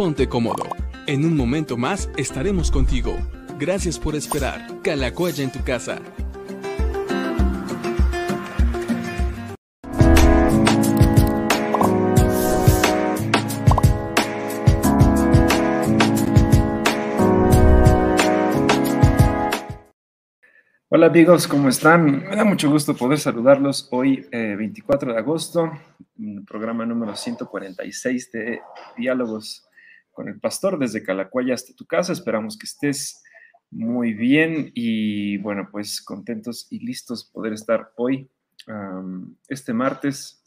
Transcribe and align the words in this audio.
ponte 0.00 0.30
cómodo. 0.30 0.64
En 1.06 1.26
un 1.26 1.36
momento 1.36 1.76
más 1.76 2.08
estaremos 2.16 2.70
contigo. 2.70 3.18
Gracias 3.58 3.98
por 3.98 4.16
esperar. 4.16 4.80
Calacuaya 4.82 5.44
en 5.44 5.52
tu 5.52 5.62
casa. 5.62 6.00
Hola 20.88 21.08
amigos, 21.08 21.46
¿cómo 21.46 21.68
están? 21.68 22.22
Me 22.26 22.36
da 22.36 22.44
mucho 22.44 22.70
gusto 22.70 22.96
poder 22.96 23.18
saludarlos 23.18 23.86
hoy, 23.90 24.26
24 24.32 25.10
eh, 25.10 25.12
de 25.12 25.20
agosto, 25.20 25.70
programa 26.46 26.86
número 26.86 27.14
146 27.14 28.32
de 28.32 28.60
Diálogos 28.96 29.66
con 30.20 30.28
el 30.28 30.38
Pastor 30.38 30.78
desde 30.78 31.02
Calacuaya 31.02 31.54
hasta 31.54 31.72
tu 31.72 31.86
casa. 31.86 32.12
Esperamos 32.12 32.58
que 32.58 32.66
estés 32.66 33.22
muy 33.70 34.12
bien 34.12 34.70
y 34.74 35.38
bueno, 35.38 35.70
pues 35.72 36.02
contentos 36.02 36.66
y 36.68 36.80
listos 36.80 37.24
poder 37.24 37.54
estar 37.54 37.90
hoy, 37.96 38.28
este 39.48 39.72
martes, 39.72 40.44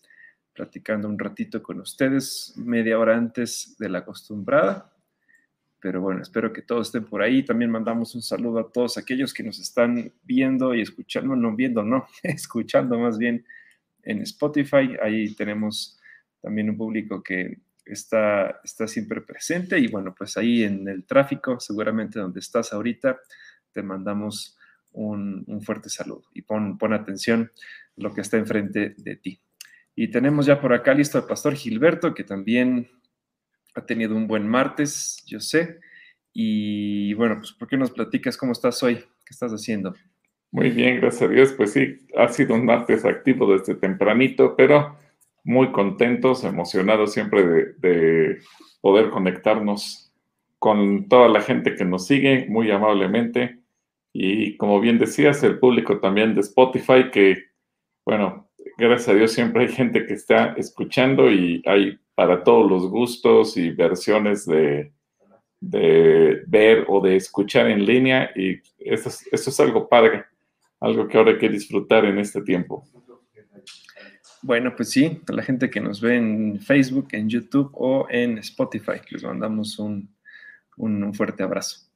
platicando 0.54 1.08
un 1.08 1.18
ratito 1.18 1.64
con 1.64 1.80
ustedes, 1.80 2.54
media 2.56 3.00
hora 3.00 3.18
antes 3.18 3.76
de 3.80 3.90
la 3.90 4.00
acostumbrada 4.00 4.92
pero 5.80 6.00
bueno, 6.02 6.22
espero 6.22 6.54
que 6.54 6.62
todos 6.62 6.88
estén 6.88 7.04
por 7.04 7.22
ahí. 7.22 7.44
También 7.44 7.70
mandamos 7.70 8.16
un 8.16 8.22
saludo 8.22 8.60
a 8.60 8.72
todos 8.72 8.98
aquellos 8.98 9.34
que 9.34 9.44
nos 9.44 9.60
están 9.60 10.14
viendo 10.22 10.74
y 10.74 10.82
escuchando, 10.82 11.36
no 11.36 11.54
viendo, 11.56 11.84
no, 11.84 12.06
escuchando 12.24 12.98
más 13.00 13.18
bien 13.18 13.44
en 14.04 14.22
Spotify. 14.22 14.96
Ahí 15.02 15.34
tenemos 15.34 16.00
también 16.42 16.70
un 16.70 16.78
público 16.78 17.22
que 17.22 17.58
está, 17.86 18.60
está 18.64 18.88
siempre 18.88 19.22
presente 19.22 19.80
y 19.80 19.88
bueno, 19.88 20.14
pues 20.18 20.38
ahí 20.38 20.64
en 20.64 20.88
el 20.88 21.06
tráfico, 21.06 21.60
seguramente 21.60 22.20
donde 22.20 22.40
estás 22.40 22.74
ahorita, 22.74 23.20
te 23.72 23.84
mandamos 23.84 24.58
un, 24.92 25.62
fuerte 25.64 25.90
saludo 25.90 26.24
y 26.34 26.44
pon, 26.44 26.78
pon 26.78 26.94
atención 26.94 27.52
lo 27.96 28.14
que 28.14 28.22
está 28.22 28.38
enfrente 28.38 28.94
de 28.98 29.16
ti. 29.16 29.40
Y 29.96 30.10
tenemos 30.10 30.46
ya 30.46 30.60
por 30.60 30.74
acá 30.74 30.94
listo 30.94 31.18
al 31.18 31.28
pastor 31.28 31.56
Gilberto, 31.56 32.14
que 32.14 32.24
también 32.24 32.90
ha 33.76 33.86
tenido 33.86 34.16
un 34.16 34.28
buen 34.28 34.48
martes, 34.48 35.24
yo 35.28 35.40
sé. 35.40 35.80
Y 36.32 37.14
bueno, 37.14 37.38
pues 37.38 37.52
¿por 37.54 37.68
qué 37.68 37.78
nos 37.78 37.92
platicas 37.92 38.38
cómo 38.38 38.54
estás 38.54 38.82
hoy? 38.82 38.96
¿Qué 38.96 39.32
estás 39.32 39.52
haciendo? 39.52 39.96
Muy 40.52 40.72
bien, 40.72 41.00
gracias 41.00 41.24
a 41.24 41.28
Dios. 41.28 41.54
Pues 41.54 41.74
sí, 41.74 42.08
ha 42.18 42.28
sido 42.28 42.56
un 42.56 42.66
martes 42.66 43.06
activo 43.06 43.52
desde 43.52 43.76
tempranito, 43.76 44.56
pero 44.56 44.98
muy 45.44 45.72
contentos, 45.72 46.44
emocionados 46.44 47.14
siempre 47.14 47.44
de, 47.78 48.40
poder 48.82 49.10
conectarnos 49.10 50.12
con 50.60 51.08
toda 51.08 51.30
la 51.30 51.42
gente 51.42 51.76
que 51.76 51.86
nos 51.86 52.08
sigue 52.08 52.48
muy 52.50 52.70
amablemente. 52.70 53.60
Y 54.12 54.58
como 54.58 54.80
bien 54.80 55.00
decías, 55.00 55.42
el 55.44 55.60
público 55.60 56.00
también 56.00 56.36
de 56.36 56.42
Spotify, 56.42 57.10
que, 57.12 57.38
bueno, 58.06 58.50
gracias 58.78 59.10
a 59.10 59.14
Dios 59.14 59.32
siempre 59.32 59.64
hay 59.64 59.72
gente 59.72 60.06
que 60.06 60.14
está 60.14 60.54
escuchando 60.58 61.32
y 61.32 61.62
hay 61.66 61.98
para 62.16 62.44
todos 62.44 62.70
los 62.70 62.90
gustos 62.90 63.58
y 63.58 63.72
versiones 63.72 64.46
de, 64.46 64.92
ver 65.62 66.86
o 66.88 67.02
de 67.02 67.16
escuchar 67.16 67.70
en 67.70 67.86
línea 67.86 68.30
y 68.36 68.60
eso 68.80 69.10
es, 69.32 69.60
algo 69.60 69.88
padre, 69.88 70.26
algo 70.80 71.08
que 71.08 71.18
ahora 71.18 71.32
hay 71.32 71.38
que 71.38 71.50
disfrutar 71.50 72.06
en 72.06 72.20
este 72.20 72.42
tiempo. 72.42 72.84
Bueno, 74.44 74.76
pues 74.76 74.90
sí, 74.90 75.22
a 75.26 75.32
la 75.32 75.42
gente 75.42 75.70
que 75.70 75.80
nos 75.80 76.02
ve 76.02 76.18
en 76.18 76.60
Facebook, 76.60 77.08
en 77.14 77.30
YouTube 77.30 77.72
o 77.76 78.08
en 78.10 78.38
Spotify, 78.40 79.00
les 79.10 79.24
mandamos 79.24 79.80
un, 79.80 80.14
un 80.76 81.14
fuerte 81.14 81.44
abrazo. 81.44 81.88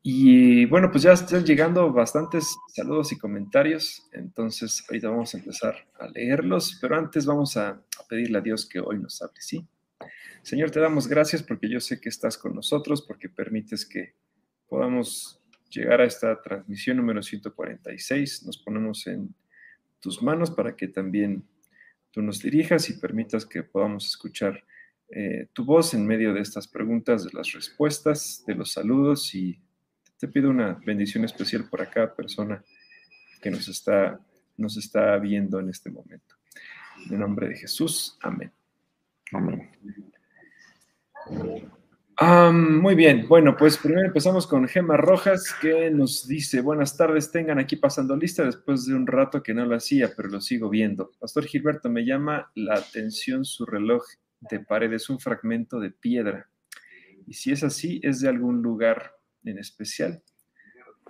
Y 0.00 0.64
bueno, 0.66 0.92
pues 0.92 1.02
ya 1.02 1.14
están 1.14 1.44
llegando 1.44 1.92
bastantes 1.92 2.56
saludos 2.72 3.10
y 3.10 3.18
comentarios, 3.18 4.08
entonces 4.12 4.84
ahorita 4.88 5.08
vamos 5.08 5.34
a 5.34 5.38
empezar 5.38 5.74
a 5.98 6.06
leerlos, 6.06 6.78
pero 6.80 6.96
antes 6.96 7.26
vamos 7.26 7.56
a, 7.56 7.82
pedirle 8.08 8.38
a 8.38 8.42
Dios 8.42 8.68
que 8.68 8.78
hoy 8.78 9.00
nos 9.00 9.20
hable, 9.20 9.40
¿sí? 9.40 9.66
Señor, 10.44 10.70
te 10.70 10.78
damos 10.78 11.08
gracias 11.08 11.42
porque 11.42 11.68
yo 11.68 11.80
sé 11.80 12.00
que 12.00 12.08
estás 12.08 12.38
con 12.38 12.54
nosotros, 12.54 13.02
porque 13.02 13.28
permites 13.28 13.84
que 13.84 14.14
podamos 14.68 15.42
llegar 15.68 16.00
a 16.00 16.04
esta 16.04 16.40
transmisión 16.40 16.98
número 16.98 17.20
146. 17.24 18.44
Nos 18.44 18.58
ponemos 18.58 19.04
en 19.08 19.34
tus 19.98 20.22
manos 20.22 20.52
para 20.52 20.76
que 20.76 20.86
también 20.86 21.42
tú 22.16 22.22
nos 22.22 22.40
dirijas 22.40 22.88
y 22.88 22.94
permitas 22.94 23.44
que 23.44 23.62
podamos 23.62 24.06
escuchar 24.06 24.64
eh, 25.10 25.48
tu 25.52 25.66
voz 25.66 25.92
en 25.92 26.06
medio 26.06 26.32
de 26.32 26.40
estas 26.40 26.66
preguntas, 26.66 27.24
de 27.24 27.30
las 27.34 27.52
respuestas, 27.52 28.42
de 28.46 28.54
los 28.54 28.72
saludos 28.72 29.34
y 29.34 29.60
te 30.18 30.26
pido 30.26 30.48
una 30.48 30.80
bendición 30.86 31.26
especial 31.26 31.68
por 31.68 31.86
cada 31.90 32.14
persona 32.14 32.64
que 33.42 33.50
nos 33.50 33.68
está, 33.68 34.18
nos 34.56 34.78
está 34.78 35.18
viendo 35.18 35.60
en 35.60 35.68
este 35.68 35.90
momento. 35.90 36.36
En 37.10 37.20
nombre 37.20 37.50
de 37.50 37.56
Jesús, 37.56 38.16
amén. 38.22 38.50
Amén. 39.32 39.70
Muy 42.52 42.94
bien, 42.94 43.26
bueno, 43.28 43.56
pues 43.56 43.76
primero 43.76 44.06
empezamos 44.06 44.46
con 44.46 44.66
Gema 44.66 44.96
Rojas, 44.96 45.54
que 45.60 45.90
nos 45.90 46.26
dice, 46.26 46.62
buenas 46.62 46.96
tardes, 46.96 47.30
tengan 47.30 47.58
aquí 47.58 47.76
pasando 47.76 48.16
lista 48.16 48.44
después 48.44 48.86
de 48.86 48.94
un 48.94 49.06
rato 49.06 49.42
que 49.42 49.52
no 49.52 49.66
lo 49.66 49.76
hacía, 49.76 50.10
pero 50.16 50.28
lo 50.30 50.40
sigo 50.40 50.70
viendo. 50.70 51.12
Pastor 51.20 51.44
Gilberto, 51.44 51.90
me 51.90 52.06
llama 52.06 52.50
la 52.54 52.74
atención 52.74 53.44
su 53.44 53.66
reloj 53.66 54.02
de 54.40 54.60
pared, 54.60 54.92
es 54.92 55.10
un 55.10 55.20
fragmento 55.20 55.78
de 55.78 55.90
piedra. 55.90 56.48
Y 57.26 57.34
si 57.34 57.52
es 57.52 57.62
así, 57.62 58.00
es 58.02 58.20
de 58.20 58.28
algún 58.28 58.62
lugar 58.62 59.12
en 59.44 59.58
especial. 59.58 60.22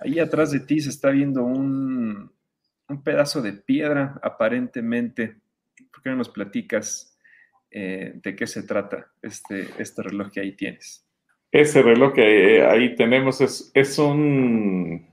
Ahí 0.00 0.18
atrás 0.18 0.50
de 0.50 0.60
ti 0.60 0.80
se 0.80 0.90
está 0.90 1.10
viendo 1.10 1.44
un, 1.44 2.32
pedazo 3.04 3.42
de 3.42 3.52
piedra, 3.52 4.18
aparentemente. 4.22 5.40
¿Por 5.92 6.02
qué 6.02 6.10
no 6.10 6.16
nos 6.16 6.28
platicas 6.28 7.15
eh, 7.70 8.12
de 8.14 8.36
qué 8.36 8.46
se 8.46 8.62
trata 8.62 9.12
este, 9.22 9.66
este 9.78 10.02
reloj 10.02 10.30
que 10.30 10.40
ahí 10.40 10.52
tienes? 10.52 11.06
Ese 11.50 11.82
reloj 11.82 12.14
que 12.14 12.62
ahí 12.62 12.94
tenemos 12.94 13.40
es, 13.40 13.70
es 13.74 13.98
un... 13.98 15.06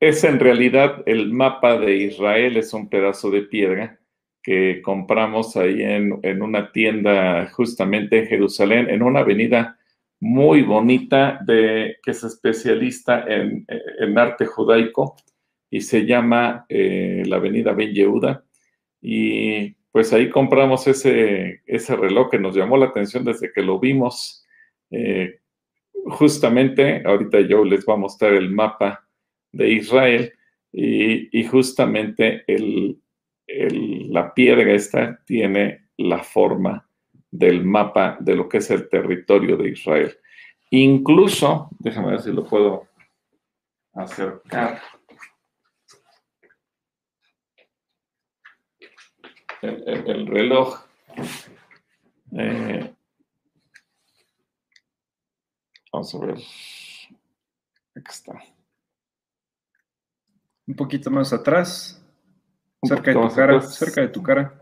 Es 0.00 0.24
en 0.24 0.38
realidad 0.38 1.02
el 1.06 1.32
mapa 1.32 1.78
de 1.78 1.96
Israel, 1.96 2.56
es 2.56 2.74
un 2.74 2.88
pedazo 2.88 3.30
de 3.30 3.42
piedra 3.42 3.98
que 4.42 4.82
compramos 4.82 5.56
ahí 5.56 5.80
en, 5.82 6.18
en 6.22 6.42
una 6.42 6.72
tienda 6.72 7.46
justamente 7.52 8.18
en 8.18 8.26
Jerusalén, 8.26 8.90
en 8.90 9.02
una 9.02 9.20
avenida 9.20 9.78
muy 10.24 10.62
bonita 10.62 11.38
de, 11.44 11.98
que 12.02 12.12
es 12.12 12.24
especialista 12.24 13.26
en, 13.28 13.66
arte 14.16 14.46
judaico 14.46 15.16
y 15.70 15.82
se 15.82 16.06
llama 16.06 16.64
eh, 16.68 17.24
la 17.26 17.36
Avenida 17.36 17.72
Ben 17.72 17.92
Yehuda. 17.92 18.42
Y 19.02 19.76
pues 19.94 20.12
ahí 20.12 20.28
compramos 20.28 20.88
ese, 20.88 21.62
ese 21.66 21.94
reloj 21.94 22.28
que 22.28 22.40
nos 22.40 22.56
llamó 22.56 22.76
la 22.76 22.86
atención 22.86 23.24
desde 23.24 23.52
que 23.52 23.62
lo 23.62 23.78
vimos. 23.78 24.44
Eh, 24.90 25.38
justamente, 26.06 27.00
ahorita 27.06 27.42
yo 27.42 27.64
les 27.64 27.84
voy 27.84 27.94
a 27.94 27.98
mostrar 27.98 28.32
el 28.32 28.50
mapa 28.50 29.06
de 29.52 29.70
Israel 29.70 30.32
y, 30.72 31.44
justamente 31.44 32.44
la 33.46 34.34
piedra 34.34 34.72
esta 34.72 35.20
tiene 35.24 35.86
la 35.96 36.24
forma 36.24 36.84
del 37.30 37.64
mapa 37.64 38.16
de 38.18 38.34
lo 38.34 38.48
que 38.48 38.58
es 38.58 38.72
el 38.72 38.88
territorio 38.88 39.56
de 39.56 39.68
Israel. 39.68 40.18
Incluso, 40.70 41.68
déjame 41.78 42.10
ver 42.10 42.20
si 42.20 42.32
lo 42.32 42.44
puedo 42.44 42.88
acercar. 43.92 44.80
El, 49.62 50.26
reloj. 50.26 50.86
Eh, 52.38 52.94
vamos 55.92 56.14
a 56.14 56.18
ver. 56.18 56.36
Aquí 57.96 58.10
está. 58.10 58.32
Un 60.66 60.74
poquito 60.74 61.10
más 61.10 61.32
atrás. 61.32 62.04
cerca 62.82 63.12
de 63.12 63.16
tu 63.16 63.34
cara. 63.34 63.60
Cerca 63.60 64.00
de 64.00 64.08
tu 64.08 64.22
cara. 64.22 64.60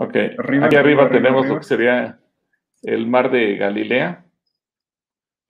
Ok, 0.00 0.16
aquí 0.62 0.76
arriba, 0.76 1.10
tenemos 1.10 1.46
lo 1.48 1.58
que 1.58 1.64
sería 1.64 2.20
el 2.82 3.06
mar 3.06 3.30
de 3.30 3.56
Galilea. 3.56 4.24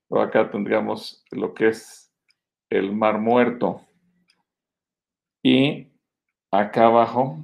O 0.08 0.20
acá 0.20 0.50
tendríamos 0.50 1.22
lo 1.30 1.52
que 1.52 1.68
es 1.68 2.10
el 2.70 2.92
mar 2.92 3.18
muerto. 3.18 3.82
Y 5.42 5.92
acá 6.50 6.86
abajo 6.86 7.38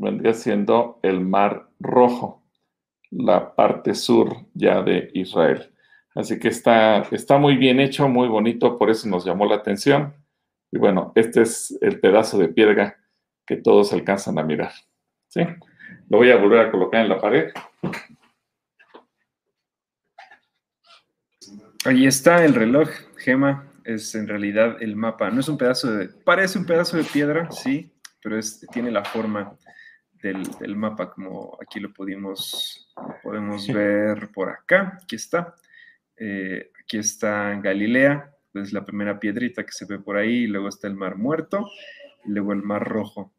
vendría 0.00 0.32
siendo 0.32 0.98
el 1.02 1.20
mar 1.20 1.68
rojo, 1.78 2.42
la 3.10 3.54
parte 3.54 3.94
sur 3.94 4.46
ya 4.54 4.82
de 4.82 5.10
Israel. 5.14 5.72
Así 6.14 6.38
que 6.38 6.48
está, 6.48 7.02
está 7.10 7.38
muy 7.38 7.56
bien 7.56 7.80
hecho, 7.80 8.08
muy 8.08 8.28
bonito, 8.28 8.78
por 8.78 8.90
eso 8.90 9.08
nos 9.08 9.24
llamó 9.24 9.46
la 9.46 9.56
atención. 9.56 10.14
Y 10.72 10.78
bueno, 10.78 11.12
este 11.14 11.42
es 11.42 11.76
el 11.80 12.00
pedazo 12.00 12.38
de 12.38 12.48
piedra 12.48 12.96
que 13.46 13.56
todos 13.56 13.92
alcanzan 13.92 14.38
a 14.38 14.42
mirar. 14.42 14.72
¿sí? 15.28 15.42
Lo 16.08 16.18
voy 16.18 16.30
a 16.30 16.36
volver 16.36 16.66
a 16.66 16.70
colocar 16.70 17.02
en 17.02 17.08
la 17.08 17.20
pared. 17.20 17.52
Ahí 21.84 22.06
está 22.06 22.44
el 22.44 22.54
reloj, 22.54 22.88
Gema, 23.16 23.66
es 23.84 24.14
en 24.14 24.28
realidad 24.28 24.76
el 24.80 24.96
mapa. 24.96 25.30
No 25.30 25.40
es 25.40 25.48
un 25.48 25.58
pedazo 25.58 25.92
de, 25.92 26.08
parece 26.08 26.58
un 26.58 26.66
pedazo 26.66 26.96
de 26.96 27.04
piedra, 27.04 27.50
sí, 27.50 27.90
pero 28.22 28.38
tiene 28.72 28.90
la 28.90 29.04
forma 29.04 29.56
del, 30.22 30.76
mapa, 30.76 31.10
como 31.10 31.58
aquí 31.60 31.80
lo 31.80 31.92
pudimos, 31.92 32.92
podemos 33.22 33.66
ver 33.68 34.30
por 34.32 34.50
acá. 34.50 34.98
Aquí 35.02 35.16
está. 35.16 35.54
Eh, 36.16 36.70
aquí 36.82 36.98
está 36.98 37.58
Galilea, 37.60 38.34
es 38.54 38.72
la 38.72 38.84
primera 38.84 39.18
piedrita 39.18 39.64
que 39.64 39.72
se 39.72 39.86
ve 39.86 39.98
por 39.98 40.16
ahí, 40.16 40.44
y 40.44 40.46
luego 40.46 40.68
está 40.68 40.86
el 40.88 40.94
Mar 40.94 41.16
Muerto, 41.16 41.66
y 42.24 42.30
luego 42.30 42.52
el 42.52 42.62
Mar 42.62 42.86
Rojo 42.86 43.32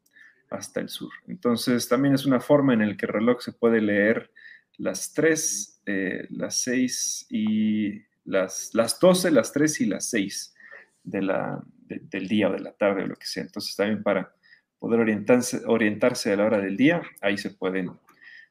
hasta 0.50 0.80
el 0.80 0.88
sur. 0.88 1.12
Entonces, 1.28 1.88
también 1.88 2.14
es 2.14 2.26
una 2.26 2.40
forma 2.40 2.74
en 2.74 2.88
la 2.88 2.96
que 2.96 3.06
el 3.06 3.12
reloj 3.12 3.40
se 3.40 3.52
puede 3.52 3.80
leer 3.80 4.30
las 4.78 5.12
3, 5.12 5.82
eh, 5.86 6.26
las 6.30 6.60
6 6.62 7.26
y 7.30 8.02
las, 8.24 8.70
las 8.74 8.98
12, 8.98 9.30
las 9.30 9.52
3 9.52 9.80
y 9.82 9.86
las 9.86 10.10
6 10.10 10.54
de 11.04 11.22
la, 11.22 11.62
del 11.86 12.28
día 12.28 12.48
o 12.48 12.52
de 12.52 12.60
la 12.60 12.72
tarde 12.72 13.04
o 13.04 13.06
lo 13.06 13.16
que 13.16 13.26
sea. 13.26 13.42
Entonces, 13.42 13.76
también 13.76 14.02
para 14.02 14.34
poder 14.82 14.98
orientarse, 14.98 15.60
orientarse 15.64 16.32
a 16.32 16.36
la 16.36 16.44
hora 16.44 16.58
del 16.58 16.76
día, 16.76 17.02
ahí 17.20 17.38
se, 17.38 17.50
pueden, 17.50 17.92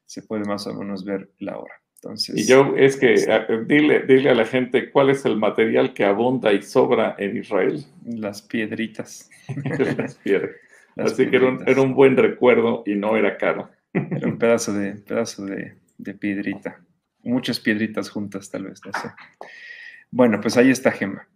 se 0.06 0.22
puede 0.22 0.44
más 0.44 0.66
o 0.66 0.72
menos 0.72 1.04
ver 1.04 1.28
la 1.38 1.58
hora. 1.58 1.74
Entonces, 1.96 2.38
y 2.38 2.46
yo 2.46 2.74
es 2.74 2.96
que 2.96 3.16
dile, 3.66 4.00
dile 4.06 4.30
a 4.30 4.34
la 4.34 4.46
gente 4.46 4.90
cuál 4.90 5.10
es 5.10 5.26
el 5.26 5.36
material 5.36 5.92
que 5.92 6.06
abunda 6.06 6.50
y 6.54 6.62
sobra 6.62 7.16
en 7.18 7.36
Israel. 7.36 7.84
Las 8.06 8.40
piedritas. 8.40 9.28
las 9.98 10.14
piedras. 10.14 10.52
Así 10.96 11.28
que 11.28 11.36
era 11.36 11.82
un, 11.82 11.94
buen 11.94 12.16
recuerdo 12.16 12.82
y 12.86 12.94
no 12.94 13.14
era 13.14 13.36
caro. 13.36 13.70
Era 13.92 14.26
un 14.26 14.38
pedazo 14.38 14.72
de, 14.72 14.94
pedazo 14.94 15.44
de, 15.44 16.14
piedrita. 16.14 16.80
Muchas 17.22 17.60
piedritas 17.60 18.08
juntas, 18.08 18.50
tal 18.50 18.64
vez, 18.64 18.80
no 18.86 18.92
sé. 18.98 19.10
Bueno, 20.10 20.40
pues 20.40 20.56
ahí 20.56 20.70
está 20.70 20.92
Gema. 20.92 21.28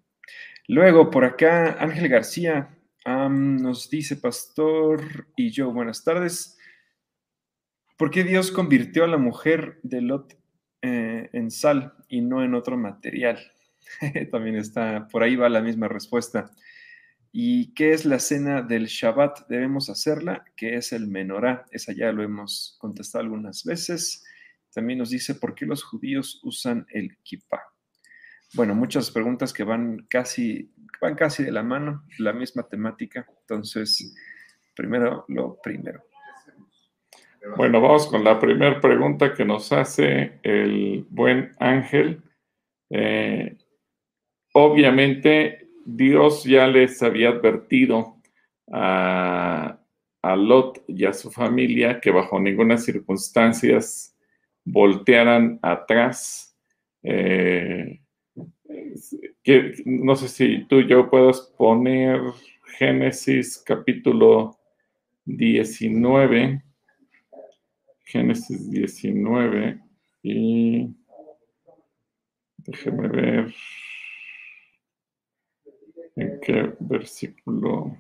Luego, 0.68 1.10
por 1.10 1.26
acá, 1.26 1.76
Ángel 1.78 2.08
García 2.08 2.70
nos 3.06 3.88
dice, 3.88 4.16
Pastor 4.16 5.28
y 5.36 5.50
yo, 5.50 5.72
buenas 5.72 6.02
tardes. 6.02 6.58
¿Por 7.96 8.10
qué 8.10 8.24
Dios 8.24 8.50
convirtió 8.50 9.04
a 9.04 9.08
la 9.08 9.16
mujer 9.16 9.78
de 9.82 10.00
Lot 10.00 10.36
eh, 10.82 11.30
en 11.32 11.50
sal 11.50 11.94
y 12.08 12.20
no 12.20 12.42
en 12.42 12.54
otro 12.54 12.76
material? 12.76 13.38
También 14.32 14.56
está, 14.56 15.06
por 15.08 15.22
ahí 15.22 15.36
va 15.36 15.48
la 15.48 15.62
misma 15.62 15.88
respuesta. 15.88 16.50
¿Y 17.32 17.74
qué 17.74 17.92
es 17.92 18.04
la 18.04 18.18
cena 18.18 18.62
del 18.62 18.86
Shabbat? 18.86 19.46
Debemos 19.48 19.88
hacerla, 19.88 20.44
que 20.56 20.76
es 20.76 20.92
el 20.92 21.06
menorá. 21.06 21.66
Esa 21.70 21.92
ya 21.92 22.10
lo 22.10 22.22
hemos 22.22 22.76
contestado 22.80 23.22
algunas 23.22 23.62
veces. 23.64 24.24
También 24.72 24.98
nos 24.98 25.10
dice 25.10 25.34
por 25.34 25.54
qué 25.54 25.64
los 25.64 25.84
judíos 25.84 26.40
usan 26.42 26.86
el 26.90 27.18
kippah. 27.22 27.62
Bueno, 28.54 28.74
muchas 28.74 29.10
preguntas 29.10 29.52
que 29.52 29.64
van 29.64 30.06
casi, 30.08 30.72
van 31.00 31.14
casi 31.14 31.44
de 31.44 31.52
la 31.52 31.62
mano, 31.62 32.04
la 32.18 32.32
misma 32.32 32.62
temática. 32.64 33.26
Entonces, 33.40 34.14
primero 34.74 35.24
lo 35.28 35.58
primero. 35.62 36.04
Bueno, 37.56 37.80
vamos 37.80 38.08
con 38.08 38.24
la 38.24 38.40
primera 38.40 38.80
pregunta 38.80 39.32
que 39.32 39.44
nos 39.44 39.72
hace 39.72 40.40
el 40.42 41.06
buen 41.08 41.52
Ángel. 41.60 42.22
Eh, 42.90 43.56
obviamente, 44.52 45.68
Dios 45.84 46.42
ya 46.44 46.66
les 46.66 47.02
había 47.02 47.28
advertido 47.28 48.16
a, 48.72 49.78
Lot 50.22 50.82
y 50.88 51.04
a 51.04 51.12
su 51.12 51.30
familia 51.30 52.00
que 52.00 52.10
bajo 52.10 52.40
ninguna 52.40 52.78
circunstancia 52.78 53.78
voltearan 54.64 55.60
atrás. 55.62 56.58
Eh, 57.04 58.00
no 59.84 60.16
sé 60.16 60.28
si 60.28 60.64
tú 60.64 60.80
y 60.80 60.88
yo 60.88 61.08
puedas 61.08 61.40
poner 61.56 62.20
Génesis 62.78 63.62
capítulo 63.64 64.58
19. 65.24 66.62
Génesis 68.04 68.70
19 68.70 69.80
y 70.22 70.94
déjeme 72.58 73.08
ver. 73.08 73.54
¿En 76.16 76.40
qué 76.40 76.74
versículo? 76.80 77.96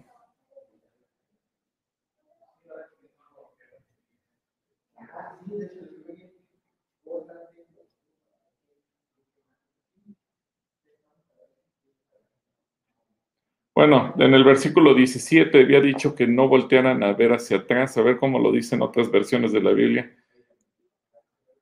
Bueno, 13.76 14.14
en 14.16 14.32
el 14.32 14.42
versículo 14.42 14.94
17 14.94 15.60
había 15.60 15.82
dicho 15.82 16.14
que 16.14 16.26
no 16.26 16.48
voltearan 16.48 17.02
a 17.02 17.12
ver 17.12 17.34
hacia 17.34 17.58
atrás, 17.58 17.98
a 17.98 18.02
ver 18.02 18.16
cómo 18.16 18.38
lo 18.38 18.50
dicen 18.50 18.80
otras 18.80 19.10
versiones 19.10 19.52
de 19.52 19.60
la 19.60 19.72
Biblia. 19.72 20.16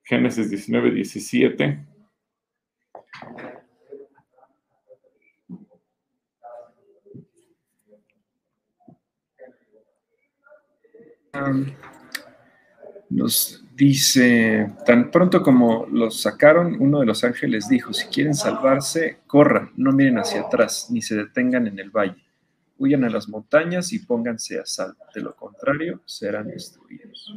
Génesis 0.04 0.48
19, 0.48 0.92
17. 0.92 1.84
nos 13.10 13.63
dice, 13.74 14.72
tan 14.86 15.10
pronto 15.10 15.42
como 15.42 15.86
los 15.90 16.20
sacaron, 16.20 16.76
uno 16.80 17.00
de 17.00 17.06
los 17.06 17.24
ángeles 17.24 17.68
dijo, 17.68 17.92
si 17.92 18.06
quieren 18.06 18.34
salvarse, 18.34 19.18
corran, 19.26 19.72
no 19.76 19.92
miren 19.92 20.18
hacia 20.18 20.42
atrás, 20.42 20.88
ni 20.90 21.02
se 21.02 21.16
detengan 21.16 21.66
en 21.66 21.78
el 21.78 21.90
valle. 21.90 22.22
Huyan 22.78 23.04
a 23.04 23.10
las 23.10 23.28
montañas 23.28 23.92
y 23.92 24.00
pónganse 24.00 24.58
a 24.58 24.66
salvo. 24.66 25.04
De 25.14 25.20
lo 25.20 25.34
contrario, 25.34 26.02
serán 26.04 26.48
destruidos. 26.48 27.32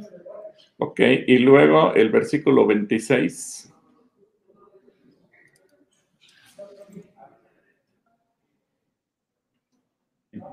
Ok, 0.77 0.99
y 1.27 1.37
luego 1.39 1.93
el 1.93 2.09
versículo 2.09 2.65
26. 2.65 3.73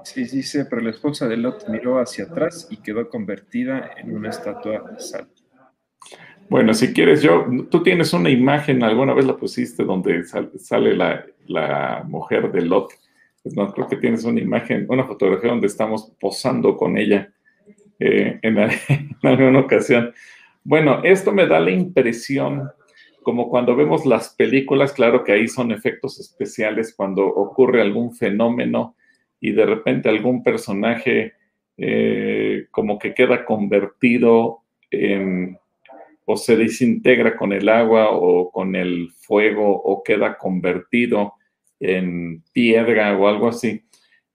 Sí, 0.04 0.24
dice, 0.24 0.66
pero 0.66 0.82
la 0.82 0.90
esposa 0.90 1.26
de 1.28 1.36
Lot 1.36 1.68
miró 1.68 1.98
hacia 1.98 2.24
atrás 2.24 2.68
y 2.70 2.78
quedó 2.78 3.08
convertida 3.08 3.90
en 3.96 4.14
una 4.14 4.30
estatua 4.30 4.90
de 4.90 5.00
sal. 5.00 5.28
Bueno, 6.48 6.74
si 6.74 6.92
quieres, 6.92 7.22
yo, 7.22 7.46
tú 7.70 7.82
tienes 7.82 8.12
una 8.12 8.28
imagen, 8.30 8.82
alguna 8.82 9.14
vez 9.14 9.24
la 9.24 9.36
pusiste 9.36 9.82
donde 9.82 10.24
sale 10.24 10.94
la, 10.94 12.04
mujer 12.06 12.52
de 12.52 12.62
Lot. 12.62 12.92
No, 13.44 13.72
creo 13.72 13.88
que 13.88 13.96
tienes 13.96 14.24
una 14.24 14.40
imagen, 14.40 14.86
una 14.88 15.04
fotografía 15.04 15.50
donde 15.50 15.66
estamos 15.66 16.12
posando 16.20 16.76
con 16.76 16.96
ella 16.96 17.32
eh, 17.98 18.38
en, 18.42 18.58
en 18.88 19.16
alguna 19.22 19.60
ocasión. 19.60 20.12
Bueno, 20.62 21.02
esto 21.02 21.32
me 21.32 21.46
da 21.46 21.60
la 21.60 21.70
impresión, 21.70 22.70
como 23.22 23.48
cuando 23.48 23.74
vemos 23.74 24.06
las 24.06 24.30
películas, 24.30 24.92
claro 24.92 25.24
que 25.24 25.32
ahí 25.32 25.48
son 25.48 25.72
efectos 25.72 26.20
especiales, 26.20 26.94
cuando 26.94 27.26
ocurre 27.26 27.82
algún 27.82 28.14
fenómeno 28.14 28.96
y 29.40 29.52
de 29.52 29.66
repente 29.66 30.08
algún 30.08 30.42
personaje 30.42 31.34
eh, 31.76 32.66
como 32.70 32.98
que 32.98 33.12
queda 33.12 33.44
convertido 33.44 34.60
en, 34.90 35.58
o 36.24 36.36
se 36.36 36.56
desintegra 36.56 37.36
con 37.36 37.52
el 37.52 37.68
agua 37.68 38.10
o 38.10 38.50
con 38.50 38.76
el 38.76 39.10
fuego 39.12 39.70
o 39.70 40.02
queda 40.02 40.38
convertido 40.38 41.34
en 41.80 42.42
piedra 42.52 43.16
o 43.16 43.28
algo 43.28 43.48
así. 43.48 43.84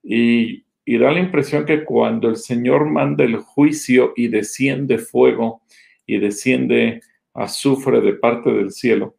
Y, 0.02 0.64
da 0.98 1.12
la 1.12 1.20
impresión 1.20 1.64
que 1.64 1.84
cuando 1.84 2.28
el 2.28 2.36
Señor 2.36 2.86
manda 2.86 3.24
el 3.24 3.36
juicio 3.36 4.12
y 4.16 4.28
desciende 4.28 4.98
fuego 4.98 5.62
y 6.04 6.18
desciende 6.18 7.00
azufre 7.32 8.00
de 8.00 8.14
parte 8.14 8.50
del 8.50 8.72
cielo, 8.72 9.16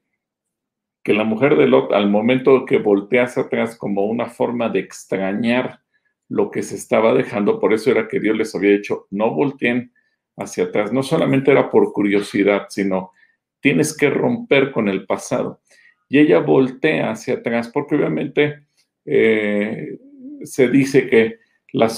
que 1.04 1.14
la 1.14 1.24
mujer 1.24 1.56
de 1.56 1.68
Lot 1.68 1.94
al 1.94 2.10
momento 2.10 2.66
que 2.66 2.78
voltea 2.78 3.24
hacia 3.24 3.44
atrás 3.44 3.78
como 3.78 4.06
una 4.06 4.28
forma 4.28 4.70
de 4.70 4.80
extrañar 4.80 5.80
lo 6.28 6.52
que 6.52 6.62
se 6.62 6.76
estaba 6.76 7.14
dejando, 7.14 7.60
por 7.60 7.74
eso 7.74 7.90
era 7.90 8.08
que 8.08 8.20
Dios 8.20 8.38
les 8.38 8.54
había 8.54 8.72
dicho, 8.72 9.08
no 9.10 9.34
volteen 9.34 9.94
hacia 10.38 10.66
atrás. 10.66 10.92
No 10.92 11.04
solamente 11.04 11.52
era 11.52 11.70
por 11.70 11.92
curiosidad, 11.94 12.68
sino 12.70 13.12
tienes 13.60 13.96
que 13.96 14.10
romper 14.10 14.72
con 14.72 14.90
el 14.90 15.06
pasado. 15.06 15.62
Y 16.10 16.20
ella 16.20 16.40
voltea 16.40 17.12
hacia 17.12 17.36
atrás, 17.36 17.70
porque 17.70 17.96
obviamente 17.96 18.64
eh, 19.06 19.98
se 20.44 20.68
dice 20.68 21.08
que 21.08 21.40
la, 21.74 21.90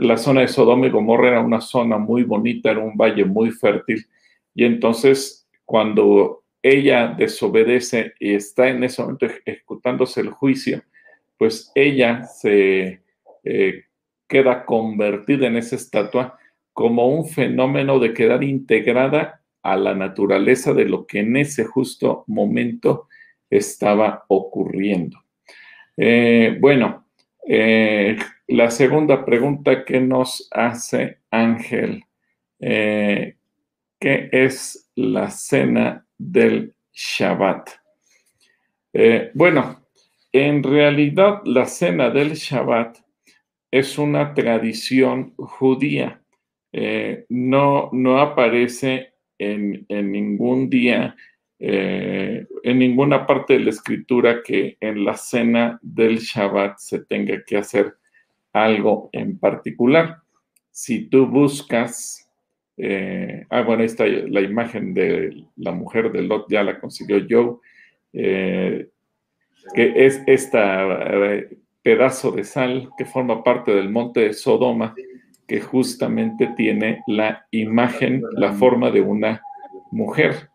la, 0.00 0.16
zona 0.18 0.42
de 0.42 0.48
Sodoma 0.48 0.86
y 0.86 0.90
Gomorra 0.90 1.28
era 1.28 1.40
una 1.40 1.60
zona 1.60 1.96
muy 1.96 2.22
bonita, 2.22 2.70
era 2.70 2.80
un 2.80 2.96
valle 2.96 3.24
muy 3.24 3.50
fértil, 3.50 4.06
y 4.54 4.64
entonces 4.64 5.48
cuando 5.64 6.44
ella 6.62 7.14
desobedece 7.16 8.12
y 8.20 8.34
está 8.34 8.68
en 8.68 8.84
ese 8.84 9.02
momento 9.02 9.26
ejecutándose 9.44 10.20
el 10.20 10.30
juicio, 10.30 10.82
pues 11.38 11.72
ella 11.74 12.24
se 12.24 13.00
eh, 13.42 13.84
queda 14.28 14.64
convertida 14.64 15.46
en 15.46 15.56
esa 15.56 15.76
estatua 15.76 16.38
como 16.72 17.08
un 17.08 17.26
fenómeno 17.28 17.98
de 17.98 18.14
quedar 18.14 18.42
integrada 18.42 19.42
a 19.62 19.76
la 19.76 19.94
naturaleza 19.94 20.72
de 20.72 20.86
lo 20.86 21.06
que 21.06 21.20
en 21.20 21.36
ese 21.36 21.64
justo 21.64 22.24
momento 22.26 23.08
estaba 23.50 24.24
ocurriendo. 24.28 25.18
Eh, 25.96 26.56
bueno, 26.60 27.06
eh, 27.46 28.16
la 28.48 28.70
segunda 28.70 29.24
pregunta 29.24 29.84
que 29.84 30.00
nos 30.00 30.48
hace 30.50 31.18
Ángel, 31.30 32.04
¿qué 32.58 33.36
es 34.00 34.90
la 34.94 35.30
cena 35.30 36.06
del 36.16 36.74
Shabbat? 36.92 37.70
bueno, 39.34 39.82
en 40.32 40.62
realidad 40.62 41.42
la 41.44 41.66
cena 41.66 42.08
del 42.08 42.32
Shabbat 42.32 42.96
es 43.70 43.98
una 43.98 44.32
tradición 44.32 45.34
judía. 45.36 46.21
No, 47.28 47.90
no 47.92 48.18
aparece 48.18 49.12
en, 49.38 49.84
en 49.88 50.12
ningún 50.12 50.70
día 50.70 51.14
eh, 51.64 52.44
en 52.64 52.78
ninguna 52.80 53.24
parte 53.24 53.52
de 53.52 53.60
la 53.60 53.70
escritura 53.70 54.42
que 54.42 54.76
en 54.80 55.04
la 55.04 55.16
cena 55.16 55.78
del 55.80 56.18
Shabbat 56.18 56.78
se 56.78 57.04
tenga 57.04 57.40
que 57.44 57.56
hacer 57.56 57.94
algo 58.52 59.10
en 59.12 59.38
particular. 59.38 60.22
Si 60.72 61.04
tú 61.04 61.24
buscas, 61.28 62.28
eh, 62.76 63.46
ah, 63.48 63.62
bueno, 63.62 63.82
ahí 63.82 63.86
está 63.86 64.04
la 64.04 64.40
imagen 64.40 64.92
de 64.92 65.44
la 65.54 65.70
mujer 65.70 66.10
de 66.10 66.22
Lot, 66.22 66.50
ya 66.50 66.64
la 66.64 66.80
consiguió 66.80 67.24
Joe, 67.30 67.54
eh, 68.12 68.88
que 69.72 70.04
es 70.04 70.20
este 70.26 71.48
pedazo 71.80 72.32
de 72.32 72.42
sal 72.42 72.90
que 72.98 73.04
forma 73.04 73.44
parte 73.44 73.72
del 73.72 73.88
monte 73.88 74.18
de 74.18 74.32
Sodoma, 74.32 74.96
que 75.52 75.60
justamente 75.60 76.46
tiene 76.56 77.02
la 77.06 77.46
imagen, 77.50 78.22
la 78.32 78.54
forma 78.54 78.90
de 78.90 79.02
una 79.02 79.42
mujer 79.90 80.48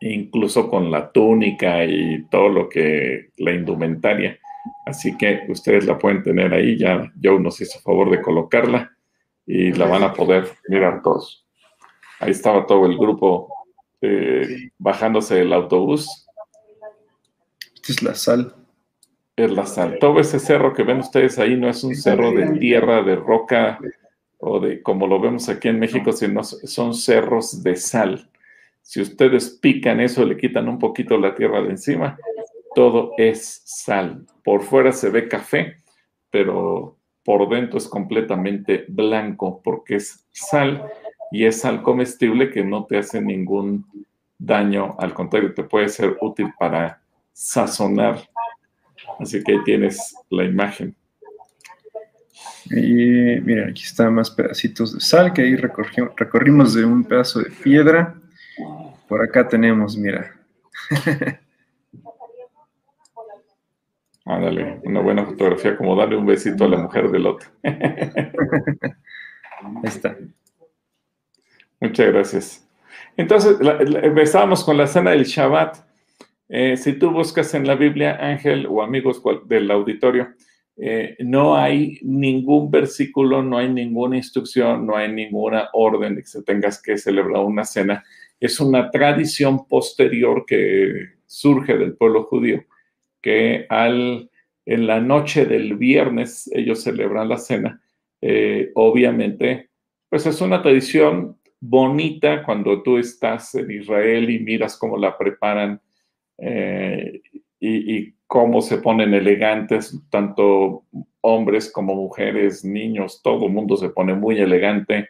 incluso 0.00 0.70
con 0.70 0.90
la 0.90 1.12
túnica 1.12 1.84
y 1.84 2.24
todo 2.30 2.48
lo 2.48 2.68
que, 2.70 3.32
la 3.36 3.52
indumentaria. 3.52 4.38
Así 4.86 5.14
que 5.18 5.42
ustedes 5.50 5.84
la 5.84 5.98
pueden 5.98 6.22
tener 6.22 6.54
ahí, 6.54 6.78
ya 6.78 7.12
Joe 7.22 7.38
nos 7.38 7.60
hizo 7.60 7.80
favor 7.80 8.08
de 8.10 8.22
colocarla 8.22 8.96
y 9.46 9.72
la 9.74 9.84
van 9.84 10.04
a 10.04 10.14
poder 10.14 10.48
mirar 10.68 11.02
todos. 11.02 11.46
Ahí 12.18 12.30
estaba 12.30 12.64
todo 12.64 12.86
el 12.86 12.96
grupo 12.96 13.52
eh, 14.00 14.70
bajándose 14.78 15.34
del 15.34 15.52
autobús. 15.52 16.26
Esta 17.74 17.92
es 17.92 18.02
la 18.02 18.14
sal. 18.14 18.57
Es 19.38 19.52
la 19.52 19.66
sal. 19.66 19.98
Todo 20.00 20.18
ese 20.18 20.40
cerro 20.40 20.72
que 20.72 20.82
ven 20.82 20.98
ustedes 20.98 21.38
ahí 21.38 21.56
no 21.56 21.68
es 21.68 21.84
un 21.84 21.94
cerro 21.94 22.32
de 22.32 22.58
tierra, 22.58 23.02
de 23.02 23.14
roca 23.14 23.78
o 24.38 24.58
de 24.58 24.82
como 24.82 25.06
lo 25.06 25.20
vemos 25.20 25.48
aquí 25.48 25.68
en 25.68 25.78
México, 25.78 26.12
sino 26.12 26.42
son 26.42 26.92
cerros 26.92 27.62
de 27.62 27.76
sal. 27.76 28.28
Si 28.82 29.00
ustedes 29.00 29.50
pican 29.50 30.00
eso, 30.00 30.24
le 30.24 30.36
quitan 30.36 30.68
un 30.68 30.78
poquito 30.78 31.16
la 31.18 31.34
tierra 31.34 31.62
de 31.62 31.70
encima, 31.70 32.18
todo 32.74 33.12
es 33.16 33.62
sal. 33.64 34.26
Por 34.42 34.62
fuera 34.62 34.92
se 34.92 35.10
ve 35.10 35.28
café, 35.28 35.76
pero 36.30 36.96
por 37.24 37.48
dentro 37.48 37.78
es 37.78 37.86
completamente 37.86 38.86
blanco 38.88 39.60
porque 39.62 39.96
es 39.96 40.26
sal 40.32 40.90
y 41.30 41.44
es 41.44 41.60
sal 41.60 41.82
comestible 41.82 42.50
que 42.50 42.64
no 42.64 42.86
te 42.86 42.98
hace 42.98 43.20
ningún 43.20 43.84
daño, 44.38 44.96
al 44.98 45.14
contrario, 45.14 45.52
te 45.54 45.64
puede 45.64 45.88
ser 45.88 46.16
útil 46.20 46.52
para 46.58 47.00
sazonar. 47.32 48.28
Así 49.18 49.42
que 49.42 49.52
ahí 49.52 49.58
tienes 49.64 50.14
la 50.30 50.44
imagen. 50.44 50.94
Y 52.66 53.40
miren, 53.40 53.70
aquí 53.70 53.82
están 53.82 54.14
más 54.14 54.30
pedacitos 54.30 54.94
de 54.94 55.00
sal 55.00 55.32
que 55.32 55.42
ahí 55.42 55.56
recorrimos 55.56 56.74
de 56.74 56.84
un 56.84 57.02
pedazo 57.04 57.40
de 57.40 57.50
piedra 57.50 58.14
por 59.08 59.22
acá 59.22 59.48
tenemos, 59.48 59.96
mira. 59.96 60.34
Ándale, 64.26 64.80
una 64.84 65.00
buena 65.00 65.24
fotografía, 65.24 65.76
como 65.76 65.96
darle 65.96 66.16
un 66.16 66.26
besito 66.26 66.64
a 66.64 66.68
la 66.68 66.76
mujer 66.76 67.10
del 67.10 67.26
otro. 67.26 67.48
Ahí 67.62 67.72
está. 69.84 70.14
Muchas 71.80 72.06
gracias. 72.12 72.68
Entonces, 73.16 73.56
empezábamos 74.02 74.62
con 74.62 74.76
la 74.76 74.86
cena 74.86 75.12
del 75.12 75.24
Shabbat. 75.24 75.78
Eh, 76.48 76.76
si 76.76 76.94
tú 76.94 77.10
buscas 77.10 77.54
en 77.54 77.66
la 77.66 77.74
Biblia, 77.74 78.18
Ángel 78.20 78.66
o 78.68 78.82
amigos 78.82 79.22
del 79.46 79.70
auditorio, 79.70 80.28
eh, 80.76 81.16
no 81.20 81.56
hay 81.56 81.98
ningún 82.02 82.70
versículo, 82.70 83.42
no 83.42 83.58
hay 83.58 83.68
ninguna 83.68 84.16
instrucción, 84.16 84.86
no 84.86 84.96
hay 84.96 85.12
ninguna 85.12 85.68
orden 85.72 86.14
de 86.14 86.22
que 86.22 86.28
se 86.28 86.42
tengas 86.42 86.80
que 86.80 86.96
celebrar 86.96 87.44
una 87.44 87.64
cena 87.64 88.04
es 88.40 88.60
una 88.60 88.90
tradición 88.90 89.66
posterior 89.66 90.44
que 90.46 91.08
surge 91.26 91.76
del 91.76 91.96
pueblo 91.96 92.24
judío, 92.24 92.64
que 93.20 93.66
al, 93.68 94.30
en 94.64 94.86
la 94.86 95.00
noche 95.00 95.44
del 95.44 95.76
viernes 95.76 96.48
ellos 96.52 96.82
celebran 96.82 97.28
la 97.28 97.38
cena. 97.38 97.82
Eh, 98.20 98.70
obviamente, 98.74 99.70
pues 100.08 100.26
es 100.26 100.40
una 100.40 100.62
tradición 100.62 101.36
bonita 101.60 102.44
cuando 102.44 102.82
tú 102.82 102.98
estás 102.98 103.54
en 103.56 103.70
Israel 103.70 104.30
y 104.30 104.38
miras 104.38 104.76
cómo 104.76 104.96
la 104.96 105.18
preparan 105.18 105.80
eh, 106.38 107.20
y, 107.60 108.14
cómo 108.26 108.60
se 108.60 108.76
ponen 108.76 109.14
elegantes, 109.14 109.98
tanto 110.10 110.84
hombres 111.22 111.72
como 111.72 111.94
mujeres, 111.94 112.62
niños, 112.62 113.22
todo 113.22 113.46
el 113.46 113.52
mundo 113.52 113.74
se 113.78 113.88
pone 113.88 114.12
muy 114.14 114.38
elegante 114.38 115.08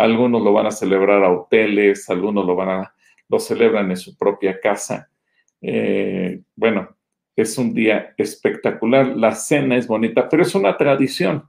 algunos 0.00 0.42
lo 0.42 0.52
van 0.52 0.66
a 0.66 0.70
celebrar 0.70 1.22
a 1.22 1.30
hoteles, 1.30 2.08
algunos 2.08 2.46
lo 2.46 2.56
van 2.56 2.68
a, 2.68 2.94
lo 3.28 3.38
celebran 3.38 3.90
en 3.90 3.96
su 3.96 4.16
propia 4.16 4.58
casa. 4.58 5.10
Eh, 5.60 6.40
bueno, 6.56 6.96
es 7.36 7.58
un 7.58 7.74
día 7.74 8.14
espectacular, 8.16 9.08
la 9.08 9.34
cena 9.34 9.76
es 9.76 9.86
bonita, 9.86 10.28
pero 10.28 10.42
es 10.42 10.54
una 10.54 10.76
tradición, 10.76 11.44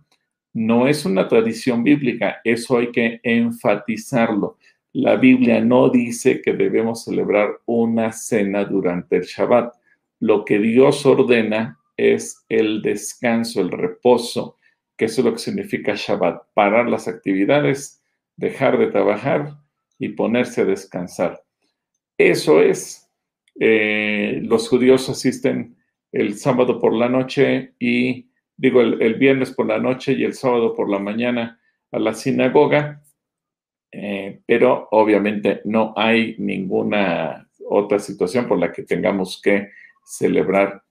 no 0.54 0.88
es 0.88 1.06
una 1.06 1.28
tradición 1.28 1.84
bíblica, 1.84 2.42
eso 2.44 2.78
hay 2.78 2.92
que 2.92 3.20
enfatizarlo. 3.24 4.58
La 4.93 5.15
Biblia 5.15 5.62
no 5.62 5.89
dice 5.89 6.41
que 6.41 6.53
debemos 6.53 7.05
celebrar 7.05 7.60
una 7.65 8.12
cena 8.12 8.65
durante 8.65 9.17
el 9.17 9.24
Shabbat. 9.24 9.74
Lo 10.19 10.43
que 10.43 10.60
Dios 10.60 11.05
ordena 11.05 11.79
es 11.95 12.43
el 12.50 12.81
descanso, 12.81 13.62
el 13.62 13.71
reposo, 13.71 14.57
que 14.98 15.05
eso 15.05 15.21
es 15.21 15.25
lo 15.25 15.33
que 15.33 15.39
significa 15.39 15.93
Shabbat, 15.95 16.43
parar 16.53 16.89
las 16.89 17.07
actividades 17.07 18.01
dejar 18.41 18.77
de 18.77 18.88
trabajar 18.88 19.55
y 20.00 20.10
ponerse 20.10 20.62
a 20.62 20.65
descansar. 20.65 21.43
Eso 22.17 22.62
es, 22.62 23.10
eh, 23.60 24.41
los 24.43 24.67
judíos 24.67 25.07
asisten 25.10 25.77
el 26.12 26.38
sábado 26.38 26.79
por 26.79 26.93
la 26.93 27.07
noche 27.07 27.74
y, 27.79 28.29
digo, 28.57 28.81
el, 28.81 29.13
viernes 29.15 29.51
por 29.51 29.67
la 29.67 29.79
noche 29.79 30.13
y 30.13 30.24
el 30.24 30.33
sábado 30.33 30.75
por 30.75 30.89
la 30.89 31.00
mañana 31.00 31.60
a 31.91 32.00
la 32.00 32.13
sinagoga, 32.13 33.00
eh, 33.91 34.39
pero 34.45 34.88
obviamente 34.91 35.62
no 35.65 35.93
hay 35.98 36.36
ninguna 36.38 37.48
otra 37.67 38.00
situación 38.00 38.48
por 38.48 38.57
la 38.57 38.71
que 38.71 38.83
tengamos 38.83 39.41
que 39.41 39.69
celebrar 40.05 40.81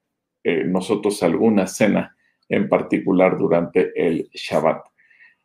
eh, 0.45 0.65
nosotros 0.65 1.23
alguna 1.23 1.67
cena 1.67 2.15
en 2.49 2.69
particular 2.69 3.39
durante 3.39 3.93
el 3.97 4.29
Shabbat. 4.33 4.85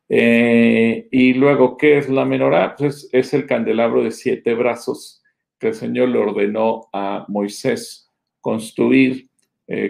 Eh, 0.09 1.07
y 1.11 1.33
luego, 1.33 1.77
¿qué 1.77 1.97
es 1.97 2.09
la 2.09 2.25
menorá? 2.25 2.75
Pues 2.75 3.09
es 3.11 3.33
el 3.33 3.45
candelabro 3.45 4.03
de 4.03 4.11
siete 4.11 4.53
brazos 4.53 5.23
que 5.57 5.69
el 5.69 5.73
Señor 5.73 6.09
le 6.09 6.19
ordenó 6.19 6.89
a 6.91 7.25
Moisés 7.27 8.11
construir 8.41 9.29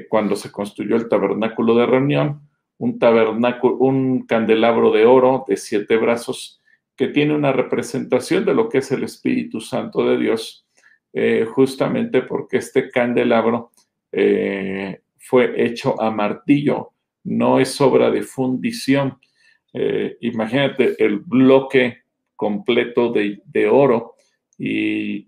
cuando 0.08 0.38
se 0.38 0.54
construyó 0.54 0.96
el 0.96 1.10
tabernáculo 1.10 1.76
de 1.76 1.86
reunión, 1.86 2.48
un 2.78 2.98
tabernáculo, 2.98 3.76
un 3.76 4.26
candelabro 4.26 4.90
de 4.92 5.06
oro 5.06 5.44
de 5.50 5.58
siete 5.58 5.98
brazos 5.98 6.62
que 6.96 7.10
tiene 7.10 7.36
una 7.36 7.52
representación 7.52 8.46
de 8.46 8.54
lo 8.54 8.70
que 8.70 8.80
es 8.80 8.92
el 8.92 9.04
Espíritu 9.04 9.60
Santo 9.60 10.08
de 10.08 10.18
Dios, 10.18 10.68
eh, 11.14 11.46
justamente 11.46 12.22
porque 12.22 12.58
este 12.58 12.90
candelabro 12.90 13.72
fue 15.26 15.66
hecho 15.66 16.00
a 16.02 16.12
martillo, 16.12 16.94
no 17.24 17.60
es 17.60 17.82
obra 17.82 18.12
de 18.12 18.22
fundición. 18.22 19.18
Eh, 19.74 20.18
imagínate 20.22 20.96
el 21.04 21.20
bloque 21.20 22.04
completo 22.36 23.12
de, 23.12 23.68
oro 23.68 24.14
y 24.58 25.28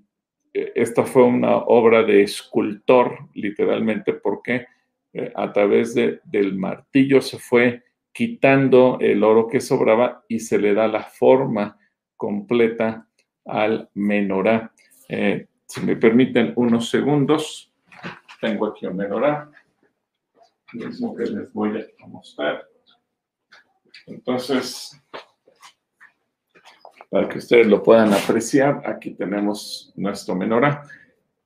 eh, 0.54 0.72
esta 0.76 1.04
fue 1.04 1.24
una 1.24 1.58
obra 1.58 2.04
de 2.04 2.22
escultor, 2.24 3.18
literalmente, 3.34 4.14
porque 4.14 4.68
eh, 5.14 5.32
a 5.36 5.52
través 5.52 5.96
del 5.96 6.56
martillo 6.56 7.22
se 7.22 7.40
fue 7.40 7.84
quitando 8.18 8.98
el 9.00 9.24
oro 9.24 9.48
que 9.48 9.62
sobraba 9.62 10.26
y 10.28 10.40
se 10.40 10.58
le 10.58 10.74
da 10.74 10.88
la 10.88 11.04
forma 11.04 11.78
completa 12.16 13.08
al 13.46 13.92
menorá. 13.94 14.74
si 15.08 15.82
me 15.82 15.96
permiten 15.98 16.52
unos 16.56 16.90
segundos, 16.90 17.72
tengo 18.42 18.66
aquí 18.66 18.88
un 18.88 18.98
menorá. 18.98 19.52
Mismo 20.74 21.16
que 21.16 21.26
les 21.26 21.54
voy 21.54 21.78
a 21.78 22.08
mostrar. 22.08 22.68
Entonces, 24.08 25.00
para 27.12 27.30
que 27.30 27.38
ustedes 27.38 27.68
lo 27.68 27.84
puedan 27.84 28.12
apreciar, 28.16 28.82
aquí 28.84 29.12
tenemos 29.12 29.94
nuestro 29.96 30.34
menorá. 30.34 30.82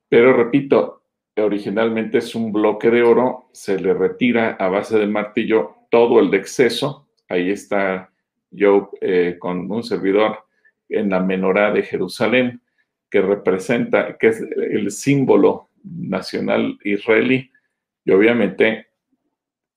Pero 0.08 0.32
repito, 0.32 1.02
originalmente 1.36 2.16
es 2.16 2.34
un 2.34 2.50
bloque 2.50 2.88
de 2.88 3.02
oro, 3.02 3.50
se 3.52 3.78
le 3.78 3.92
retira 3.92 4.52
a 4.52 4.68
base 4.68 4.98
del 4.98 5.10
martillo 5.10 5.81
todo 5.92 6.20
el 6.20 6.30
de 6.30 6.38
exceso. 6.38 7.06
Ahí 7.28 7.50
está 7.50 8.10
yo 8.50 8.90
eh, 9.02 9.36
con 9.38 9.70
un 9.70 9.82
servidor 9.82 10.46
en 10.88 11.10
la 11.10 11.20
menorá 11.20 11.70
de 11.70 11.82
Jerusalén, 11.82 12.62
que 13.10 13.20
representa, 13.20 14.16
que 14.16 14.28
es 14.28 14.40
el 14.56 14.90
símbolo 14.90 15.68
nacional 15.84 16.78
israelí. 16.82 17.50
Y 18.06 18.10
obviamente, 18.10 18.86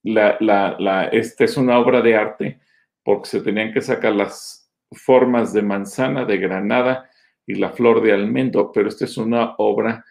la, 0.03 0.37
la, 0.39 1.09
esta 1.11 1.43
es 1.43 1.57
una 1.57 1.77
obra 1.79 2.01
de 2.01 2.15
arte 2.15 2.59
porque 3.03 3.29
se 3.29 3.41
tenían 3.41 3.73
que 3.73 3.81
sacar 3.81 4.15
las 4.15 4.71
formas 4.93 5.51
de 5.51 5.63
manzana, 5.63 6.23
de 6.23 6.37
granada 6.37 7.09
y 7.45 7.55
la 7.55 7.71
flor 7.71 8.01
de 8.01 8.13
almendro, 8.13 8.71
pero 8.71 8.87
esta 8.87 9.03
es 9.03 9.17
una 9.17 9.55
obra 9.57 10.05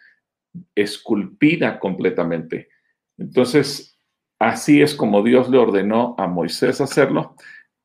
esculpida 0.75 1.79
completamente. 1.79 2.69
Entonces, 3.17 3.94
así 4.39 4.81
es 4.81 4.95
como 4.95 5.23
Dios 5.23 5.49
le 5.49 5.57
ordenó 5.57 6.15
a 6.17 6.27
Moisés 6.27 6.81
hacerlo, 6.81 7.35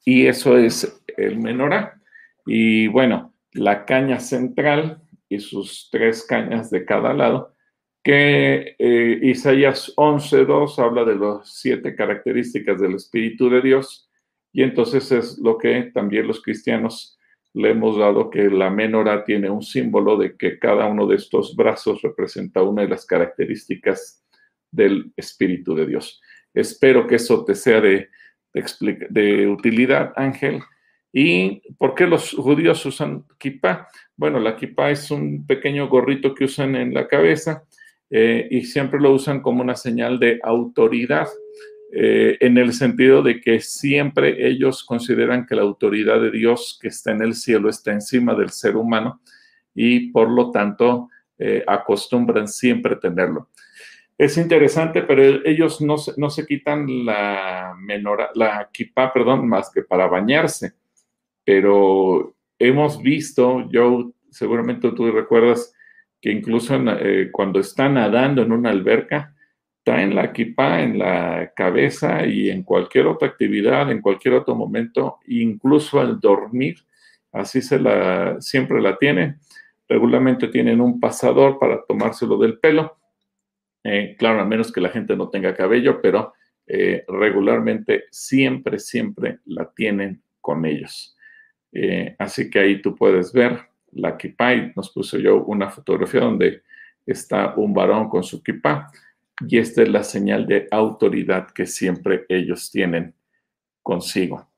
y 0.04 0.26
eso 0.26 0.57
es 0.57 1.02
el 1.16 1.38
menorá. 1.38 2.00
Y 2.47 2.88
bueno, 2.88 3.35
la 3.52 3.85
caña 3.85 4.21
central 4.21 5.02
y 5.28 5.40
sus 5.40 5.88
tres 5.90 6.25
cañas 6.26 6.71
de 6.71 6.85
cada 6.85 7.12
lado, 7.14 7.54
que 8.02 8.76
eh, 8.78 9.19
Isaías 9.23 9.92
11.2 9.97 10.78
habla 10.78 11.04
de 11.04 11.16
las 11.16 11.54
siete 11.61 11.95
características 11.95 12.80
del 12.80 12.95
Espíritu 12.95 13.50
de 13.50 13.61
Dios, 13.61 14.11
y 14.52 14.62
entonces 14.62 15.12
es 15.12 15.38
lo 15.38 15.59
que 15.59 15.90
también 15.95 16.26
los 16.26 16.42
cristianos 16.42 17.19
le 17.52 17.71
hemos 17.71 17.99
dado 17.99 18.30
que 18.30 18.49
la 18.49 18.71
menorá 18.71 19.25
tiene 19.25 19.50
un 19.50 19.62
símbolo 19.62 20.16
de 20.16 20.37
que 20.37 20.59
cada 20.59 20.87
uno 20.87 21.07
de 21.07 21.16
estos 21.16 21.57
brazos 21.57 22.00
representa 22.02 22.62
una 22.62 22.83
de 22.83 22.88
las 22.88 23.07
características 23.07 24.25
del 24.71 25.12
Espíritu 25.16 25.75
de 25.75 25.87
Dios. 25.87 26.21
Espero 26.54 27.07
que 27.07 27.16
eso 27.16 27.45
te 27.45 27.54
sea 27.54 27.80
de, 27.80 28.09
utilidad, 29.49 30.12
Ángel. 30.16 30.61
¿Y 31.12 31.62
por 31.78 31.95
qué 31.95 32.07
los 32.07 32.30
judíos 32.30 32.85
usan 32.87 33.25
kippah? 33.38 33.88
Bueno, 34.16 34.38
la 34.38 34.57
kippah 34.57 34.90
es 34.90 35.11
un 35.11 35.47
pequeño 35.47 35.88
gorrito 35.88 36.35
que 36.35 36.45
usan 36.45 36.76
en 36.76 36.95
la 36.95 37.09
cabeza 37.09 37.64
eh, 38.11 38.49
y 38.50 38.62
siempre 38.62 39.00
lo 39.00 39.12
usan 39.12 39.40
como 39.40 39.62
una 39.62 39.76
señal 39.76 40.19
de 40.19 40.40
autoridad. 40.42 41.26
Eh, 41.92 42.37
en 42.40 42.57
el 42.57 42.73
sentido 42.73 43.21
de 43.21 43.40
que 43.40 43.61
siempre 43.61 44.47
ellos 44.47 44.85
consideran 44.85 45.45
que 45.45 45.57
la 45.57 45.62
autoridad 45.62 46.21
de 46.21 46.30
Dios 46.30 46.78
que 46.80 46.87
está 46.87 47.11
en 47.11 47.21
el 47.21 47.35
cielo 47.35 47.69
está 47.69 47.90
encima 47.90 48.33
del 48.35 48.50
ser 48.50 48.76
humano 48.76 49.21
y 49.75 50.11
por 50.12 50.30
lo 50.30 50.52
tanto 50.52 51.09
eh, 51.37 51.64
acostumbran 51.66 52.47
siempre 52.47 52.95
tenerlo. 52.95 53.49
Es 54.20 54.36
interesante, 54.36 55.00
pero 55.00 55.22
ellos 55.46 55.80
no 55.80 55.96
se, 55.96 56.12
no 56.18 56.28
se 56.28 56.44
quitan 56.44 57.06
la 57.06 57.74
menora, 57.78 58.28
la 58.34 58.68
kippah, 58.70 59.14
perdón, 59.14 59.48
más 59.48 59.70
que 59.72 59.80
para 59.80 60.08
bañarse. 60.08 60.74
Pero 61.42 62.34
hemos 62.58 63.00
visto, 63.00 63.66
yo 63.70 64.12
seguramente 64.30 64.92
tú 64.92 65.10
recuerdas 65.10 65.72
que 66.20 66.30
incluso 66.30 66.76
eh, 67.00 67.30
cuando 67.32 67.60
están 67.60 67.94
nadando 67.94 68.42
en 68.42 68.52
una 68.52 68.68
alberca, 68.68 69.34
traen 69.84 70.14
la 70.14 70.24
equipa 70.24 70.82
en 70.82 70.98
la 70.98 71.54
cabeza 71.56 72.26
y 72.26 72.50
en 72.50 72.62
cualquier 72.62 73.06
otra 73.06 73.28
actividad, 73.28 73.90
en 73.90 74.02
cualquier 74.02 74.34
otro 74.34 74.54
momento, 74.54 75.20
incluso 75.28 75.98
al 75.98 76.20
dormir, 76.20 76.76
así 77.32 77.62
se 77.62 77.80
la, 77.80 78.38
siempre 78.38 78.82
la 78.82 78.98
tienen. 78.98 79.38
Regularmente 79.88 80.48
tienen 80.48 80.82
un 80.82 81.00
pasador 81.00 81.59
para 81.59 81.83
tomárselo 81.87 82.37
del 82.37 82.59
pelo. 82.59 82.99
Eh, 83.85 84.16
claro, 84.19 84.40
a 84.40 84.45
menos 84.45 84.73
que 84.73 84.81
la 84.81 84.90
gente 84.90 85.16
no 85.16 85.29
tenga 85.29 85.55
cabello, 85.55 86.01
pero 86.01 86.35
eh, 86.66 87.05
regularmente 87.09 88.05
siempre, 88.11 88.79
siempre 88.79 89.38
la 89.47 89.71
tienen 89.71 90.23
con 90.40 90.64
ellos. 90.64 91.16
Eh, 91.73 92.14
así 92.19 92.51
que 92.51 92.59
ahí 92.59 92.83
tú 92.83 92.95
puedes 92.95 93.33
ver 93.33 93.59
la 93.93 94.16
kippah 94.16 94.55
y 94.55 94.73
nos 94.77 94.90
puso 94.90 95.19
yo 95.19 95.43
una 95.45 95.71
fotografía 95.71 96.21
donde 96.21 96.62
está 97.07 97.55
un 97.57 97.73
varón 97.73 98.09
con 98.09 98.23
su 98.23 98.43
kippah 98.43 98.90
y 99.49 99.59
esta 99.59 99.83
es 99.83 99.88
la 99.88 100.05
señal 100.05 100.47
de 100.47 100.69
autoridad 100.71 101.51
que 101.51 101.66
siempre 101.66 102.27
ellos 102.29 102.71
tienen 102.71 103.14
consigo. 103.83 104.49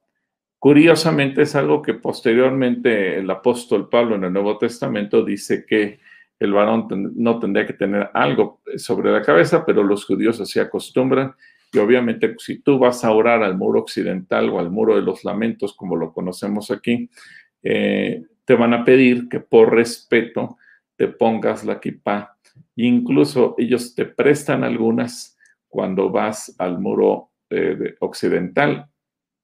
Curiosamente 0.59 1.43
es 1.43 1.55
algo 1.55 1.83
que 1.83 1.95
posteriormente 1.95 3.19
el 3.19 3.31
apóstol 3.31 3.89
Pablo 3.89 4.17
en 4.17 4.25
el 4.25 4.33
Nuevo 4.33 4.59
Testamento 4.59 5.25
dice 5.25 5.65
que 5.67 5.99
el 6.43 6.53
varón 6.53 6.89
no 7.15 7.39
tendría 7.39 7.65
que 7.65 7.73
tener 7.73 8.11
algo 8.13 8.61
sobre 8.77 9.13
la 9.13 9.23
cabeza, 9.23 9.65
pero 9.65 9.85
los 9.85 10.05
judíos 10.05 10.41
así 10.41 10.59
acostumbran. 10.59 11.35
Y 11.73 11.79
obviamente 11.79 12.35
si 12.39 12.59
tú 12.59 12.81
vas 12.81 13.05
a 13.05 13.13
orar 13.13 13.45
al 13.45 13.57
muro 13.57 13.81
occidental 13.81 14.51
o 14.51 14.59
al 14.59 14.69
muro 14.69 14.97
de 14.97 15.03
los 15.03 15.23
lamentos, 15.23 15.73
como 15.73 15.95
lo 15.95 16.13
conocemos 16.13 16.73
aquí, 16.73 17.09
eh, 17.63 18.25
te 18.45 18.55
van 18.55 18.75
a 18.75 18.85
pedir 18.85 19.29
que 19.29 19.39
por 19.39 19.73
respeto 19.73 20.59
te 20.97 21.07
pongas 21.07 21.65
la 21.65 21.79
kippah 21.79 22.37
Incluso 22.75 23.55
ellos 23.57 23.95
te 23.95 24.05
prestan 24.05 24.65
algunas 24.65 25.39
cuando 25.69 26.11
vas 26.11 26.55
al 26.59 26.81
muro 26.81 27.31
eh, 27.51 27.95
occidental. 28.01 28.89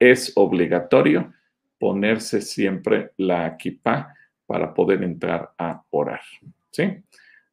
Es 0.00 0.32
obligatorio 0.34 1.32
ponerse 1.78 2.40
siempre 2.40 3.12
la 3.18 3.56
kippah 3.56 4.14
para 4.46 4.74
poder 4.74 5.04
entrar 5.04 5.52
a 5.58 5.80
orar. 5.90 6.20
¿Sí? 6.70 6.84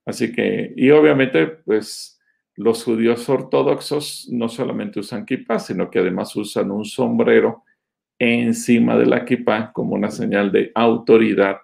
Así 0.06 0.32
que, 0.32 0.74
y 0.76 0.92
obviamente, 0.92 1.48
pues 1.48 2.20
los 2.56 2.84
judíos 2.84 3.28
ortodoxos 3.28 4.30
no 4.32 4.48
solamente 4.48 5.00
usan 5.00 5.26
kippah, 5.26 5.60
sino 5.60 5.90
que 5.90 6.00
además 6.00 6.36
usan 6.36 6.72
un 6.72 6.86
sombrero 6.86 7.64
encima 8.18 8.98
de 8.98 9.06
la 9.08 9.26
kippah 9.26 9.74
como 9.74 9.96
una 9.96 10.10
señal 10.10 10.52
de 10.52 10.72
autoridad. 10.74 11.58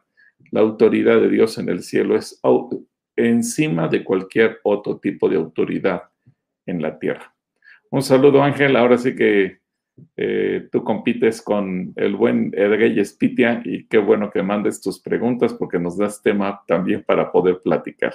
La 0.52 0.62
autoridad 0.62 1.22
de 1.22 1.30
Dios 1.30 1.58
en 1.58 1.70
el 1.70 1.82
cielo 1.82 2.18
es 2.18 2.42
encima 3.16 3.88
de 3.88 4.04
cualquier 4.04 4.60
otro 4.64 4.98
tipo 4.98 5.30
de 5.30 5.38
autoridad 5.38 6.04
en 6.66 6.82
la 6.82 7.00
tierra. 7.00 7.34
Un 7.90 8.02
saludo, 8.02 8.44
Ángel. 8.44 8.76
Ahora 8.76 8.98
sí 8.98 9.16
que 9.16 9.61
eh, 10.18 10.68
tú 10.72 10.84
compites 10.84 11.42
con 11.42 11.94
el 11.96 12.16
buen 12.16 12.52
Edgay 12.56 13.00
Espitia 13.00 13.62
y 13.64 13.86
qué 13.86 13.98
bueno 13.98 14.30
que 14.32 14.44
mandes 14.44 14.82
tus 14.82 15.00
preguntas 15.00 15.54
porque 15.54 15.80
nos 15.80 15.98
das 15.98 16.22
tema 16.22 16.62
también 16.68 17.04
para 17.04 17.32
poder 17.32 17.62
platicar. 17.62 18.14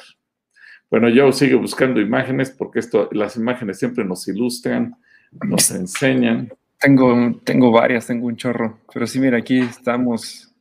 Bueno, 0.91 1.09
yo 1.09 1.33
sigo 1.33 1.59
buscando 1.59 2.01
imágenes 2.01 2.51
porque 2.51 2.79
esto, 2.79 3.09
las 3.13 3.37
imágenes 3.37 3.79
siempre 3.79 4.05
nos 4.05 4.27
ilustran, 4.29 4.97
nos 5.33 5.71
enseñan. 5.71 6.53
Tengo, 6.79 7.41
tengo 7.45 7.71
varias, 7.73 8.07
tengo 8.07 8.27
un 8.27 8.37
chorro, 8.37 8.81
pero 8.93 9.07
sí, 9.07 9.19
mira, 9.19 9.39
aquí 9.39 9.59
estamos 9.61 10.55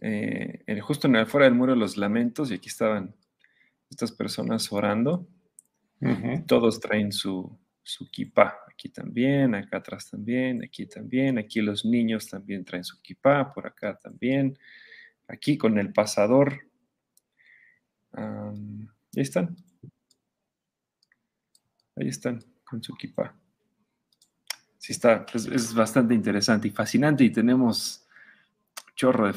eh, 0.00 0.80
justo 0.80 1.06
en 1.06 1.16
el, 1.16 1.26
fuera 1.26 1.46
del 1.46 1.54
muro 1.54 1.72
de 1.72 1.78
los 1.78 1.96
lamentos 1.96 2.50
y 2.50 2.54
aquí 2.54 2.68
estaban 2.68 3.14
estas 3.90 4.12
personas 4.12 4.72
orando. 4.72 5.26
Todos 6.46 6.80
traen 6.80 7.12
su, 7.12 7.58
su 7.82 8.10
kippah. 8.10 8.63
Aquí 8.74 8.88
también, 8.88 9.54
acá 9.54 9.78
atrás 9.78 10.10
también, 10.10 10.62
aquí 10.64 10.86
también. 10.86 11.38
Aquí 11.38 11.60
los 11.60 11.84
niños 11.84 12.28
también 12.28 12.64
traen 12.64 12.84
su 12.84 13.00
kippah, 13.00 13.54
por 13.54 13.66
acá 13.66 13.96
también. 13.96 14.58
Aquí 15.28 15.56
con 15.56 15.78
el 15.78 15.92
pasador. 15.92 16.60
ahí 18.12 18.88
están. 19.14 19.56
Ahí 21.96 22.08
están, 22.08 22.44
con 22.64 22.82
su 22.82 22.94
kippah. 22.94 23.34
Sí, 24.78 24.92
está, 24.92 25.24
es 25.32 25.72
bastante 25.72 26.12
interesante 26.12 26.68
y 26.68 26.72
fascinante 26.72 27.24
y 27.24 27.30
tenemos 27.30 28.04
chorro 28.94 29.32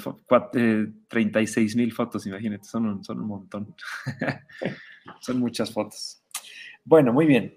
de 0.54 0.92
36 1.08 1.76
mil 1.76 1.94
fotos, 1.94 2.26
imagínate, 2.28 2.64
son 2.66 2.86
un, 2.88 3.04
son 3.04 3.20
un 3.20 3.28
montón. 3.28 3.76
son 5.22 5.40
muchas 5.40 5.72
fotos. 5.72 6.24
Bueno, 6.84 7.14
muy 7.14 7.26
bien. 7.26 7.56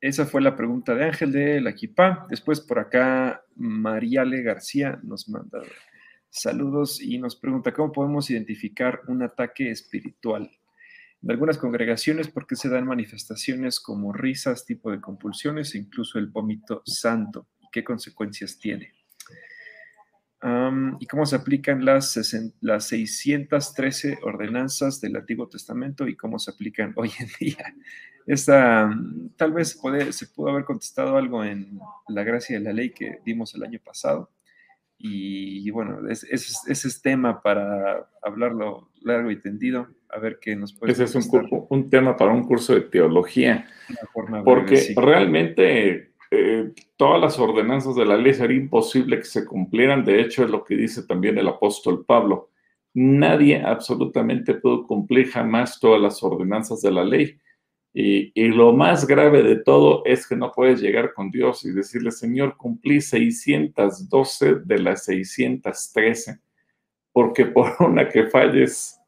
Esa 0.00 0.26
fue 0.26 0.40
la 0.40 0.54
pregunta 0.56 0.94
de 0.94 1.04
Ángel 1.04 1.32
de 1.32 1.60
la 1.60 1.70
Equipa. 1.70 2.26
Después 2.30 2.60
por 2.60 2.78
acá, 2.78 3.44
Mariale 3.56 4.42
García 4.42 5.00
nos 5.02 5.28
manda 5.28 5.60
saludos 6.30 7.00
y 7.00 7.18
nos 7.18 7.36
pregunta 7.36 7.72
cómo 7.72 7.92
podemos 7.92 8.30
identificar 8.30 9.00
un 9.08 9.22
ataque 9.22 9.70
espiritual. 9.70 10.50
En 11.20 11.30
algunas 11.30 11.58
congregaciones, 11.58 12.28
¿por 12.28 12.46
qué 12.46 12.54
se 12.54 12.68
dan 12.68 12.86
manifestaciones 12.86 13.80
como 13.80 14.12
risas, 14.12 14.64
tipo 14.64 14.92
de 14.92 15.00
compulsiones 15.00 15.74
e 15.74 15.78
incluso 15.78 16.18
el 16.18 16.26
vómito 16.28 16.82
santo? 16.86 17.48
¿Y 17.60 17.66
qué 17.72 17.82
consecuencias 17.82 18.58
tiene? 18.58 18.94
y 21.00 21.06
cómo 21.06 21.26
se 21.26 21.34
aplican 21.34 21.84
las, 21.84 22.16
las 22.60 22.86
613 22.86 24.20
ordenanzas 24.22 25.00
del 25.00 25.16
Antiguo 25.16 25.48
Testamento 25.48 26.06
y 26.06 26.14
cómo 26.14 26.38
se 26.38 26.52
aplican 26.52 26.92
hoy 26.94 27.10
en 27.18 27.28
día. 27.40 27.74
Esta, 28.28 28.94
tal 29.36 29.52
vez 29.52 29.74
puede, 29.80 30.12
se 30.12 30.26
pudo 30.26 30.50
haber 30.50 30.64
contestado 30.64 31.16
algo 31.16 31.42
en 31.42 31.80
la 32.08 32.24
gracia 32.24 32.58
de 32.58 32.64
la 32.64 32.74
ley 32.74 32.90
que 32.90 33.20
dimos 33.24 33.54
el 33.54 33.62
año 33.62 33.80
pasado, 33.82 34.28
Y 34.98 35.70
bueno, 35.70 36.06
ese 36.08 36.26
es, 36.34 37.00
tema 37.02 37.40
para 37.40 38.06
hablarlo 38.22 38.90
largo 39.00 39.30
y 39.30 39.40
tendido, 39.40 39.88
a 40.10 40.18
ver 40.18 40.38
qué 40.42 40.54
nos 40.56 40.74
puede 40.74 40.92
Ese 40.92 41.04
es 41.04 41.14
un, 41.14 41.66
un, 41.70 41.88
tema 41.88 42.16
para 42.16 42.32
un 42.32 42.44
curso 42.44 42.74
de 42.74 42.82
teología, 42.82 43.66
porque 44.44 44.92
realmente 44.94 46.12
eh, 46.30 46.72
todas 46.98 47.20
las 47.22 47.38
ordenanzas 47.38 47.96
de 47.96 48.04
la 48.04 48.18
ley 48.18 48.34
sería 48.34 48.58
imposible 48.58 49.16
que 49.16 49.24
se 49.24 49.46
cumplieran, 49.46 50.04
de 50.04 50.20
hecho 50.20 50.44
es 50.44 50.50
lo 50.50 50.64
que 50.64 50.76
dice 50.76 51.04
también 51.04 51.38
el 51.38 51.48
apóstol 51.48 52.04
Pablo, 52.04 52.50
nadie 52.92 53.62
absolutamente 53.62 54.52
pudo 54.54 54.86
cumplir 54.86 55.30
jamás 55.30 55.80
todas 55.80 56.02
las 56.02 56.22
ordenanzas 56.22 56.82
de 56.82 56.90
la 56.90 57.04
ley. 57.04 57.38
Y, 57.94 58.48
lo 58.48 58.72
más 58.72 59.06
grave 59.06 59.42
de 59.42 59.56
todo 59.56 60.02
es 60.04 60.26
que 60.26 60.36
no 60.36 60.52
puedes 60.52 60.80
llegar 60.80 61.14
con 61.14 61.30
Dios 61.30 61.64
y 61.64 61.72
decirle, 61.72 62.10
Señor, 62.10 62.56
cumplí 62.56 63.00
612 63.00 64.56
de 64.64 64.78
las 64.78 65.04
613, 65.04 66.38
porque 67.12 67.46
por 67.46 67.74
una 67.80 68.08
que 68.08 68.26
falles, 68.26 69.00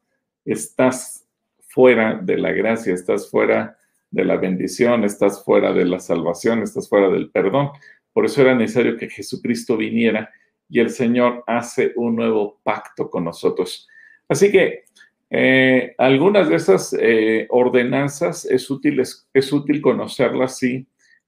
estás 0.43 1.25
fuera 1.69 2.15
de 2.15 2.37
la 2.37 2.51
gracia, 2.51 2.93
estás 2.93 3.29
fuera 3.29 3.77
de 4.09 4.25
la 4.25 4.35
bendición, 4.35 5.03
estás 5.03 5.43
fuera 5.45 5.71
de 5.71 5.85
la 5.85 5.99
salvación, 5.99 6.61
estás 6.61 6.89
fuera 6.89 7.09
del 7.09 7.29
perdón. 7.29 7.69
Por 8.11 8.25
eso 8.25 8.41
era 8.41 8.55
necesario 8.55 8.97
que 8.97 9.09
Jesucristo 9.09 9.77
viniera 9.77 10.29
y 10.67 10.79
el 10.79 10.89
Señor 10.89 11.43
hace 11.47 11.93
un 11.95 12.15
nuevo 12.15 12.59
pacto 12.63 13.09
con 13.09 13.23
nosotros. 13.23 13.87
Así 14.27 14.51
que 14.51 14.85
eh, 15.33 15.95
algunas 15.97 16.49
de 16.49 16.57
esas 16.57 16.93
eh, 16.99 17.47
ordenanzas 17.49 18.43
es 18.43 18.69
útil, 18.69 18.99
es, 18.99 19.53
útil 19.53 19.81
conocerlas, 19.81 20.57
sí, 20.57 20.85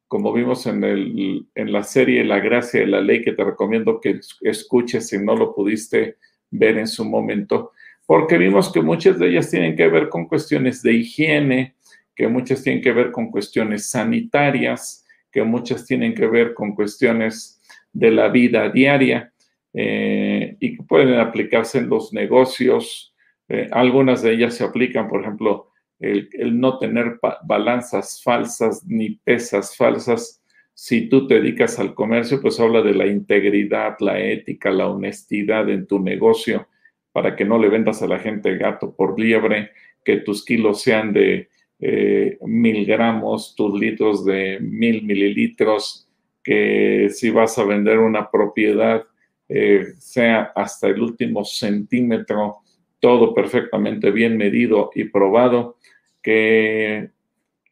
como 0.09 0.33
vimos 0.33 0.67
en, 0.67 0.83
el, 0.83 1.47
en 1.55 1.71
la 1.71 1.83
serie 1.83 2.25
La 2.25 2.39
gracia 2.39 2.81
de 2.81 2.87
la 2.87 2.99
ley, 2.99 3.21
que 3.21 3.31
te 3.31 3.45
recomiendo 3.45 4.01
que 4.01 4.19
escuches 4.41 5.07
si 5.07 5.17
no 5.17 5.37
lo 5.37 5.55
pudiste 5.55 6.17
ver 6.51 6.77
en 6.77 6.87
su 6.87 7.05
momento, 7.05 7.71
porque 8.05 8.37
vimos 8.37 8.73
que 8.73 8.81
muchas 8.81 9.17
de 9.17 9.29
ellas 9.29 9.49
tienen 9.49 9.77
que 9.77 9.87
ver 9.87 10.09
con 10.09 10.27
cuestiones 10.27 10.83
de 10.83 10.93
higiene, 10.95 11.75
que 12.13 12.27
muchas 12.27 12.61
tienen 12.61 12.81
que 12.81 12.91
ver 12.91 13.09
con 13.09 13.31
cuestiones 13.31 13.89
sanitarias, 13.89 15.05
que 15.31 15.43
muchas 15.43 15.85
tienen 15.85 16.13
que 16.13 16.27
ver 16.27 16.53
con 16.53 16.75
cuestiones 16.75 17.61
de 17.93 18.11
la 18.11 18.27
vida 18.27 18.69
diaria 18.69 19.31
eh, 19.73 20.57
y 20.59 20.75
que 20.75 20.83
pueden 20.83 21.17
aplicarse 21.19 21.77
en 21.77 21.87
los 21.87 22.11
negocios, 22.11 23.12
eh, 23.49 23.69
algunas 23.71 24.21
de 24.21 24.33
ellas 24.33 24.55
se 24.55 24.63
aplican, 24.63 25.07
por 25.07 25.21
ejemplo, 25.21 25.69
el, 25.99 26.59
no 26.59 26.79
tener 26.79 27.19
balanzas 27.43 28.21
falsas 28.23 28.85
ni 28.85 29.11
pesas 29.11 29.75
falsas. 29.75 30.41
Si 30.73 31.07
tú 31.07 31.27
te 31.27 31.35
dedicas 31.35 31.79
al 31.79 31.93
comercio, 31.93 32.41
pues 32.41 32.59
habla 32.59 32.81
de 32.81 32.93
la 32.93 33.07
integridad, 33.07 33.95
la 33.99 34.19
ética, 34.19 34.71
la 34.71 34.89
honestidad 34.89 35.69
en 35.69 35.87
tu 35.87 35.99
negocio, 35.99 36.67
para 37.11 37.35
que 37.35 37.45
no 37.45 37.57
le 37.57 37.69
vendas 37.69 38.01
a 38.01 38.07
la 38.07 38.19
gente 38.19 38.57
gato 38.57 38.95
por 38.95 39.19
liebre, 39.19 39.71
que 40.03 40.17
tus 40.17 40.43
kilos 40.43 40.81
sean 40.81 41.13
de 41.13 41.49
eh, 41.79 42.37
mil 42.41 42.85
gramos, 42.85 43.55
tus 43.55 43.79
litros 43.79 44.25
de 44.25 44.59
mil 44.59 45.03
mililitros, 45.03 46.07
que 46.43 47.07
si 47.09 47.29
vas 47.29 47.57
a 47.57 47.63
vender 47.63 47.99
una 47.99 48.29
propiedad, 48.29 49.03
eh, 49.47 49.93
sea 49.99 50.51
hasta 50.55 50.87
el 50.87 51.01
último 51.01 51.45
centímetro 51.45 52.62
todo 53.03 53.33
perfectamente 53.33 54.11
bien 54.11 54.37
medido 54.37 54.89
y 54.95 55.03
probado, 55.03 55.75
que 56.21 57.09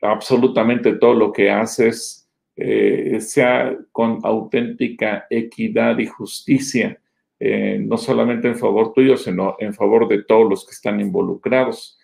absolutamente 0.01 0.95
todo 0.95 1.13
lo 1.13 1.31
que 1.31 1.49
haces 1.49 2.29
eh, 2.57 3.21
sea 3.21 3.77
con 3.93 4.19
auténtica 4.23 5.27
equidad 5.29 5.99
y 5.99 6.05
justicia, 6.07 6.99
eh, 7.39 7.79
no 7.81 7.97
solamente 7.97 8.49
en 8.49 8.57
favor 8.57 8.91
tuyo, 8.91 9.15
sino 9.15 9.55
en 9.59 9.73
favor 9.73 10.09
de 10.09 10.21
todos 10.23 10.49
los 10.49 10.65
que 10.65 10.73
están 10.73 10.99
involucrados. 10.99 11.97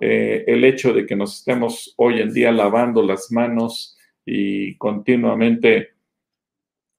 Eh, 0.00 0.42
el 0.48 0.64
hecho 0.64 0.92
de 0.92 1.06
que 1.06 1.14
nos 1.14 1.38
estemos 1.38 1.94
hoy 1.98 2.20
en 2.20 2.34
día 2.34 2.50
lavando 2.50 3.00
las 3.04 3.30
manos 3.30 3.96
y 4.26 4.74
continuamente 4.74 5.90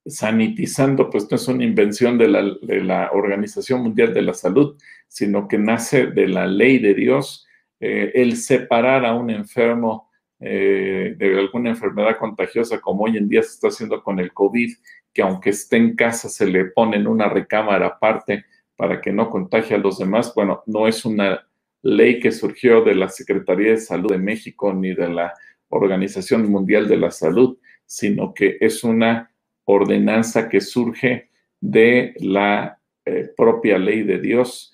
sanitizando, 0.05 1.09
pues 1.09 1.29
no 1.29 1.35
es 1.35 1.47
una 1.47 1.63
invención 1.63 2.17
de 2.17 2.27
la, 2.27 3.09
Organización 3.13 3.81
Mundial 3.81 4.13
de 4.13 4.21
la 4.21 4.33
Salud, 4.33 4.77
sino 5.07 5.47
que 5.47 5.57
nace 5.57 6.07
de 6.07 6.27
la 6.27 6.45
ley 6.45 6.79
de 6.79 6.93
Dios, 6.93 7.47
eh, 7.79 8.11
el 8.15 8.37
separar 8.37 9.05
a 9.05 9.13
un 9.13 9.29
enfermo 9.29 10.09
eh, 10.39 11.15
de 11.17 11.39
alguna 11.39 11.69
enfermedad 11.69 12.17
contagiosa, 12.17 12.81
como 12.81 13.05
hoy 13.05 13.17
en 13.17 13.29
día 13.29 13.41
se 13.43 13.49
está 13.49 13.67
haciendo 13.69 14.03
con 14.03 14.19
el 14.19 14.33
COVID, 14.33 14.73
que 15.13 15.21
aunque 15.21 15.51
esté 15.51 15.77
en 15.77 15.95
casa 15.95 16.27
se 16.27 16.47
le 16.47 16.65
pone 16.65 16.97
en 16.97 17.07
una 17.07 17.29
recámara 17.29 17.87
aparte 17.87 18.45
para 18.75 18.99
que 18.99 19.11
no 19.11 19.29
contagie 19.29 19.75
a 19.75 19.79
los 19.79 19.99
demás. 19.99 20.33
Bueno, 20.35 20.63
no 20.65 20.87
es 20.87 21.05
una 21.05 21.47
ley 21.81 22.19
que 22.19 22.31
surgió 22.31 22.83
de 22.83 22.95
la 22.95 23.09
Secretaría 23.09 23.71
de 23.71 23.77
Salud 23.77 24.11
de 24.11 24.17
México 24.17 24.73
ni 24.73 24.93
de 24.93 25.09
la 25.09 25.33
Organización 25.69 26.49
Mundial 26.49 26.87
de 26.87 26.97
la 26.97 27.11
Salud, 27.11 27.57
sino 27.85 28.33
que 28.33 28.57
es 28.59 28.83
una 28.83 29.33
ordenanza 29.65 30.49
que 30.49 30.62
surge 30.62 31.30
de 31.60 32.13
la 32.19 32.80
eh, 33.06 33.30
propia 33.36 33.78
ley 33.78 34.04
de 34.04 34.19
Dios. 34.19 34.73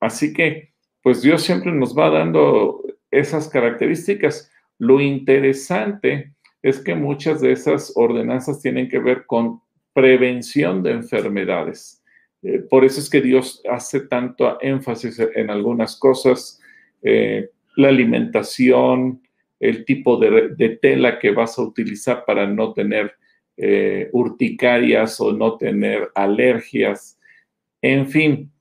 Así 0.00 0.32
que, 0.32 0.72
pues 1.02 1.22
Dios 1.22 1.42
siempre 1.42 1.72
nos 1.72 1.96
va 1.96 2.10
dando 2.10 2.82
esas 3.10 3.48
características. 3.48 4.50
Lo 4.78 5.00
interesante 5.00 6.32
es 6.62 6.78
que 6.78 6.94
muchas 6.94 7.40
de 7.40 7.52
esas 7.52 7.92
ordenanzas 7.96 8.60
tienen 8.60 8.88
que 8.88 8.98
ver 8.98 9.26
con 9.26 9.60
prevención 9.92 10.82
de 10.82 10.92
enfermedades. 10.92 12.02
Eh, 12.42 12.58
por 12.58 12.84
eso 12.84 13.00
es 13.00 13.10
que 13.10 13.20
Dios 13.20 13.62
hace 13.68 14.00
tanto 14.00 14.60
énfasis 14.60 15.20
en 15.34 15.50
algunas 15.50 15.96
cosas, 15.96 16.60
eh, 17.02 17.50
la 17.76 17.88
alimentación, 17.88 19.22
el 19.60 19.84
tipo 19.84 20.16
de, 20.16 20.78
tela 20.82 21.18
que 21.18 21.30
vas 21.30 21.58
a 21.58 21.62
utilizar 21.62 22.24
para 22.24 22.46
no 22.46 22.72
tener 22.72 23.14
eh, 23.56 24.08
urticarias 24.12 25.20
o 25.20 25.32
no 25.32 25.56
tener 25.56 26.10
alergias. 26.14 27.18
En 27.80 28.08
fin, 28.08 28.52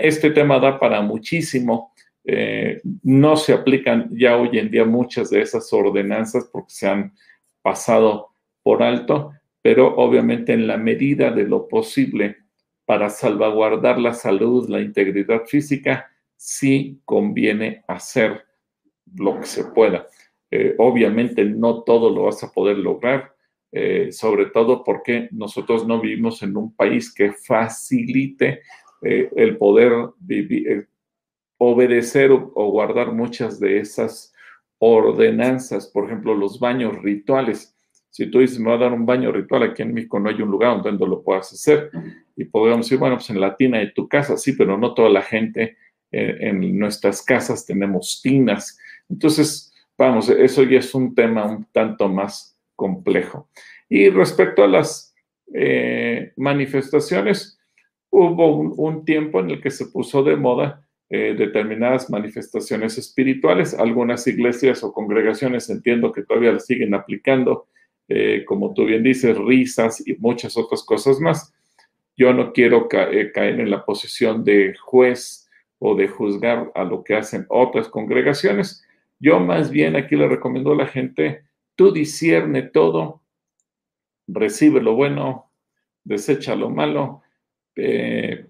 este 0.00 0.30
tema 0.30 0.58
da 0.58 0.78
para 0.78 1.00
muchísimo. 1.00 1.92
Eh, 2.24 2.80
no 3.02 3.36
se 3.36 3.52
aplican 3.52 4.10
ya 4.10 4.36
hoy 4.36 4.58
en 4.58 4.70
día 4.70 4.84
muchas 4.84 5.30
de 5.30 5.40
esas 5.40 5.72
ordenanzas 5.72 6.48
porque 6.52 6.70
se 6.70 6.86
han 6.86 7.14
pasado 7.62 8.28
por 8.62 8.82
alto, 8.82 9.32
pero 9.62 9.96
obviamente 9.96 10.52
en 10.52 10.66
la 10.66 10.76
medida 10.76 11.30
de 11.30 11.44
lo 11.44 11.68
posible 11.68 12.36
para 12.84 13.08
salvaguardar 13.10 13.98
la 13.98 14.14
salud, 14.14 14.68
la 14.68 14.80
integridad 14.80 15.44
física, 15.46 16.10
sí 16.36 17.00
conviene 17.04 17.82
hacer 17.86 18.44
lo 19.14 19.40
que 19.40 19.46
se 19.46 19.64
pueda. 19.64 20.06
Eh, 20.50 20.74
obviamente 20.78 21.44
no 21.44 21.82
todo 21.82 22.10
lo 22.10 22.24
vas 22.24 22.42
a 22.42 22.52
poder 22.52 22.78
lograr, 22.78 23.34
eh, 23.70 24.12
sobre 24.12 24.46
todo 24.46 24.82
porque 24.82 25.28
nosotros 25.30 25.86
no 25.86 26.00
vivimos 26.00 26.42
en 26.42 26.56
un 26.56 26.74
país 26.74 27.12
que 27.12 27.32
facilite 27.32 28.62
eh, 29.02 29.30
el 29.36 29.58
poder 29.58 29.92
eh, 30.30 30.86
obedecer 31.58 32.30
o, 32.30 32.70
guardar 32.70 33.12
muchas 33.12 33.60
de 33.60 33.78
esas 33.80 34.32
ordenanzas, 34.78 35.86
por 35.88 36.06
ejemplo, 36.06 36.34
los 36.34 36.58
baños 36.58 37.02
rituales. 37.02 37.74
Si 38.08 38.30
tú 38.30 38.38
dices, 38.38 38.58
me 38.58 38.70
va 38.70 38.76
a 38.76 38.78
dar 38.78 38.92
un 38.94 39.04
baño 39.04 39.30
ritual, 39.32 39.64
aquí 39.64 39.82
en 39.82 39.92
México 39.92 40.18
no 40.18 40.30
hay 40.30 40.40
un 40.40 40.50
lugar 40.50 40.82
donde 40.82 41.06
lo 41.06 41.22
puedas 41.22 41.52
hacer. 41.52 41.90
Y 42.36 42.44
podríamos 42.46 42.86
decir, 42.86 42.98
bueno, 42.98 43.16
pues 43.16 43.28
en 43.28 43.40
la 43.40 43.54
tina 43.54 43.78
de 43.78 43.88
tu 43.88 44.08
casa, 44.08 44.38
sí, 44.38 44.54
pero 44.54 44.78
no 44.78 44.94
toda 44.94 45.10
la 45.10 45.22
gente 45.22 45.76
en 46.10 46.78
nuestras 46.78 47.22
casas 47.22 47.66
tenemos 47.66 48.20
tinas. 48.22 48.78
Entonces, 49.10 49.74
vamos, 49.98 50.30
eso 50.30 50.62
ya 50.62 50.78
es 50.78 50.94
un 50.94 51.14
tema 51.14 51.44
un 51.44 51.66
tanto 51.70 52.08
más 52.08 52.57
complejo. 52.78 53.50
Y 53.88 54.08
respecto 54.08 54.62
a 54.62 54.68
las 54.68 55.12
eh, 55.52 56.32
manifestaciones, 56.36 57.58
hubo 58.08 58.56
un, 58.56 59.04
tiempo 59.04 59.40
en 59.40 59.50
el 59.50 59.60
que 59.60 59.70
se 59.70 59.86
puso 59.86 60.22
de 60.22 60.36
moda 60.36 60.86
eh, 61.10 61.34
determinadas 61.36 62.08
manifestaciones 62.08 62.96
espirituales. 62.96 63.74
Algunas 63.74 64.26
iglesias 64.28 64.84
o 64.84 64.92
congregaciones 64.92 65.68
entiendo 65.70 66.12
que 66.12 66.22
todavía 66.22 66.52
las 66.52 66.66
siguen 66.66 66.94
aplicando, 66.94 67.66
eh, 68.08 68.44
como 68.46 68.72
tú 68.74 68.84
bien 68.84 69.02
dices, 69.02 69.36
risas 69.36 70.06
y 70.06 70.14
muchas 70.14 70.56
otras 70.56 70.84
cosas 70.84 71.18
más. 71.18 71.52
Yo 72.16 72.32
no 72.32 72.52
quiero 72.52 72.88
caer 72.88 73.60
en 73.60 73.70
la 73.70 73.84
posición 73.84 74.44
de 74.44 74.74
juez 74.76 75.48
o 75.80 75.96
de 75.96 76.06
juzgar 76.06 76.70
a 76.76 76.84
lo 76.84 77.02
que 77.02 77.16
hacen 77.16 77.44
otras 77.48 77.88
congregaciones. 77.88 78.84
Yo 79.18 79.40
más 79.40 79.70
bien 79.70 79.96
aquí 79.96 80.14
le 80.14 80.28
recomiendo 80.28 80.72
a 80.72 80.76
la 80.76 80.86
gente 80.86 81.47
Tú 81.78 81.92
discierne 81.92 82.62
todo, 82.62 83.22
recibe 84.26 84.82
lo 84.82 84.96
bueno, 84.96 85.52
desecha 86.02 86.56
lo 86.56 86.70
malo. 86.70 87.22
Eh, 87.76 88.48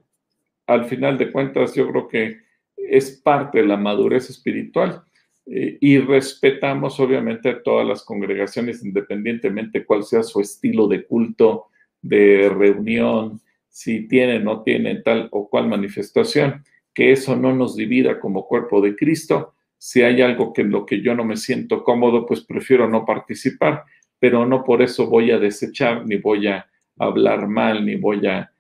al 0.67 0.87
final 0.87 1.19
de 1.19 1.31
cuentas, 1.31 1.75
yo 1.75 1.91
creo 1.91 2.09
que 2.09 2.39
es 2.75 3.21
parte 3.23 3.59
de 3.59 3.67
la 3.67 3.77
madurez 3.77 4.31
espiritual 4.31 5.03
eh, 5.45 5.77
y 5.79 5.99
respetamos 5.99 6.99
obviamente 7.01 7.51
a 7.51 7.63
todas 7.63 7.87
las 7.87 8.03
congregaciones 8.03 8.83
independientemente 8.83 9.85
cuál 9.85 10.05
sea 10.05 10.23
su 10.23 10.41
estilo 10.41 10.89
de 10.89 11.05
culto, 11.05 11.67
de 12.01 12.49
reunión, 12.49 13.43
si 13.69 14.09
tienen 14.09 14.49
o 14.49 14.55
no 14.55 14.63
tienen 14.63 15.03
tal 15.03 15.29
o 15.33 15.51
cual 15.51 15.69
manifestación, 15.69 16.65
que 16.95 17.13
eso 17.13 17.37
no 17.37 17.55
nos 17.55 17.77
divida 17.77 18.21
como 18.21 18.47
cuerpo 18.47 18.81
de 18.81 18.97
Cristo. 18.97 19.53
Si 19.79 20.03
hay 20.03 20.21
algo 20.23 20.53
que 20.53 20.63
en 20.63 20.71
lo 20.71 20.85
que 20.85 21.01
yo 21.01 21.15
no 21.15 21.25
me 21.25 21.37
siento 21.37 21.85
cómodo, 21.85 22.27
pues 22.27 22.43
prefiero 22.43 22.89
no 22.89 23.05
participar, 23.05 23.85
pero 24.19 24.45
no 24.45 24.65
por 24.65 24.83
eso 24.83 25.07
voy 25.09 25.31
a 25.31 25.39
desechar, 25.39 26.05
ni 26.05 26.17
voy 26.17 26.49
a 26.49 26.67
hablar 26.99 27.47
mal, 27.47 27.85
ni 27.87 27.97
voy 27.97 28.27
a, 28.27 28.53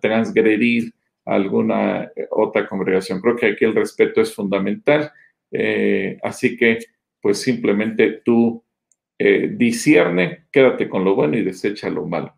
transgredir 0.00 0.92
alguna 1.24 2.04
eh, 2.04 2.28
otra 2.30 2.68
congregación. 2.68 3.20
Creo 3.20 3.34
que 3.34 3.46
aquí 3.46 3.64
el 3.64 3.74
respeto 3.74 4.20
es 4.20 4.32
fundamental. 4.32 5.10
Eh, 5.50 6.16
así 6.22 6.56
que, 6.56 6.78
pues 7.20 7.40
simplemente 7.40 8.22
tú 8.24 8.62
eh, 9.18 9.56
quédate 10.52 10.88
con 10.88 11.04
lo 11.04 11.16
bueno 11.16 11.36
y 11.36 11.42
desecha 11.42 11.90
lo 11.90 12.06
malo. 12.06 12.36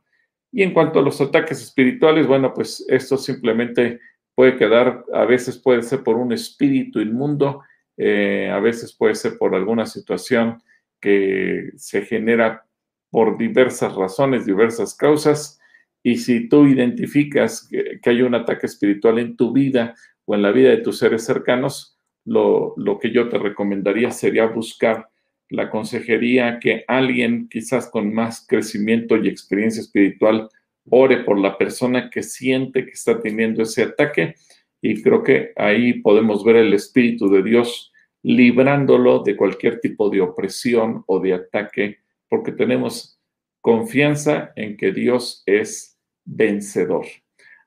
Y 0.51 0.63
en 0.63 0.73
cuanto 0.73 1.01
a 1.01 1.03
los 1.03 1.21
ataques 1.21 1.61
espirituales, 1.61 2.27
bueno, 2.27 2.55
pues 2.55 2.87
esto 2.89 3.19
simplemente 3.19 4.01
puede 4.35 4.57
quedar, 4.57 5.05
a 5.13 5.25
veces 5.25 5.59
puede 5.59 5.83
ser 5.83 6.03
por 6.03 6.17
un 6.17 6.33
espíritu 6.33 7.01
inmundo, 7.01 7.63
eh, 7.97 8.51
a 8.53 8.61
veces 8.61 8.95
puede 8.95 9.15
ser 9.15 9.39
por 9.39 9.55
alguna 9.55 9.87
situación 9.87 10.63
que 11.01 11.71
se 11.77 12.03
genera 12.03 12.67
por 13.11 13.39
diversas 13.39 13.95
razones, 13.95 14.47
diversas 14.47 14.95
causas. 14.95 15.61
Y 16.03 16.19
si 16.19 16.49
tú 16.49 16.67
identificas 16.67 17.69
que, 17.69 18.01
hay 18.05 18.23
un 18.23 18.35
ataque 18.35 18.67
espiritual 18.67 19.19
en 19.19 19.37
tu 19.37 19.53
vida 19.53 19.95
o 20.25 20.35
en 20.35 20.43
la 20.43 20.53
vida 20.53 20.71
de 20.71 20.79
tus 20.79 20.99
seres 20.99 21.25
cercanos, 21.25 21.99
lo, 22.25 22.75
lo 22.77 22.99
que 22.99 23.13
yo 23.13 23.29
te 23.29 23.39
recomendaría 23.39 24.11
sería 24.11 24.47
buscar 24.47 25.09
la 25.49 25.71
consejería, 25.71 26.59
que 26.61 26.85
alguien 26.89 27.49
quizás 27.49 27.89
con 27.89 28.13
más 28.13 28.45
crecimiento 28.47 29.17
y 29.17 29.29
experiencia 29.29 29.81
espiritual 29.81 30.49
ore 30.91 31.19
por 31.19 31.39
la 31.39 31.57
persona 31.57 32.11
que 32.11 32.23
siente 32.23 32.85
que 32.85 32.93
está 32.93 33.21
teniendo 33.21 33.63
ese 33.63 33.85
ataque 33.85 34.35
y 34.81 35.03
creo 35.03 35.23
que 35.23 35.53
ahí 35.57 35.95
podemos 36.01 36.45
ver 36.45 36.57
el 36.57 36.73
Espíritu 36.73 37.29
de 37.29 37.43
Dios 37.43 37.93
librándolo 38.23 39.23
de 39.23 39.37
cualquier 39.37 39.81
tipo 39.81 40.11
de 40.11 40.21
opresión 40.21 41.05
o 41.07 41.21
de 41.21 41.35
ataque, 41.35 41.99
porque 42.29 42.53
tenemos 42.53 43.21
confianza 43.61 44.53
en 44.57 44.77
que 44.77 44.93
Dios 44.93 45.43
es 45.47 45.99
vencedor. 46.25 47.07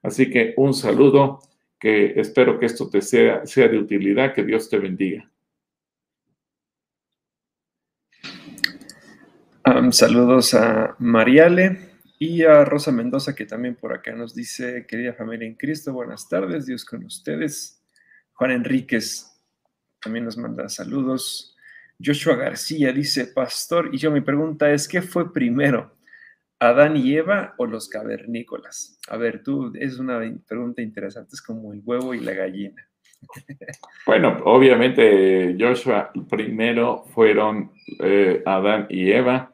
Así 0.01 0.29
que 0.29 0.53
un 0.57 0.73
saludo, 0.73 1.39
que 1.79 2.19
espero 2.19 2.59
que 2.59 2.65
esto 2.65 2.89
te 2.89 3.01
sea, 3.01 3.45
sea 3.45 3.67
de 3.69 3.77
utilidad, 3.77 4.33
que 4.33 4.43
Dios 4.43 4.69
te 4.69 4.77
bendiga. 4.79 5.29
saludos 9.91 10.53
a 10.55 10.95
Mariale 10.99 11.88
y 12.21 12.43
a 12.43 12.65
Rosa 12.65 12.91
Mendoza, 12.91 13.33
que 13.33 13.45
también 13.45 13.75
por 13.75 13.93
acá 13.93 14.11
nos 14.11 14.35
dice, 14.35 14.85
querida 14.85 15.13
familia 15.13 15.47
en 15.47 15.55
Cristo, 15.55 15.93
buenas 15.93 16.27
tardes, 16.27 16.65
Dios 16.65 16.83
con 16.83 17.05
ustedes. 17.05 17.81
Juan 18.33 18.51
Enríquez 18.51 19.41
también 20.01 20.25
nos 20.25 20.37
manda 20.37 20.67
saludos. 20.67 21.55
Joshua 22.03 22.35
García 22.35 22.91
dice, 22.91 23.27
pastor, 23.27 23.89
y 23.93 23.97
yo 23.97 24.11
mi 24.11 24.19
pregunta 24.19 24.69
es, 24.69 24.85
¿qué 24.89 25.01
fue 25.01 25.31
primero? 25.31 25.95
¿Adán 26.59 26.97
y 26.97 27.15
Eva 27.15 27.55
o 27.57 27.65
los 27.65 27.87
cavernícolas? 27.87 28.99
A 29.07 29.15
ver, 29.15 29.41
tú, 29.41 29.71
es 29.75 29.97
una 29.97 30.19
pregunta 30.45 30.81
interesante, 30.81 31.35
es 31.35 31.41
como 31.41 31.71
el 31.71 31.81
huevo 31.85 32.13
y 32.13 32.19
la 32.19 32.33
gallina. 32.33 32.85
Bueno, 34.05 34.41
obviamente, 34.45 35.55
Joshua, 35.59 36.11
primero 36.29 37.03
fueron 37.13 37.71
eh, 37.99 38.41
Adán 38.45 38.87
y 38.89 39.11
Eva. 39.11 39.53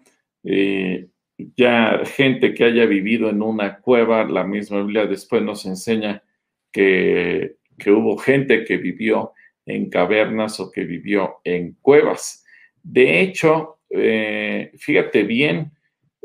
Ya 1.38 2.02
gente 2.06 2.54
que 2.54 2.64
haya 2.64 2.86
vivido 2.86 3.30
en 3.30 3.42
una 3.42 3.80
cueva, 3.80 4.24
la 4.24 4.44
misma 4.44 4.82
Biblia 4.82 5.06
después 5.06 5.42
nos 5.44 5.66
enseña 5.66 6.24
que, 6.72 7.58
hubo 7.88 8.18
gente 8.18 8.64
que 8.64 8.78
vivió 8.78 9.34
en 9.66 9.90
cavernas 9.90 10.60
o 10.60 10.72
que 10.72 10.84
vivió 10.84 11.38
en 11.44 11.74
cuevas. 11.82 12.46
De 12.82 13.22
hecho, 13.22 13.80
eh, 13.90 14.72
fíjate 14.78 15.24
bien, 15.24 15.72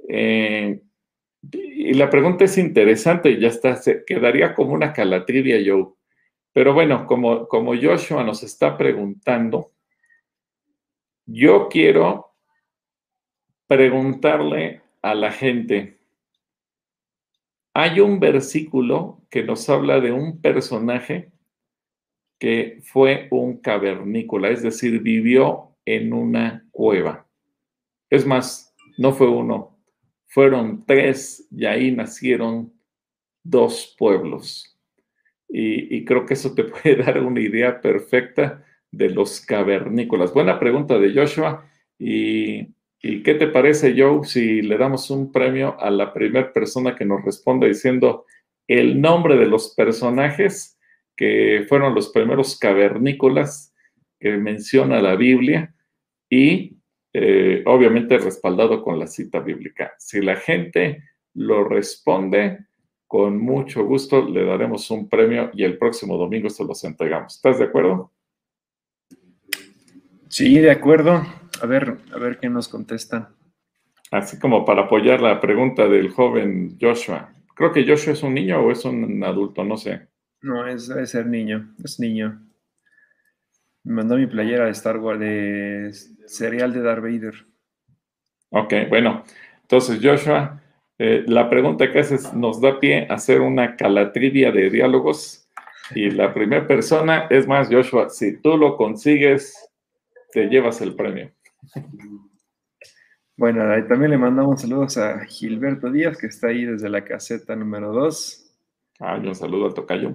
eh, 0.08 0.80
y 1.42 1.94
la 1.94 2.10
pregunta 2.10 2.44
es 2.44 2.58
interesante, 2.58 3.40
ya 3.40 3.48
está, 3.48 3.76
se 3.76 4.04
quedaría 4.04 4.54
como 4.54 4.72
una 4.72 4.92
calatrivia, 4.92 5.58
yo. 5.60 5.96
Pero 6.52 6.74
bueno, 6.74 7.06
como, 7.06 7.48
como 7.48 7.74
Joshua 7.74 8.22
nos 8.24 8.42
está 8.42 8.76
preguntando, 8.76 9.72
yo 11.26 11.68
quiero 11.68 12.34
preguntarle 13.66 14.82
a 15.02 15.14
la 15.14 15.32
gente, 15.32 15.98
hay 17.74 18.00
un 18.00 18.20
versículo 18.20 19.22
que 19.30 19.42
nos 19.42 19.68
habla 19.68 20.00
de 20.00 20.12
un 20.12 20.40
personaje 20.40 21.32
que 22.38 22.80
fue 22.82 23.28
un 23.30 23.58
cavernícola, 23.58 24.48
es 24.48 24.62
decir, 24.62 25.00
vivió 25.00 25.76
en 25.84 26.12
una 26.12 26.66
cueva. 26.70 27.26
Es 28.08 28.26
más, 28.26 28.74
no 28.96 29.12
fue 29.12 29.28
uno, 29.28 29.78
fueron 30.26 30.84
tres 30.86 31.46
y 31.50 31.66
ahí 31.66 31.92
nacieron 31.92 32.72
dos 33.42 33.94
pueblos. 33.98 34.78
Y, 35.48 36.04
creo 36.04 36.26
que 36.26 36.34
eso 36.34 36.54
te 36.54 36.64
puede 36.64 36.96
dar 36.96 37.20
una 37.22 37.40
idea 37.40 37.80
perfecta 37.80 38.64
de 38.90 39.10
los 39.10 39.40
cavernícolas. 39.40 40.32
Buena 40.32 40.58
pregunta 40.58 40.98
de 40.98 41.12
Joshua. 41.12 41.68
¿Y, 41.98 42.68
qué 43.00 43.34
te 43.34 43.46
parece, 43.46 43.94
Joe, 43.96 44.24
si 44.24 44.62
le 44.62 44.76
damos 44.76 45.10
un 45.10 45.32
premio 45.32 45.80
a 45.80 45.90
la 45.90 46.12
primera 46.12 46.52
persona 46.52 46.94
que 46.94 47.04
nos 47.04 47.24
responda 47.24 47.66
diciendo 47.66 48.26
el 48.68 49.00
nombre 49.00 49.36
de 49.36 49.46
los 49.46 49.74
personajes 49.74 50.78
que 51.16 51.64
fueron 51.68 51.94
los 51.94 52.10
primeros 52.10 52.58
cavernícolas 52.58 53.74
que 54.18 54.36
menciona 54.36 55.00
la 55.00 55.16
Biblia 55.16 55.74
y 56.28 56.76
eh, 57.12 57.62
obviamente 57.66 58.18
respaldado 58.18 58.82
con 58.82 58.98
la 58.98 59.06
cita 59.06 59.40
bíblica? 59.40 59.94
Si 59.98 60.20
la 60.20 60.36
gente 60.36 61.02
lo 61.34 61.64
responde, 61.64 62.66
con 63.06 63.38
mucho 63.38 63.84
gusto 63.84 64.28
le 64.28 64.44
daremos 64.44 64.90
un 64.90 65.08
premio 65.08 65.50
y 65.52 65.64
el 65.64 65.78
próximo 65.78 66.16
domingo 66.16 66.48
se 66.50 66.64
los 66.64 66.84
entregamos. 66.84 67.36
¿Estás 67.36 67.58
de 67.58 67.64
acuerdo? 67.64 68.12
Sí, 70.28 70.58
de 70.58 70.70
acuerdo. 70.70 71.39
A 71.60 71.66
ver, 71.66 71.98
a 72.14 72.18
ver 72.18 72.38
qué 72.38 72.48
nos 72.48 72.68
contestan. 72.68 73.28
Así 74.10 74.38
como 74.38 74.64
para 74.64 74.82
apoyar 74.82 75.20
la 75.20 75.40
pregunta 75.40 75.86
del 75.88 76.10
joven 76.10 76.76
Joshua. 76.80 77.32
Creo 77.54 77.72
que 77.72 77.86
Joshua 77.86 78.14
es 78.14 78.22
un 78.22 78.34
niño 78.34 78.60
o 78.60 78.72
es 78.72 78.84
un 78.84 79.22
adulto, 79.22 79.62
no 79.64 79.76
sé. 79.76 80.08
No, 80.42 80.66
es, 80.66 80.88
debe 80.88 81.06
ser 81.06 81.26
niño, 81.26 81.74
es 81.84 82.00
niño. 82.00 82.40
Me 83.84 83.94
mandó 83.94 84.16
mi 84.16 84.26
playera 84.26 84.64
de 84.64 84.70
Star 84.72 84.98
Wars 84.98 85.20
de 85.20 85.90
cereal 86.26 86.72
de 86.72 86.82
Darth 86.82 87.02
Vader. 87.02 87.34
Ok, 88.50 88.74
bueno. 88.88 89.24
Entonces, 89.62 90.00
Joshua, 90.02 90.60
eh, 90.98 91.24
la 91.26 91.48
pregunta 91.48 91.90
que 91.90 92.00
haces 92.00 92.34
nos 92.34 92.60
da 92.60 92.80
pie 92.80 93.06
a 93.08 93.14
hacer 93.14 93.40
una 93.40 93.76
calatrivia 93.76 94.50
de 94.50 94.70
diálogos. 94.70 95.48
Y 95.94 96.10
la 96.10 96.32
primera 96.34 96.66
persona 96.66 97.26
es 97.30 97.46
más, 97.46 97.68
Joshua, 97.70 98.08
si 98.10 98.38
tú 98.38 98.56
lo 98.56 98.76
consigues, 98.76 99.54
te 100.32 100.46
llevas 100.46 100.80
el 100.80 100.94
premio. 100.94 101.30
Bueno, 103.36 103.62
también 103.88 104.10
le 104.10 104.18
mandamos 104.18 104.60
saludos 104.60 104.98
a 104.98 105.24
Gilberto 105.24 105.90
Díaz, 105.90 106.18
que 106.18 106.26
está 106.26 106.48
ahí 106.48 106.66
desde 106.66 106.90
la 106.90 107.04
caseta 107.04 107.56
número 107.56 107.90
2. 107.90 108.54
Ah, 109.00 109.16
un 109.16 109.34
saludo 109.34 109.66
al 109.66 109.72
tocayo. 109.72 110.14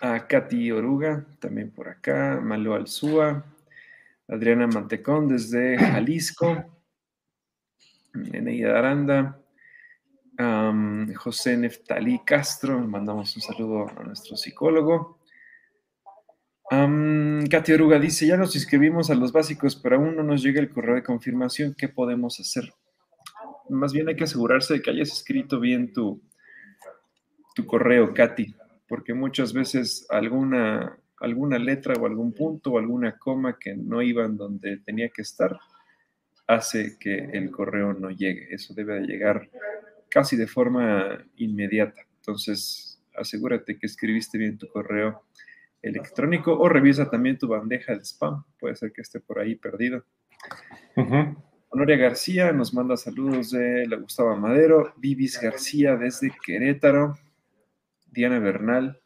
A 0.00 0.26
Katy 0.28 0.70
Oruga, 0.70 1.26
también 1.40 1.72
por 1.72 1.88
acá. 1.88 2.40
Malo 2.40 2.74
Alzúa. 2.74 3.44
Adriana 4.28 4.68
Mantecón 4.68 5.26
desde 5.26 5.78
Jalisco. 5.78 6.64
Eneida 8.14 8.78
Aranda. 8.78 9.40
José 11.16 11.56
Neftalí 11.56 12.20
Castro, 12.24 12.78
mandamos 12.78 13.34
un 13.36 13.42
saludo 13.42 13.88
a 13.88 14.02
nuestro 14.04 14.36
psicólogo. 14.36 15.15
Katy 16.68 17.72
Oruga 17.72 17.98
dice, 18.00 18.26
ya 18.26 18.36
nos 18.36 18.54
inscribimos 18.56 19.10
a 19.10 19.14
los 19.14 19.32
básicos, 19.32 19.76
pero 19.76 19.96
aún 19.96 20.16
no 20.16 20.24
nos 20.24 20.42
llega 20.42 20.60
el 20.60 20.70
correo 20.70 20.96
de 20.96 21.02
confirmación. 21.02 21.74
¿Qué 21.78 21.88
podemos 21.88 22.40
hacer? 22.40 22.72
Más 23.68 23.92
bien 23.92 24.08
hay 24.08 24.16
que 24.16 24.24
asegurarse 24.24 24.74
de 24.74 24.82
que 24.82 24.90
hayas 24.90 25.12
escrito 25.12 25.60
bien 25.60 25.92
tu, 25.92 26.20
tu 27.54 27.66
correo, 27.66 28.12
Katy, 28.12 28.54
porque 28.88 29.14
muchas 29.14 29.52
veces 29.52 30.06
alguna, 30.10 30.98
alguna 31.20 31.58
letra 31.58 31.94
o 31.94 32.06
algún 32.06 32.32
punto 32.32 32.72
o 32.72 32.78
alguna 32.78 33.16
coma 33.16 33.58
que 33.58 33.76
no 33.76 34.02
iban 34.02 34.36
donde 34.36 34.78
tenía 34.78 35.08
que 35.08 35.22
estar 35.22 35.56
hace 36.48 36.96
que 36.98 37.16
el 37.32 37.50
correo 37.50 37.92
no 37.92 38.10
llegue. 38.10 38.48
Eso 38.50 38.74
debe 38.74 39.00
de 39.00 39.06
llegar 39.06 39.48
casi 40.08 40.36
de 40.36 40.46
forma 40.46 41.24
inmediata. 41.36 42.02
Entonces, 42.16 43.00
asegúrate 43.16 43.78
que 43.78 43.86
escribiste 43.86 44.38
bien 44.38 44.58
tu 44.58 44.68
correo 44.68 45.22
electrónico 45.86 46.58
o 46.58 46.68
revisa 46.68 47.08
también 47.08 47.38
tu 47.38 47.48
bandeja 47.48 47.94
de 47.94 48.04
spam. 48.04 48.44
Puede 48.58 48.76
ser 48.76 48.92
que 48.92 49.02
esté 49.02 49.20
por 49.20 49.38
ahí 49.38 49.54
perdido. 49.54 50.04
Honoria 51.68 51.96
García 51.96 52.52
nos 52.52 52.72
manda 52.72 52.96
saludos 52.96 53.50
de 53.50 53.86
la 53.86 53.96
Gustavo 53.96 54.36
Madero. 54.36 54.92
Vivis 54.96 55.40
García 55.40 55.96
desde 55.96 56.32
Querétaro. 56.44 57.18
Diana 58.06 58.38
Bernal 58.38 59.00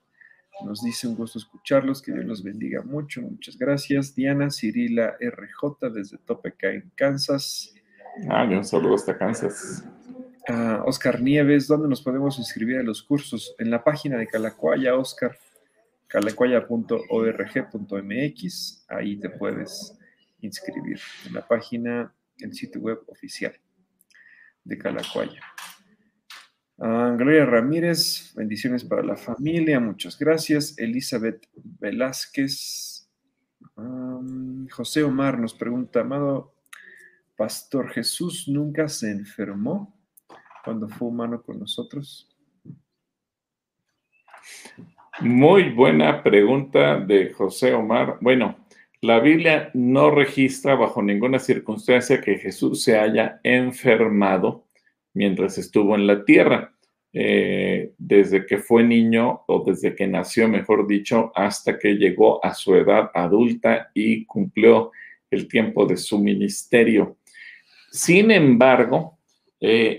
nos 0.64 0.82
dice 0.82 1.08
un 1.08 1.14
gusto 1.14 1.38
escucharlos, 1.38 2.02
que 2.02 2.12
Dios 2.12 2.24
los 2.24 2.42
bendiga 2.42 2.82
mucho, 2.82 3.22
muchas 3.22 3.56
gracias. 3.56 4.14
Diana 4.14 4.50
Cirila 4.50 5.16
RJ 5.20 5.90
desde 5.90 6.18
Topeka 6.18 6.70
en 6.70 6.90
Kansas. 6.94 7.74
Ah, 8.28 8.44
un 8.44 8.64
saludo 8.64 8.94
hasta 8.94 9.16
Kansas. 9.16 9.84
Uh, 10.48 10.82
Oscar 10.84 11.20
Nieves, 11.20 11.66
¿dónde 11.66 11.88
nos 11.88 12.02
podemos 12.02 12.38
inscribir 12.38 12.78
a 12.78 12.82
los 12.82 13.02
cursos? 13.02 13.54
En 13.58 13.70
la 13.70 13.84
página 13.84 14.18
de 14.18 14.26
Calacuaya, 14.26 14.96
Oscar, 14.96 15.36
calacuaya.org.mx, 16.10 18.84
ahí 18.88 19.16
te 19.16 19.30
puedes 19.30 19.96
inscribir 20.40 21.00
en 21.26 21.34
la 21.34 21.46
página, 21.46 22.12
el 22.38 22.52
sitio 22.52 22.80
web 22.80 22.98
oficial 23.06 23.54
de 24.64 24.76
Calacuaya. 24.76 25.40
Uh, 26.76 27.16
Gloria 27.16 27.46
Ramírez, 27.46 28.34
bendiciones 28.34 28.84
para 28.84 29.02
la 29.02 29.16
familia, 29.16 29.80
muchas 29.80 30.18
gracias. 30.18 30.76
Elizabeth 30.78 31.48
Velázquez. 31.54 33.08
José 34.70 35.04
Omar 35.04 35.38
nos 35.38 35.54
pregunta, 35.54 36.00
amado 36.00 36.54
Pastor 37.36 37.88
Jesús, 37.90 38.48
¿nunca 38.48 38.88
se 38.88 39.10
enfermó? 39.10 40.00
cuando 40.64 40.88
fue 40.88 41.08
humano 41.08 41.42
con 41.42 41.58
nosotros? 41.58 42.28
Muy 45.20 45.68
buena 45.70 46.22
pregunta 46.22 46.98
de 46.98 47.30
José 47.30 47.74
Omar. 47.74 48.16
Bueno, 48.22 48.56
la 49.02 49.20
Biblia 49.20 49.70
no 49.74 50.10
registra 50.10 50.76
bajo 50.76 51.02
ninguna 51.02 51.38
circunstancia 51.38 52.22
que 52.22 52.38
Jesús 52.38 52.82
se 52.82 52.98
haya 52.98 53.38
enfermado 53.42 54.64
mientras 55.12 55.58
estuvo 55.58 55.94
en 55.94 56.06
la 56.06 56.24
tierra, 56.24 56.72
eh, 57.12 57.92
desde 57.98 58.46
que 58.46 58.58
fue 58.58 58.82
niño 58.82 59.42
o 59.46 59.62
desde 59.62 59.94
que 59.94 60.06
nació, 60.06 60.48
mejor 60.48 60.86
dicho, 60.86 61.32
hasta 61.34 61.78
que 61.78 61.96
llegó 61.96 62.42
a 62.42 62.54
su 62.54 62.74
edad 62.74 63.10
adulta 63.12 63.90
y 63.92 64.24
cumplió 64.24 64.90
el 65.30 65.48
tiempo 65.48 65.84
de 65.84 65.98
su 65.98 66.18
ministerio. 66.18 67.18
Sin 67.90 68.30
embargo, 68.30 69.18
eh, 69.60 69.96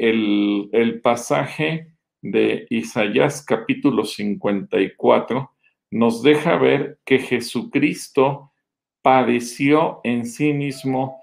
el, 0.72 1.00
pasaje 1.02 1.91
de 2.22 2.68
Isaías 2.70 3.44
capítulo 3.44 4.06
54 4.06 5.52
nos 5.92 6.24
deja 6.24 6.58
ver 6.58 6.98
que 7.04 7.20
Jesucristo 7.20 8.52
padeció 9.02 10.00
en 10.04 10.26
sí 10.26 10.54
mismo 10.54 11.22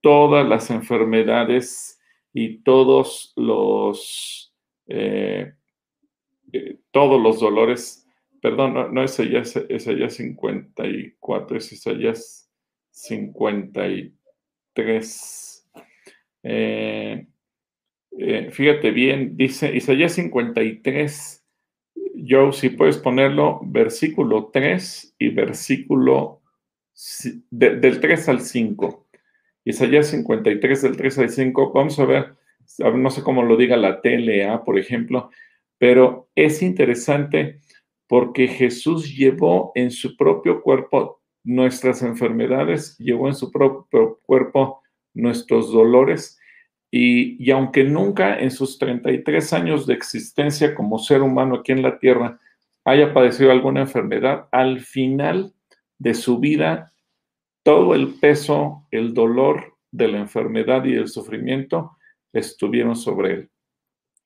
todas 0.00 0.48
las 0.48 0.70
enfermedades 0.70 2.00
y 2.32 2.58
todos 2.58 3.32
los, 3.36 4.54
eh, 4.86 5.52
eh, 6.52 6.78
todos 6.90 7.20
los 7.20 7.40
dolores. 7.40 8.06
Perdón, 8.40 8.74
no, 8.74 8.88
no 8.88 9.02
es 9.02 9.18
Isaías, 9.18 9.56
es 9.56 9.82
Isaías 9.82 10.14
54, 10.14 11.58
es 11.58 11.72
Isaías 11.72 12.48
53. 12.90 15.68
Eh, 16.42 17.26
eh, 18.18 18.50
fíjate 18.50 18.90
bien, 18.90 19.36
dice 19.36 19.74
Isaías 19.74 20.12
53, 20.12 21.44
Joe, 22.28 22.52
si 22.52 22.70
puedes 22.70 22.96
ponerlo, 22.98 23.60
versículo 23.62 24.50
3 24.52 25.16
y 25.18 25.28
versículo 25.28 26.40
del 27.50 28.00
3 28.00 28.28
al 28.28 28.40
5. 28.40 29.06
Isaías 29.64 30.08
53 30.08 30.82
del 30.82 30.96
3 30.96 31.18
al 31.18 31.28
5, 31.30 31.72
vamos 31.72 31.98
a 31.98 32.06
ver, 32.06 32.36
no 32.94 33.10
sé 33.10 33.22
cómo 33.22 33.42
lo 33.42 33.56
diga 33.56 33.76
la 33.76 34.00
TLA, 34.00 34.64
por 34.64 34.78
ejemplo, 34.78 35.30
pero 35.78 36.30
es 36.34 36.62
interesante 36.62 37.60
porque 38.06 38.48
Jesús 38.48 39.14
llevó 39.14 39.72
en 39.74 39.90
su 39.90 40.16
propio 40.16 40.62
cuerpo 40.62 41.20
nuestras 41.44 42.02
enfermedades, 42.02 42.96
llevó 42.98 43.28
en 43.28 43.34
su 43.34 43.50
propio 43.50 44.20
cuerpo 44.24 44.82
nuestros 45.12 45.72
dolores 45.72 46.35
y, 46.98 47.50
aunque 47.50 47.84
nunca 47.84 48.38
en 48.38 48.50
sus 48.50 48.78
33 48.78 49.52
años 49.52 49.86
de 49.86 49.92
existencia 49.92 50.74
como 50.74 50.98
ser 50.98 51.20
humano 51.20 51.56
aquí 51.56 51.72
en 51.72 51.82
la 51.82 51.98
Tierra 51.98 52.40
haya 52.84 53.12
padecido 53.12 53.50
alguna 53.50 53.82
enfermedad, 53.82 54.46
al 54.50 54.80
final 54.80 55.52
de 55.98 56.14
su 56.14 56.38
vida, 56.38 56.92
todo 57.62 57.94
el 57.94 58.14
peso, 58.14 58.86
el 58.90 59.12
dolor 59.12 59.76
de 59.90 60.08
la 60.08 60.18
enfermedad 60.18 60.84
y 60.84 60.94
el 60.94 61.08
sufrimiento 61.08 61.98
estuvieron 62.32 62.96
sobre 62.96 63.32
él. 63.32 63.50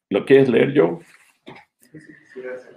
¿Lo 0.09 0.25
quieres 0.25 0.49
leer, 0.49 0.73
yo? 0.73 1.01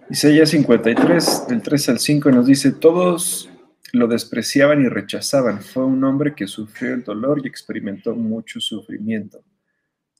Isaías 0.09 0.49
53, 0.49 1.47
del 1.49 1.61
3 1.61 1.89
al 1.89 1.99
5, 1.99 2.31
nos 2.31 2.47
dice, 2.47 2.71
todos 2.71 3.49
lo 3.91 4.07
despreciaban 4.07 4.83
y 4.83 4.87
rechazaban. 4.87 5.61
Fue 5.61 5.85
un 5.85 6.03
hombre 6.03 6.33
que 6.33 6.47
sufrió 6.47 6.95
el 6.95 7.03
dolor 7.03 7.41
y 7.43 7.47
experimentó 7.47 8.15
mucho 8.15 8.59
sufrimiento 8.59 9.43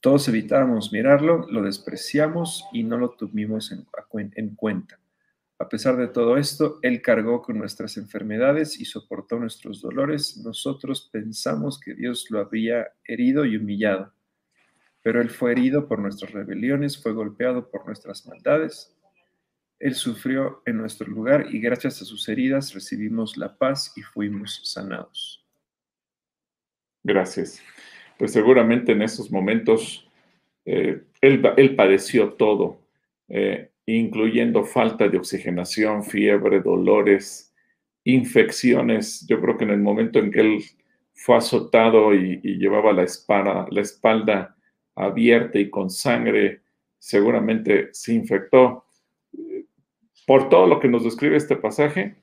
todos 0.04 0.28
evitábamos 0.28 0.92
mirarlo, 0.92 1.48
lo 1.50 1.62
despreciamos 1.62 2.66
y 2.74 2.84
no 2.84 2.98
lo 2.98 3.12
tuvimos 3.12 3.72
en, 3.72 4.56
cuenta. 4.58 5.00
A 5.58 5.70
pesar 5.70 5.96
de 5.96 6.10
todo 6.10 6.36
esto, 6.36 6.80
Él 6.82 7.02
cargó 7.02 7.42
con 7.42 7.58
nuestras 7.58 7.96
enfermedades 7.96 8.78
y 8.82 8.84
soportó 8.84 9.39
nuestros 9.39 9.80
dolores. 9.80 10.36
Nosotros 10.44 11.10
pensamos 11.10 11.80
que 11.80 11.94
Dios 11.94 12.30
lo 12.32 12.42
había 12.42 12.89
herido 13.06 13.46
y 13.46 13.56
humillado, 13.56 14.13
pero 15.02 15.22
Él 15.22 15.30
fue 15.30 15.54
herido 15.54 15.88
por 15.88 16.00
nuestras 16.00 16.34
rebeliones, 16.34 17.02
fue 17.02 17.13
golpeado 17.13 17.72
por 17.72 17.86
nuestras 17.86 18.28
maldades. 18.28 18.94
Él 19.80 19.96
sufrió 19.96 20.63
en 20.66 20.80
nuestro 20.80 21.08
lugar 21.08 21.46
y 21.50 21.62
gracias 21.62 22.02
a 22.02 22.06
sus 22.06 22.28
heridas 22.28 22.74
recibimos 22.74 23.38
la 23.38 23.58
paz 23.58 23.94
y 23.96 24.02
fuimos 24.02 24.60
sanados. 24.66 25.48
Gracias 27.04 27.63
pues 28.23 28.31
seguramente 28.31 28.93
en 28.93 29.01
esos 29.01 29.29
momentos 29.29 30.09
eh, 30.63 31.01
él, 31.19 31.75
padeció 31.75 32.31
todo, 32.36 32.79
eh, 33.27 33.69
incluyendo 33.86 34.63
falta 34.63 35.09
de 35.09 35.17
oxigenación, 35.17 36.05
fiebre, 36.05 36.62
dolores, 36.62 37.53
infecciones. 38.05 39.27
Yo 39.27 39.41
creo 39.41 39.57
que 39.57 39.65
en 39.65 39.71
el 39.71 39.81
momento 39.81 40.19
en 40.19 40.31
que 40.31 40.39
él 40.39 40.63
fue 41.13 41.36
azotado 41.36 42.15
y, 42.15 42.39
llevaba 42.57 42.93
la, 42.93 43.05
la 43.69 43.81
espalda 43.81 44.55
abierta 44.95 45.59
y 45.59 45.69
con 45.69 45.89
sangre, 45.89 46.62
seguramente 46.97 47.89
se 47.91 48.13
infectó. 48.13 48.86
Por 50.25 50.47
todo 50.47 50.65
lo 50.65 50.79
que 50.79 50.88
nos 50.88 51.03
describe 51.03 51.36
este 51.36 51.57
pasaje, 51.57 52.15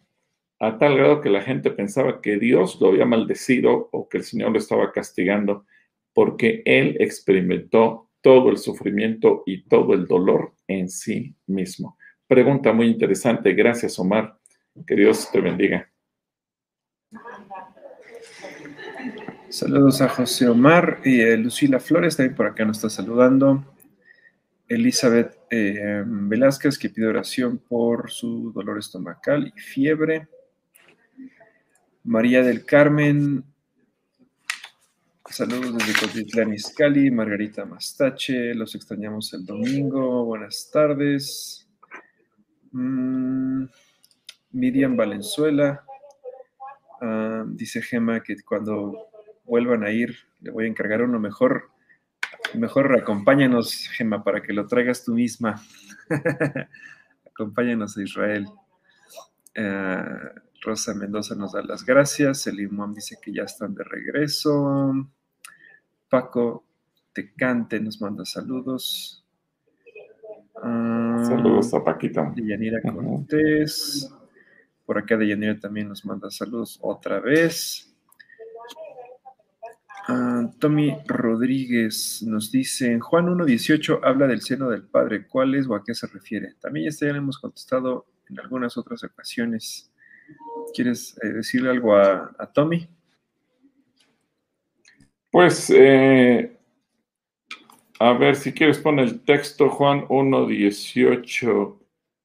a 0.61 0.79
tal 0.79 0.97
grado 0.97 1.21
que 1.21 1.29
la 1.29 1.43
gente 1.43 1.71
pensaba 1.71 2.23
que 2.23 2.39
Dios 2.39 2.81
lo 2.81 2.89
había 2.89 3.05
maldecido 3.05 3.91
o 3.93 4.09
que 4.09 4.17
el 4.17 4.25
Señor 4.25 4.53
lo 4.53 4.59
estaba 4.59 4.93
castigando 4.93 5.67
porque 6.13 6.63
Él 6.65 6.97
experimentó 7.01 8.11
todo 8.21 8.51
el 8.51 8.59
sufrimiento 8.59 9.43
y 9.47 9.63
todo 9.65 9.95
el 9.95 10.07
dolor 10.07 10.55
en 10.67 10.89
sí 10.89 11.35
mismo. 11.47 11.97
Pregunta 12.27 12.73
muy 12.73 12.87
interesante. 12.87 13.53
Gracias, 13.55 13.99
Omar. 13.99 14.39
Que 14.87 14.95
Dios 14.95 15.31
te 15.33 15.41
bendiga. 15.41 15.91
Saludos 19.49 20.01
a 20.01 20.09
José 20.09 20.49
Omar 20.49 21.01
y 21.05 21.23
a 21.23 21.37
Lucila 21.37 21.81
Flores, 21.81 22.17
también 22.17 22.37
por 22.37 22.47
acá 22.47 22.65
nos 22.65 22.77
está 22.77 22.89
saludando. 22.89 23.65
Elizabeth 24.69 25.37
eh, 25.51 26.05
Velázquez, 26.07 26.79
que 26.79 26.89
pide 26.89 27.09
oración 27.09 27.59
por 27.59 28.13
su 28.13 28.53
dolor 28.53 28.79
estomacal 28.79 29.49
y 29.49 29.61
fiebre. 29.61 30.29
María 32.05 32.45
del 32.45 32.65
Carmen 32.65 33.43
Saludos 35.31 35.79
desde 35.79 36.01
Cotitlán 36.01 36.53
Izcalli, 36.53 37.09
Margarita 37.09 37.65
Mastache, 37.65 38.53
los 38.53 38.75
extrañamos 38.75 39.33
el 39.33 39.47
domingo, 39.47 40.25
buenas 40.25 40.69
tardes. 40.73 41.69
Mm, 42.73 43.65
Miriam 44.51 44.97
Valenzuela, 44.97 45.85
ah, 47.01 47.45
dice 47.47 47.81
Gema 47.81 48.25
que 48.25 48.43
cuando 48.43 49.09
vuelvan 49.45 49.85
a 49.85 49.93
ir 49.93 50.17
le 50.41 50.51
voy 50.51 50.65
a 50.65 50.69
encargar 50.69 51.03
uno 51.03 51.21
mejor. 51.21 51.71
Mejor 52.55 52.93
acompáñanos, 52.99 53.89
Gema, 53.93 54.25
para 54.25 54.43
que 54.43 54.53
lo 54.53 54.67
traigas 54.67 55.05
tú 55.05 55.15
misma. 55.15 55.63
acompáñanos 57.33 57.97
a 57.97 58.03
Israel. 58.03 58.49
Ah, 59.57 60.33
Rosa 60.61 60.93
Mendoza 60.93 61.37
nos 61.37 61.53
da 61.53 61.63
las 61.63 61.87
gracias. 61.87 62.49
El 62.49 62.59
imán 62.59 62.95
dice 62.95 63.17
que 63.23 63.33
ya 63.33 63.45
están 63.45 63.77
de 63.77 63.85
regreso. 63.85 64.93
Paco 66.11 66.65
Tecante 67.13 67.81
nos 67.81 68.01
manda 68.01 68.25
saludos. 68.25 69.25
Ah, 70.63 71.23
saludos 71.27 71.73
a 71.73 71.83
Paquita. 71.83 72.31
Deyanira 72.35 72.83
Cortés. 72.83 74.13
Por 74.85 74.99
acá 74.99 75.17
Deyanira 75.17 75.59
también 75.59 75.89
nos 75.89 76.05
manda 76.05 76.31
saludos 76.31 76.79
otra 76.83 77.21
vez. 77.21 77.87
Ah, 80.09 80.51
Tommy 80.59 80.97
Rodríguez 81.07 82.23
nos 82.27 82.51
dice, 82.51 82.99
Juan 82.99 83.27
1.18 83.27 84.01
habla 84.03 84.27
del 84.27 84.41
seno 84.41 84.69
del 84.69 84.83
Padre. 84.83 85.27
¿Cuál 85.29 85.55
es 85.55 85.69
o 85.69 85.75
a 85.77 85.85
qué 85.85 85.95
se 85.95 86.09
refiere? 86.09 86.55
También 86.61 86.91
ya 86.91 87.13
le 87.13 87.19
hemos 87.19 87.39
contestado 87.39 88.07
en 88.29 88.41
algunas 88.41 88.77
otras 88.77 89.05
ocasiones. 89.05 89.93
¿Quieres 90.75 91.17
eh, 91.23 91.29
decirle 91.29 91.71
algo 91.71 91.97
a, 91.97 92.51
Tommy? 92.53 92.89
Pues, 95.31 95.71
eh, 95.71 96.57
a 97.99 98.13
ver, 98.15 98.35
si 98.35 98.53
quieres 98.53 98.79
poner 98.79 99.07
el 99.07 99.21
texto, 99.21 99.69
Juan 99.69 100.07
1.18, 100.09 101.79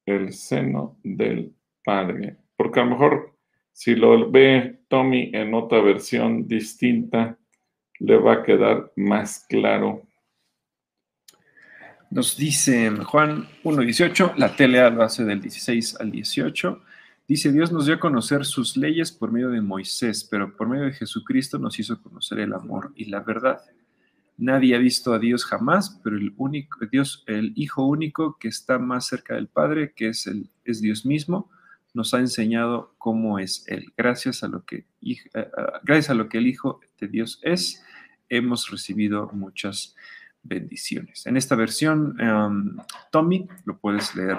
el 0.06 0.34
seno 0.34 0.98
del 1.04 1.54
Padre. 1.84 2.38
Porque 2.56 2.80
a 2.80 2.84
lo 2.84 2.92
mejor 2.92 3.36
si 3.76 3.94
lo 3.94 4.32
ve 4.32 4.80
Tommy 4.88 5.32
en 5.34 5.54
otra 5.54 5.82
versión 5.82 6.48
distinta, 6.48 7.38
le 8.00 8.18
va 8.18 8.36
a 8.36 8.44
quedar 8.44 8.94
más 8.96 9.46
claro. 9.50 10.08
Nos 12.10 12.38
dice 12.38 12.90
Juan 12.90 13.50
1.18, 13.66 14.36
la 14.38 14.56
telea 14.56 14.90
lo 14.90 15.04
hace 15.04 15.26
del 15.26 15.42
16 15.42 15.98
al 16.00 16.10
18. 16.10 16.82
Dice, 17.28 17.52
Dios 17.52 17.72
nos 17.72 17.88
dio 17.88 17.96
a 17.96 18.00
conocer 18.00 18.46
sus 18.46 18.78
leyes 18.78 19.12
por 19.12 19.32
medio 19.32 19.50
de 19.50 19.60
Moisés, 19.60 20.24
pero 20.30 20.56
por 20.56 20.70
medio 20.70 20.86
de 20.86 20.94
Jesucristo 20.94 21.58
nos 21.58 21.80
hizo 21.80 22.00
conocer 22.00 22.40
el 22.40 22.54
amor 22.54 22.92
y 22.96 23.06
la 23.06 23.22
verdad. 23.22 23.62
Nadie 24.38 24.76
ha 24.76 24.80
visto 24.80 25.12
a 25.12 25.18
Dios 25.18 25.44
jamás, 25.44 26.00
pero 26.04 26.18
el 26.18 26.34
único 26.38 26.86
Dios, 26.86 27.24
el 27.26 27.52
Hijo 27.56 27.84
único 27.84 28.38
que 28.38 28.48
está 28.48 28.78
más 28.78 29.08
cerca 29.08 29.34
del 29.34 29.48
Padre, 29.48 29.94
que 29.96 30.10
es 30.10 30.28
el 30.28 30.52
es 30.66 30.82
Dios 30.82 31.04
mismo, 31.04 31.50
nos 31.96 32.14
ha 32.14 32.20
enseñado 32.20 32.94
cómo 33.00 33.40
es 33.40 33.64
Él. 33.68 33.92
Gracias 33.98 34.44
a 34.44 34.48
lo 34.48 34.64
que, 34.64 34.86
eh, 35.02 35.50
gracias 35.84 36.12
a 36.12 36.14
lo 36.16 36.30
que 36.30 36.38
el 36.38 36.46
Hijo 36.46 36.80
de 37.00 37.08
Dios 37.08 37.40
es, 37.42 37.82
hemos 38.30 38.70
recibido 38.70 39.32
muchas 39.34 39.96
bendiciones. 40.44 41.26
En 41.26 41.38
esta 41.38 41.56
versión, 41.56 42.16
em, 42.20 42.78
Tommy, 43.12 43.48
lo 43.64 43.80
puedes 43.80 44.14
leer 44.16 44.38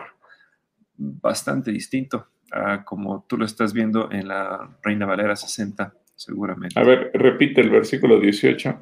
bastante 0.97 1.73
distinto 1.73 2.29
a 2.53 2.85
como 2.85 3.25
tú 3.29 3.37
lo 3.37 3.45
estás 3.45 3.73
viendo 3.73 4.11
en 4.11 4.29
la 4.29 4.77
Reina 4.83 5.07
Valera 5.07 5.37
60, 5.37 5.95
seguramente. 6.15 6.79
A 6.79 6.85
ver, 6.85 7.11
repite 7.15 7.61
el 7.61 7.71
versículo 7.71 8.21
18. 8.21 8.79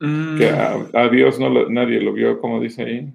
Mm. 0.00 0.38
Que 0.38 0.48
a, 0.48 1.08
Dios 1.08 1.40
no 1.40 1.68
nadie 1.68 2.00
lo 2.00 2.12
vio, 2.12 2.40
como 2.40 2.60
dice 2.60 2.82
ahí. 2.82 3.12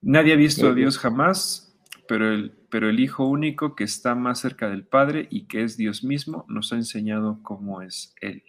Nadie 0.00 0.32
ha 0.32 0.36
visto 0.36 0.68
a 0.68 0.74
Dios 0.74 0.98
jamás, 0.98 1.78
pero 2.08 2.32
el, 2.32 2.52
pero 2.70 2.88
el 2.88 3.00
Hijo 3.00 3.26
único 3.26 3.76
que 3.76 3.84
está 3.84 4.14
más 4.14 4.40
cerca 4.40 4.68
del 4.68 4.84
Padre 4.84 5.26
y 5.30 5.46
que 5.46 5.62
es 5.62 5.76
Dios 5.76 6.04
mismo 6.04 6.44
nos 6.48 6.72
ha 6.72 6.76
enseñado 6.76 7.40
cómo 7.42 7.82
es 7.82 8.14
Él. 8.20 8.42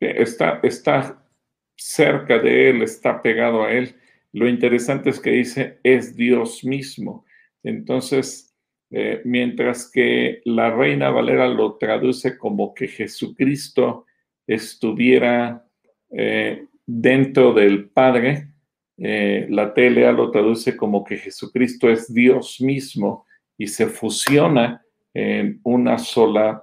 Está, 0.00 0.60
está 0.62 1.24
cerca 1.76 2.38
de 2.38 2.70
Él, 2.70 2.82
está 2.82 3.22
pegado 3.22 3.64
a 3.64 3.72
Él. 3.72 3.96
Lo 4.32 4.48
interesante 4.48 5.10
es 5.10 5.20
que 5.20 5.30
dice, 5.30 5.78
es 5.82 6.16
Dios 6.16 6.64
mismo. 6.64 7.24
Entonces, 7.62 8.54
eh, 8.90 9.22
mientras 9.24 9.90
que 9.90 10.42
la 10.44 10.70
Reina 10.70 11.10
Valera 11.10 11.48
lo 11.48 11.76
traduce 11.76 12.36
como 12.36 12.74
que 12.74 12.88
Jesucristo 12.88 14.06
estuviera 14.46 15.66
eh, 16.10 16.66
dentro 16.84 17.54
del 17.54 17.88
Padre, 17.88 18.48
eh, 18.98 19.46
la 19.48 19.72
TLA 19.72 20.12
lo 20.12 20.30
traduce 20.30 20.76
como 20.76 21.04
que 21.04 21.16
Jesucristo 21.16 21.88
es 21.88 22.12
Dios 22.12 22.60
mismo 22.60 23.26
y 23.56 23.66
se 23.66 23.86
fusiona 23.86 24.84
en 25.14 25.60
una 25.64 25.98
sola 25.98 26.62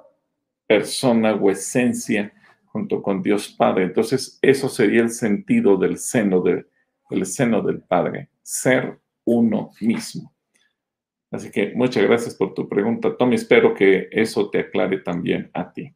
persona 0.68 1.34
o 1.34 1.50
esencia 1.50 2.32
junto 2.66 3.02
con 3.02 3.24
Dios 3.24 3.50
Padre. 3.50 3.86
Entonces, 3.86 4.38
eso 4.42 4.70
sería 4.70 5.02
el 5.02 5.10
sentido 5.10 5.78
del 5.78 5.98
seno, 5.98 6.42
del 6.42 7.26
seno 7.26 7.64
del 7.64 7.82
Padre, 7.82 8.30
ser 8.44 9.00
uno 9.26 9.72
mismo. 9.82 10.32
Así 11.32 11.52
que 11.52 11.74
muchas 11.76 12.04
gracias 12.04 12.36
por 12.36 12.54
tu 12.54 12.68
pregunta, 12.68 13.16
Tommy. 13.16 13.36
Espero 13.36 13.74
que 13.74 14.10
eso 14.12 14.50
te 14.50 14.60
aclare 14.60 15.00
también 15.00 15.50
a 15.54 15.72
ti. 15.72 15.94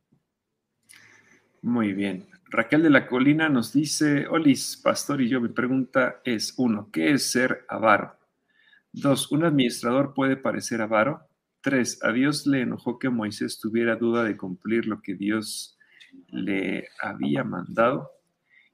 Muy 1.61 1.93
bien. 1.93 2.27
Raquel 2.49 2.83
de 2.83 2.91
la 2.91 3.07
Colina 3.07 3.49
nos 3.49 3.73
dice, 3.73 4.27
Olis, 4.27 4.79
pastor 4.83 5.21
y 5.21 5.29
yo, 5.29 5.41
mi 5.41 5.49
pregunta 5.49 6.21
es, 6.23 6.53
uno, 6.57 6.89
¿qué 6.91 7.11
es 7.11 7.31
ser 7.31 7.65
avaro? 7.67 8.15
Dos, 8.91 9.31
¿un 9.31 9.43
administrador 9.43 10.13
puede 10.13 10.37
parecer 10.37 10.81
avaro? 10.81 11.27
Tres, 11.61 12.03
¿a 12.03 12.11
Dios 12.11 12.45
le 12.45 12.61
enojó 12.61 12.99
que 12.99 13.09
Moisés 13.09 13.59
tuviera 13.59 13.95
duda 13.95 14.23
de 14.23 14.37
cumplir 14.37 14.85
lo 14.85 15.01
que 15.01 15.15
Dios 15.15 15.79
le 16.27 16.89
había 17.01 17.43
mandado? 17.43 18.11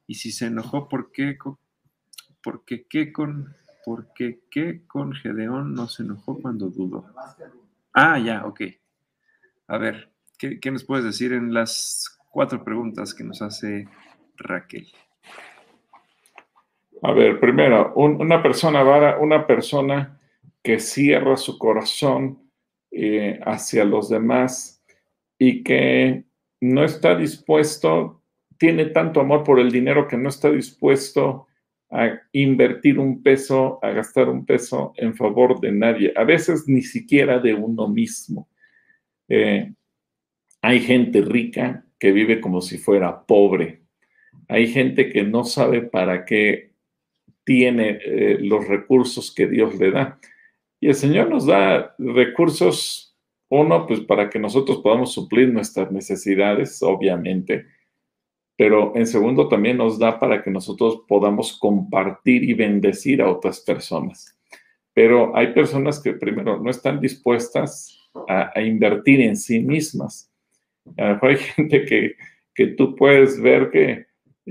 Y 0.08 0.16
si 0.16 0.32
se 0.32 0.48
enojó, 0.48 0.90
¿por 0.90 1.14
qué, 1.14 1.38
por 2.44 2.66
qué, 2.66 3.14
con, 3.14 3.56
por 3.86 4.14
qué, 4.14 4.42
qué 4.50 4.86
con 4.88 5.14
Gedeón 5.14 5.74
no 5.74 5.88
se 5.88 6.04
enojó 6.04 6.40
cuando 6.42 6.70
dudó? 6.70 7.06
Ah, 7.94 8.20
ya, 8.20 8.46
ok. 8.46 8.62
A 9.68 9.78
ver, 9.78 10.12
¿qué, 10.38 10.60
qué 10.60 10.72
nos 10.72 10.84
puedes 10.84 11.06
decir 11.06 11.34
en 11.34 11.54
las 11.54 12.20
cuatro 12.30 12.64
preguntas 12.64 13.14
que 13.14 13.24
nos 13.24 13.42
hace 13.42 13.88
Raquel. 14.38 14.88
A 17.02 17.12
ver, 17.12 17.40
primero, 17.40 17.94
una 17.96 18.42
persona 18.42 18.84
vara, 18.84 19.20
una 19.20 19.48
persona 19.48 20.20
que 20.62 20.80
cierra 20.80 21.38
su 21.38 21.58
corazón 21.58 22.52
eh, 22.92 23.40
hacia 23.46 23.86
los 23.86 24.10
demás 24.10 24.84
y 25.38 25.64
que 25.64 26.26
no 26.60 26.84
está 26.84 27.16
dispuesto, 27.16 28.22
tiene 28.58 28.88
tanto 28.88 29.22
amor 29.22 29.44
por 29.44 29.60
el 29.60 29.72
dinero 29.72 30.08
que 30.08 30.18
no 30.18 30.28
está 30.28 30.50
dispuesto 30.52 31.48
a 31.92 32.22
invertir 32.34 33.00
un 33.00 33.24
peso, 33.24 33.80
a 33.82 33.90
gastar 33.90 34.30
un 34.30 34.46
peso 34.46 34.94
en 34.98 35.16
favor 35.16 35.60
de 35.60 35.72
nadie, 35.72 36.14
a 36.16 36.24
veces 36.24 36.68
ni 36.68 36.82
siquiera 36.82 37.40
de 37.40 37.54
uno 37.54 37.88
mismo. 37.88 38.48
Eh, 39.28 39.74
hay 40.62 40.80
gente 40.82 41.22
rica 41.22 41.86
que 42.00 42.12
vive 42.12 42.40
como 42.40 42.62
si 42.62 42.78
fuera 42.78 43.26
pobre. 43.26 43.82
Hay 44.48 44.68
gente 44.68 45.10
que 45.10 45.24
no 45.24 45.44
sabe 45.44 45.82
para 45.82 46.26
qué 46.26 46.72
tiene 47.44 48.00
eh, 48.06 48.38
los 48.40 48.68
recursos 48.68 49.34
que 49.34 49.48
Dios 49.48 49.78
le 49.80 49.92
da. 49.92 50.20
Y 50.80 50.88
el 50.88 50.96
Señor 50.96 51.30
nos 51.30 51.46
da 51.46 51.96
recursos, 51.98 53.18
uno, 53.50 53.88
pues 53.88 54.02
para 54.02 54.30
que 54.30 54.40
nosotros 54.40 54.80
podamos 54.80 55.12
suplir 55.12 55.50
nuestras 55.50 55.92
necesidades, 55.92 56.82
obviamente, 56.84 57.66
pero 58.60 58.92
en 58.96 59.08
segundo 59.08 59.48
también 59.48 59.78
nos 59.78 59.98
da 59.98 60.20
para 60.20 60.44
que 60.44 60.52
nosotros 60.52 61.04
podamos 61.08 61.58
compartir 61.58 62.44
y 62.44 62.54
bendecir 62.54 63.22
a 63.22 63.32
otras 63.32 63.62
personas. 63.62 64.38
Pero 64.94 65.34
hay 65.34 65.54
personas 65.54 66.00
que 66.04 66.12
primero 66.12 66.60
no 66.60 66.70
están 66.70 67.00
dispuestas 67.00 67.98
a 68.28 68.62
invertir 68.62 69.22
en 69.22 69.38
sí 69.38 69.62
mismas 69.62 70.30
a 70.98 71.08
lo 71.08 71.14
mejor 71.14 71.30
hay 71.30 71.38
gente 71.56 71.86
que, 71.86 72.16
que 72.54 72.68
tú 72.68 72.96
puedes 72.96 73.40
ver 73.42 73.70
que 73.72 74.08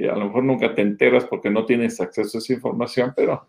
a 0.09 0.17
lo 0.17 0.27
mejor 0.27 0.45
nunca 0.45 0.75
te 0.75 0.83
enteras 0.83 1.25
porque 1.25 1.51
no 1.51 1.65
tienes 1.65 2.01
acceso 2.01 2.39
a 2.39 2.41
esa 2.41 2.53
información, 2.53 3.13
pero 3.17 3.47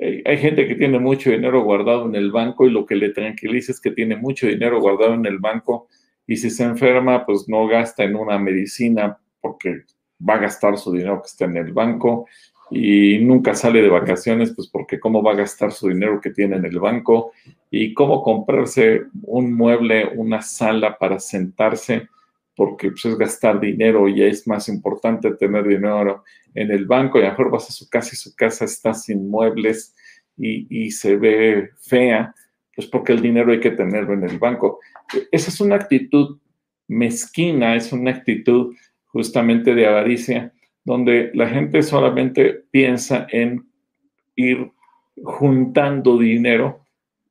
hay, 0.00 0.22
hay, 0.24 0.38
gente 0.38 0.66
que 0.66 0.74
tiene 0.74 0.98
mucho 0.98 1.30
dinero 1.30 1.62
guardado 1.62 2.06
en 2.06 2.16
el 2.16 2.32
banco 2.32 2.66
y 2.66 2.70
lo 2.70 2.86
que 2.86 2.96
le 2.96 3.10
tranquiliza 3.10 3.72
es 3.72 3.80
que 3.80 3.92
tiene 3.92 4.16
mucho 4.16 4.46
dinero 4.48 4.80
guardado 4.80 5.14
en 5.14 5.26
el 5.26 5.38
banco 5.38 5.88
y 6.26 6.36
si 6.36 6.50
se 6.50 6.64
enferma, 6.64 7.24
pues 7.24 7.48
no 7.48 7.66
gasta 7.68 8.04
en 8.04 8.16
una 8.16 8.38
medicina 8.38 9.18
porque 9.40 9.82
va 10.28 10.34
a 10.34 10.38
gastar 10.38 10.78
su 10.78 10.92
dinero 10.92 11.20
que 11.20 11.28
está 11.28 11.44
en 11.44 11.56
el 11.56 11.72
banco 11.72 12.26
y 12.70 13.18
nunca 13.18 13.54
sale 13.54 13.82
de 13.82 13.88
vacaciones, 13.88 14.52
pues 14.54 14.68
porque 14.68 14.98
cómo 14.98 15.22
va 15.22 15.32
a 15.32 15.36
gastar 15.36 15.72
su 15.72 15.88
dinero 15.88 16.20
que 16.20 16.30
tiene 16.30 16.56
en 16.56 16.64
el 16.64 16.78
banco 16.78 17.32
y 17.70 17.92
cómo 17.92 18.22
comprarse 18.22 19.02
un 19.22 19.52
mueble, 19.52 20.10
una 20.14 20.40
sala 20.40 20.96
para 20.96 21.18
sentarse 21.20 22.08
porque 22.56 22.90
pues, 22.90 23.04
es 23.04 23.16
gastar 23.16 23.60
dinero 23.60 24.08
y 24.08 24.22
es 24.22 24.46
más 24.46 24.68
importante 24.68 25.32
tener 25.32 25.66
dinero 25.66 26.24
en 26.54 26.70
el 26.70 26.86
banco 26.86 27.18
y 27.18 27.22
a 27.22 27.24
lo 27.24 27.30
mejor 27.30 27.50
vas 27.50 27.68
a 27.68 27.72
su 27.72 27.88
casa 27.88 28.10
y 28.12 28.16
su 28.16 28.34
casa 28.34 28.64
está 28.64 28.94
sin 28.94 29.28
muebles 29.28 29.94
y, 30.36 30.90
se 30.90 31.16
ve 31.16 31.70
fea, 31.80 32.34
pues 32.74 32.88
porque 32.88 33.12
el 33.12 33.20
dinero 33.20 33.52
hay 33.52 33.60
que 33.60 33.70
tenerlo 33.70 34.14
en 34.14 34.24
el 34.24 34.38
banco. 34.38 34.80
Esa 35.30 35.50
es 35.50 35.60
una 35.60 35.76
actitud 35.76 36.38
mezquina, 36.88 37.76
es 37.76 37.92
una 37.92 38.10
actitud 38.10 38.74
justamente 39.12 39.74
de 39.74 39.86
avaricia, 39.86 40.52
donde 40.84 41.30
la 41.34 41.48
gente 41.48 41.82
solamente 41.82 42.64
piensa 42.70 43.26
en 43.30 43.66
ir 44.34 44.72
juntando 45.22 46.18
dinero, 46.18 46.86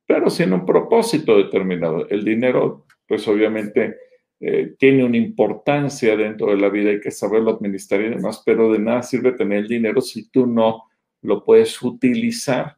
pero 0.06 0.30
sin 0.30 0.52
un 0.52 0.64
propósito 0.64 1.36
determinado. 1.36 2.08
El 2.08 2.24
dinero, 2.24 2.86
pues 3.06 3.26
obviamente 3.28 3.96
eh, 4.40 4.74
tiene 4.78 5.04
una 5.04 5.16
importancia 5.16 6.16
dentro 6.16 6.48
de 6.48 6.56
la 6.56 6.68
vida, 6.68 6.90
hay 6.90 7.00
que 7.00 7.10
saberlo 7.10 7.52
administrar 7.52 8.00
y 8.00 8.10
demás, 8.10 8.42
pero 8.44 8.72
de 8.72 8.78
nada 8.78 9.02
sirve 9.02 9.32
tener 9.32 9.58
el 9.58 9.68
dinero 9.68 10.00
si 10.00 10.30
tú 10.30 10.46
no 10.46 10.84
lo 11.22 11.44
puedes 11.44 11.80
utilizar 11.82 12.76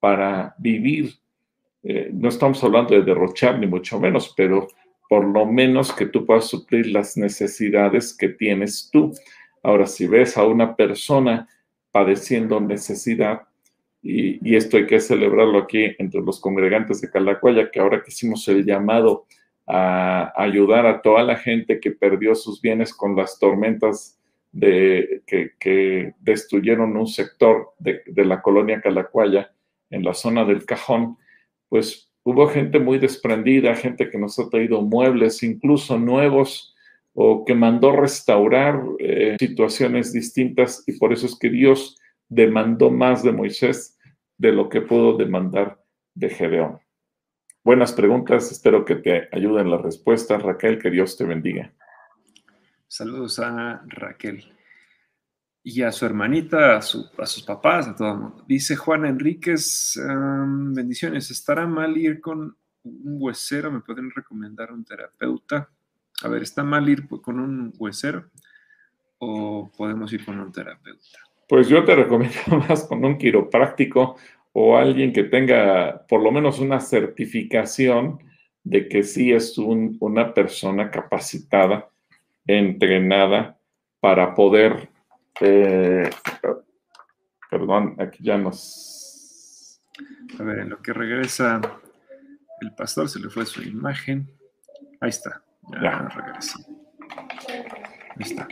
para 0.00 0.54
vivir. 0.58 1.14
Eh, 1.82 2.10
no 2.12 2.28
estamos 2.28 2.62
hablando 2.64 2.94
de 2.94 3.02
derrochar, 3.02 3.58
ni 3.58 3.66
mucho 3.66 4.00
menos, 4.00 4.34
pero 4.36 4.68
por 5.08 5.24
lo 5.24 5.46
menos 5.46 5.92
que 5.92 6.06
tú 6.06 6.26
puedas 6.26 6.46
suplir 6.46 6.86
las 6.88 7.16
necesidades 7.16 8.14
que 8.14 8.28
tienes 8.28 8.90
tú. 8.92 9.12
Ahora, 9.62 9.86
si 9.86 10.06
ves 10.06 10.36
a 10.36 10.44
una 10.44 10.76
persona 10.76 11.48
padeciendo 11.90 12.60
necesidad, 12.60 13.42
y, 14.02 14.54
esto 14.54 14.76
hay 14.76 14.86
que 14.86 15.00
celebrarlo 15.00 15.58
aquí 15.58 15.94
entre 15.98 16.20
los 16.20 16.40
congregantes 16.40 17.00
de 17.00 17.10
Calacuaya, 17.10 17.70
que 17.70 17.80
ahora 17.80 18.02
que 18.02 18.10
hicimos 18.10 18.46
el 18.48 18.64
llamado 18.64 19.26
a 19.66 20.32
ayudar 20.36 20.86
a 20.86 21.02
toda 21.02 21.22
la 21.22 21.36
gente 21.36 21.80
que 21.80 21.90
perdió 21.90 22.34
sus 22.34 22.60
bienes 22.60 22.94
con 22.94 23.16
las 23.16 23.38
tormentas 23.38 24.18
de, 24.52 25.22
que, 25.26 26.14
destruyeron 26.20 26.96
un 26.96 27.06
sector 27.06 27.74
de, 27.78 28.02
de, 28.06 28.24
la 28.24 28.40
colonia 28.40 28.80
Calacuaya 28.80 29.52
en 29.90 30.04
la 30.04 30.14
zona 30.14 30.44
del 30.44 30.64
Cajón, 30.64 31.18
pues 31.68 32.07
hubo 32.28 32.46
gente 32.46 32.78
muy 32.78 32.98
desprendida, 32.98 33.74
gente 33.74 34.10
que 34.10 34.18
nos 34.18 34.38
ha 34.38 34.50
traído 34.50 34.82
muebles, 34.82 35.42
incluso 35.42 35.98
nuevos, 35.98 36.74
o 37.14 37.42
que 37.46 37.54
mandó 37.54 37.90
restaurar 37.90 38.82
eh, 38.98 39.36
situaciones 39.38 40.12
distintas, 40.12 40.84
y 40.86 40.98
por 40.98 41.14
eso 41.14 41.24
es 41.24 41.38
que 41.38 41.48
Dios 41.48 41.98
demandó 42.28 42.90
más 42.90 43.22
de 43.22 43.32
Moisés 43.32 43.98
de 44.36 44.52
lo 44.52 44.68
que 44.68 44.82
pudo 44.82 45.16
demandar 45.16 45.82
de 46.14 46.28
Gedeón. 46.28 46.78
Buenas 47.64 47.94
preguntas, 47.94 48.52
espero 48.52 48.84
que 48.84 48.96
te 48.96 49.28
ayuden 49.32 49.70
las 49.70 49.80
respuestas. 49.80 50.42
Raquel, 50.42 50.78
que 50.78 50.90
Dios 50.90 51.16
te 51.16 51.24
bendiga. 51.24 51.72
Saludos 52.88 53.38
a 53.38 53.82
Raquel 53.86 54.57
y 55.70 55.82
a 55.82 55.92
su 55.92 56.06
hermanita, 56.06 56.78
a, 56.78 56.80
sus 56.80 57.42
papás, 57.46 57.88
a 57.88 57.94
todo 57.94 58.12
el 58.12 58.18
mundo. 58.18 58.44
Dice 58.48 58.74
Juana 58.74 59.10
Enríquez, 59.10 60.00
bendiciones, 60.72 61.30
¿estará 61.30 61.66
mal 61.66 61.94
ir 61.98 62.22
con 62.22 62.56
un 62.84 63.16
huesero? 63.20 63.70
¿Me 63.70 63.80
pueden 63.80 64.10
recomendar 64.10 64.72
un 64.72 64.82
terapeuta? 64.82 65.68
A 66.22 66.28
ver, 66.28 66.42
¿está 66.42 66.64
mal 66.64 66.88
ir 66.88 67.06
con 67.06 67.38
un 67.38 67.74
huesero 67.78 68.30
o 69.18 69.70
podemos 69.76 70.10
ir 70.14 70.24
con 70.24 70.40
un 70.40 70.50
terapeuta? 70.50 71.18
Pues 71.46 71.68
yo 71.68 71.84
te 71.84 71.96
recomiendo 71.96 72.38
más 72.68 72.84
con 72.84 73.04
un 73.04 73.18
quiropráctico 73.18 74.16
o 74.54 74.78
alguien 74.78 75.12
que 75.12 75.24
tenga 75.24 76.06
por 76.08 76.22
lo 76.22 76.32
menos 76.32 76.60
una 76.60 76.80
certificación 76.80 78.20
de 78.64 78.88
que 78.88 79.02
sí 79.02 79.32
es 79.32 79.58
una 79.58 80.32
persona 80.32 80.90
capacitada, 80.90 81.90
entrenada 82.46 83.58
para 84.00 84.34
poder, 84.34 84.87
eh, 85.40 86.10
perdón, 87.50 87.96
aquí 87.98 88.22
ya 88.22 88.36
nos... 88.38 89.80
A 90.38 90.42
ver, 90.42 90.60
en 90.60 90.70
lo 90.70 90.80
que 90.80 90.92
regresa 90.92 91.60
el 92.60 92.74
pastor, 92.74 93.08
se 93.08 93.18
le 93.18 93.28
fue 93.28 93.46
su 93.46 93.62
imagen. 93.62 94.30
Ahí 95.00 95.10
está, 95.10 95.42
ya, 95.72 95.80
ya. 95.80 96.08
regresa. 96.08 96.58
Ahí 98.16 98.22
está. 98.22 98.48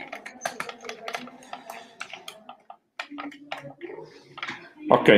Ok. 4.89 5.09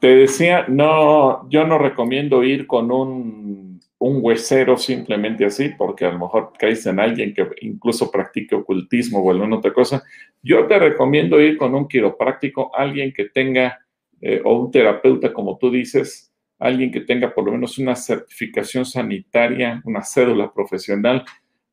Te 0.00 0.14
decía, 0.14 0.66
no, 0.68 1.48
yo 1.48 1.66
no 1.66 1.78
recomiendo 1.78 2.44
ir 2.44 2.66
con 2.66 2.90
un, 2.92 3.77
un 3.98 4.18
huesero 4.22 4.76
simplemente 4.76 5.44
así, 5.44 5.70
porque 5.76 6.04
a 6.04 6.12
lo 6.12 6.20
mejor 6.20 6.52
caes 6.58 6.86
en 6.86 7.00
alguien 7.00 7.34
que 7.34 7.46
incluso 7.62 8.10
practique 8.10 8.54
ocultismo 8.54 9.20
o 9.20 9.30
alguna 9.30 9.56
otra 9.56 9.72
cosa. 9.72 10.02
Yo 10.42 10.66
te 10.66 10.78
recomiendo 10.78 11.40
ir 11.40 11.56
con 11.56 11.74
un 11.74 11.88
quiropráctico, 11.88 12.70
alguien 12.76 13.12
que 13.12 13.26
tenga, 13.26 13.78
eh, 14.20 14.40
o 14.44 14.60
un 14.60 14.70
terapeuta, 14.70 15.32
como 15.32 15.58
tú 15.58 15.70
dices, 15.70 16.32
alguien 16.58 16.90
que 16.90 17.00
tenga 17.00 17.34
por 17.34 17.44
lo 17.44 17.52
menos 17.52 17.78
una 17.78 17.96
certificación 17.96 18.84
sanitaria, 18.84 19.80
una 19.84 20.02
cédula 20.02 20.52
profesional, 20.52 21.24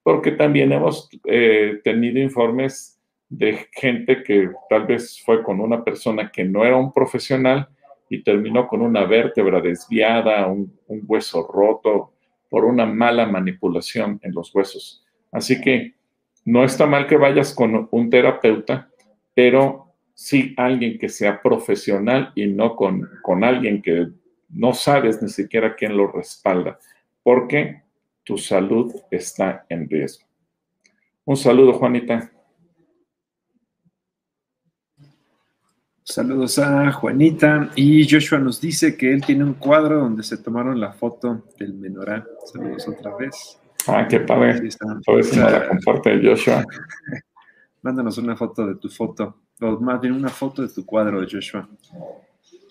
porque 0.03 0.31
también 0.31 0.71
hemos 0.71 1.09
eh, 1.25 1.79
tenido 1.83 2.19
informes 2.19 2.99
de 3.29 3.67
gente 3.71 4.23
que 4.23 4.49
tal 4.69 4.85
vez 4.85 5.21
fue 5.25 5.43
con 5.43 5.59
una 5.59 5.83
persona 5.83 6.31
que 6.31 6.43
no 6.43 6.63
era 6.63 6.77
un 6.77 6.93
profesional 6.93 7.67
y 8.09 8.23
terminó 8.23 8.67
con 8.67 8.81
una 8.81 9.05
vértebra 9.05 9.61
desviada, 9.61 10.47
un, 10.47 10.71
hueso 10.87 11.47
roto 11.51 12.13
por 12.49 12.65
una 12.65 12.85
mala 12.85 13.25
manipulación 13.25 14.19
en 14.23 14.33
los 14.33 14.53
huesos. 14.53 15.03
Así 15.31 15.61
que 15.61 15.95
no 16.45 16.63
está 16.63 16.85
mal 16.85 17.07
que 17.07 17.17
vayas 17.17 17.53
con 17.53 17.87
un 17.91 18.09
terapeuta, 18.09 18.89
pero 19.33 19.93
sí 20.13 20.53
alguien 20.57 20.97
que 20.97 21.09
sea 21.09 21.41
profesional 21.41 22.31
y 22.35 22.47
no 22.47 22.75
con, 22.75 23.09
con 23.21 23.43
alguien 23.43 23.81
que 23.81 24.07
no 24.49 24.73
sabes 24.73 25.21
ni 25.21 25.29
siquiera 25.29 25.75
quién 25.75 25.97
lo 25.97 26.11
respalda, 26.11 26.79
porque 27.23 27.81
tu 28.23 28.37
salud 28.37 28.93
está 29.11 29.65
en 29.69 29.89
riesgo. 29.89 30.25
Un 31.25 31.37
saludo, 31.37 31.73
Juanita. 31.73 32.31
Saludos 36.07 36.59
a 36.59 36.91
Juanita. 36.91 37.71
Y 37.75 38.07
Joshua 38.07 38.37
nos 38.37 38.61
dice 38.61 38.95
que 38.95 39.11
él 39.11 39.25
tiene 39.25 39.43
un 39.43 39.55
cuadro 39.55 39.97
donde 39.97 40.21
se 40.21 40.37
tomaron 40.37 40.79
la 40.79 40.93
foto 40.93 41.45
del 41.57 41.73
menorá. 41.73 42.23
Saludos 42.45 42.87
otra 42.87 43.15
vez. 43.17 43.59
Ah, 43.87 44.07
qué 44.07 44.19
padre. 44.19 44.69
Por 45.03 45.19
eso 45.19 45.39
la 45.41 45.67
comparte 45.67 46.21
Joshua. 46.23 46.63
Mándanos 47.81 48.19
una 48.19 48.35
foto 48.35 48.67
de 48.67 48.75
tu 48.75 48.87
foto, 48.87 49.41
o 49.59 49.79
más 49.79 49.99
bien 49.99 50.13
una 50.13 50.29
foto 50.29 50.61
de 50.61 50.67
tu 50.67 50.85
cuadro, 50.85 51.25
Joshua. 51.27 51.67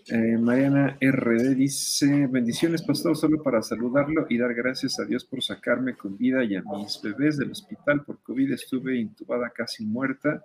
Eh, 0.07 0.39
Mariana 0.39 0.97
RD 1.01 1.57
dice, 1.57 2.29
bendiciones, 2.29 2.83
pastor, 2.83 3.17
solo 3.17 3.43
para 3.43 3.63
saludarlo 3.63 4.27
y 4.29 4.39
dar 4.39 4.55
gracias 4.55 5.01
a 5.01 5.05
Dios 5.05 5.25
por 5.25 5.43
sacarme 5.43 5.97
con 5.97 6.17
vida 6.17 6.45
y 6.45 6.55
a 6.55 6.63
mis 6.63 7.01
bebés 7.03 7.37
del 7.37 7.51
hospital 7.51 8.05
por 8.05 8.21
COVID. 8.23 8.53
Estuve 8.53 8.97
intubada 8.97 9.51
casi 9.51 9.85
muerta 9.85 10.45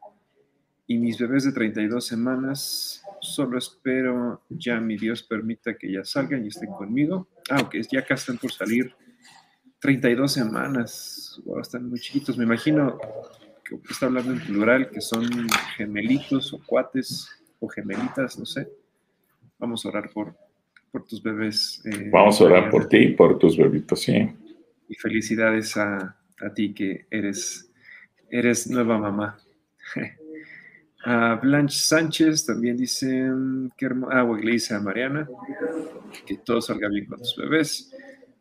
y 0.89 0.97
mis 0.97 1.19
bebés 1.19 1.43
de 1.43 1.51
32 1.51 2.03
semanas, 2.03 3.03
solo 3.21 3.59
espero 3.59 4.41
ya 4.49 4.79
mi 4.79 4.97
Dios 4.97 5.21
permita 5.21 5.77
que 5.77 5.91
ya 5.91 6.03
salgan 6.03 6.43
y 6.43 6.47
estén 6.47 6.71
conmigo. 6.71 7.27
Ah, 7.51 7.61
ok, 7.61 7.75
ya 7.91 7.99
acá 7.99 8.15
están 8.15 8.39
por 8.39 8.51
salir 8.51 8.91
32 9.81 10.33
semanas, 10.33 11.39
están 11.61 11.87
muy 11.87 11.99
chiquitos, 11.99 12.39
me 12.39 12.43
imagino 12.43 12.97
que 13.63 13.75
está 13.87 14.07
hablando 14.07 14.31
en 14.31 14.39
plural, 14.39 14.89
que 14.89 14.99
son 14.99 15.29
gemelitos 15.77 16.53
o 16.53 16.59
cuates 16.65 17.29
o 17.59 17.67
gemelitas, 17.67 18.39
no 18.39 18.47
sé. 18.47 18.67
Vamos 19.59 19.85
a 19.85 19.89
orar 19.89 20.09
por, 20.09 20.35
por 20.91 21.05
tus 21.05 21.21
bebés. 21.21 21.83
Eh, 21.85 22.09
Vamos 22.11 22.41
a 22.41 22.45
orar 22.45 22.71
por 22.71 22.89
ti 22.89 22.97
y 22.97 23.13
por 23.13 23.37
tus 23.37 23.55
bebitos, 23.55 24.01
sí. 24.01 24.27
Y 24.87 24.95
felicidades 24.95 25.77
a, 25.77 26.17
a 26.41 26.53
ti 26.55 26.73
que 26.73 27.05
eres, 27.11 27.71
eres 28.31 28.67
nueva 28.67 28.97
mamá. 28.97 29.37
Blanche 31.41 31.80
Sánchez 31.80 32.45
también 32.45 32.76
dice 32.76 33.08
mm, 33.24 33.72
que 33.78 33.88
ah, 34.12 34.24
le 34.24 34.52
dice 34.52 34.76
a 34.76 34.80
Mariana 34.80 35.28
que 36.26 36.38
todo 36.38 36.62
salga 36.62 36.89
bien 36.89 37.06
con 37.06 37.20
tus 37.20 37.36
bebés. 37.38 37.93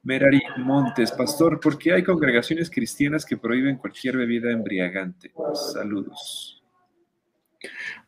Merari 0.02 0.40
Montes, 0.58 1.12
pastor, 1.12 1.60
¿por 1.60 1.78
qué 1.78 1.92
hay 1.92 2.02
congregaciones 2.02 2.70
cristianas 2.70 3.26
que 3.26 3.36
prohíben 3.36 3.76
cualquier 3.76 4.16
bebida 4.16 4.50
embriagante? 4.50 5.32
Saludos. 5.72 6.62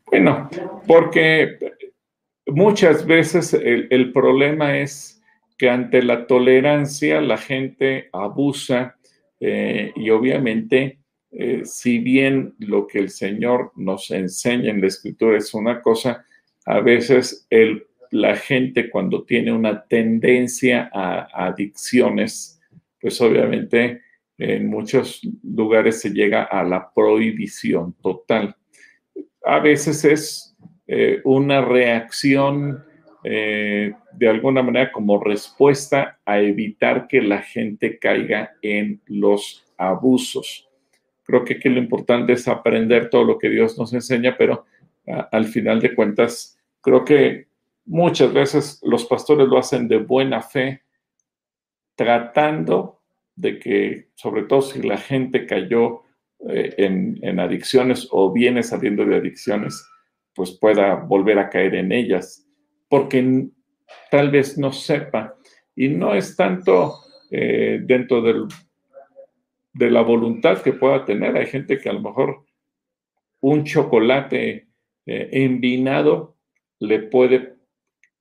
Bueno, 0.06 0.48
porque 0.86 1.58
muchas 2.46 3.04
veces 3.06 3.52
el, 3.54 3.86
el 3.90 4.12
problema 4.12 4.78
es 4.78 5.20
que 5.58 5.68
ante 5.68 6.02
la 6.02 6.26
tolerancia 6.26 7.20
la 7.20 7.36
gente 7.36 8.08
abusa 8.12 8.96
eh, 9.40 9.92
y 9.94 10.08
obviamente 10.08 10.99
eh, 11.32 11.62
si 11.64 11.98
bien 11.98 12.54
lo 12.58 12.86
que 12.86 12.98
el 12.98 13.10
Señor 13.10 13.72
nos 13.76 14.10
enseña 14.10 14.70
en 14.70 14.80
la 14.80 14.88
Escritura 14.88 15.38
es 15.38 15.54
una 15.54 15.80
cosa, 15.80 16.24
a 16.66 16.80
veces 16.80 17.46
la 18.10 18.36
gente 18.36 18.90
cuando 18.90 19.24
tiene 19.24 19.52
una 19.52 19.84
tendencia 19.84 20.90
a, 20.92 21.46
adicciones, 21.46 22.60
pues 23.00 23.20
obviamente 23.20 24.02
en 24.38 24.68
muchos 24.68 25.20
lugares 25.42 26.00
se 26.00 26.10
llega 26.10 26.44
a 26.44 26.64
la 26.64 26.92
prohibición 26.92 27.94
total. 28.02 28.56
A 29.44 29.60
veces 29.60 30.04
es 30.04 30.56
eh, 30.86 31.20
una 31.24 31.60
reacción 31.60 32.82
eh, 33.22 33.92
de 34.12 34.28
alguna 34.28 34.62
manera 34.62 34.90
como 34.90 35.22
respuesta 35.22 36.18
a 36.24 36.40
evitar 36.40 37.06
que 37.06 37.20
la 37.20 37.42
gente 37.42 37.98
caiga 37.98 38.52
en 38.62 39.00
los 39.06 39.64
abusos. 39.76 40.69
Creo 41.30 41.44
que 41.44 41.54
aquí 41.54 41.68
lo 41.68 41.78
importante 41.78 42.32
es 42.32 42.48
aprender 42.48 43.08
todo 43.08 43.22
lo 43.22 43.38
que 43.38 43.48
Dios 43.48 43.78
nos 43.78 43.92
enseña, 43.92 44.36
pero 44.36 44.64
al 45.30 45.44
final 45.44 45.80
de 45.80 45.94
cuentas, 45.94 46.58
creo 46.80 47.04
que 47.04 47.46
muchas 47.84 48.32
veces 48.32 48.80
los 48.82 49.04
pastores 49.04 49.46
lo 49.46 49.58
hacen 49.58 49.86
de 49.86 49.98
buena 49.98 50.42
fe, 50.42 50.82
tratando 51.94 53.00
de 53.36 53.58
que, 53.60 54.08
sobre 54.14 54.42
todo 54.42 54.60
si 54.60 54.82
la 54.82 54.98
gente 54.98 55.46
cayó 55.46 56.02
eh, 56.48 56.74
en, 56.78 57.18
en 57.22 57.38
adicciones 57.38 58.08
o 58.10 58.32
viene 58.32 58.64
saliendo 58.64 59.04
de 59.04 59.16
adicciones, 59.16 59.86
pues 60.34 60.50
pueda 60.50 60.94
volver 60.96 61.38
a 61.38 61.48
caer 61.48 61.76
en 61.76 61.92
ellas, 61.92 62.44
porque 62.88 63.48
tal 64.10 64.30
vez 64.30 64.58
no 64.58 64.72
sepa. 64.72 65.36
Y 65.76 65.88
no 65.88 66.14
es 66.14 66.36
tanto 66.36 66.96
eh, 67.30 67.80
dentro 67.82 68.20
del 68.20 68.46
de 69.72 69.90
la 69.90 70.02
voluntad 70.02 70.62
que 70.62 70.72
pueda 70.72 71.04
tener. 71.04 71.36
Hay 71.36 71.46
gente 71.46 71.78
que 71.78 71.88
a 71.88 71.92
lo 71.92 72.00
mejor 72.00 72.44
un 73.40 73.64
chocolate 73.64 74.68
eh, 75.06 75.28
envinado 75.32 76.36
le 76.78 77.00
puede 77.00 77.54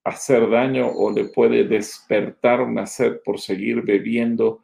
hacer 0.04 0.50
daño 0.50 0.90
o 0.90 1.12
le 1.12 1.26
puede 1.26 1.64
despertar 1.64 2.62
una 2.62 2.86
sed 2.86 3.18
por 3.24 3.40
seguir 3.40 3.82
bebiendo 3.82 4.62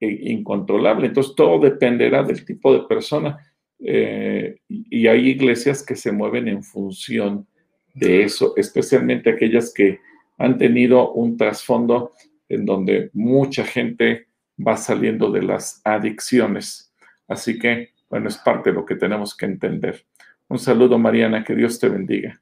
eh, 0.00 0.30
incontrolable. 0.30 1.06
Entonces, 1.06 1.34
todo 1.34 1.58
dependerá 1.60 2.22
del 2.22 2.44
tipo 2.44 2.72
de 2.72 2.86
persona. 2.86 3.38
Eh, 3.78 4.58
y 4.68 5.06
hay 5.06 5.28
iglesias 5.28 5.84
que 5.84 5.96
se 5.96 6.12
mueven 6.12 6.48
en 6.48 6.62
función 6.62 7.46
de 7.94 8.22
eso, 8.24 8.54
especialmente 8.56 9.30
aquellas 9.30 9.72
que 9.72 9.98
han 10.38 10.58
tenido 10.58 11.12
un 11.12 11.36
trasfondo 11.36 12.12
en 12.48 12.64
donde 12.64 13.10
mucha 13.12 13.64
gente 13.64 14.26
va 14.66 14.76
saliendo 14.76 15.30
de 15.30 15.42
las 15.42 15.80
adicciones. 15.84 16.92
Así 17.28 17.58
que, 17.58 17.94
bueno, 18.08 18.28
es 18.28 18.38
parte 18.38 18.70
de 18.70 18.76
lo 18.76 18.84
que 18.84 18.96
tenemos 18.96 19.36
que 19.36 19.46
entender. 19.46 20.04
Un 20.48 20.58
saludo, 20.58 20.98
Mariana, 20.98 21.44
que 21.44 21.54
Dios 21.54 21.78
te 21.78 21.88
bendiga. 21.88 22.40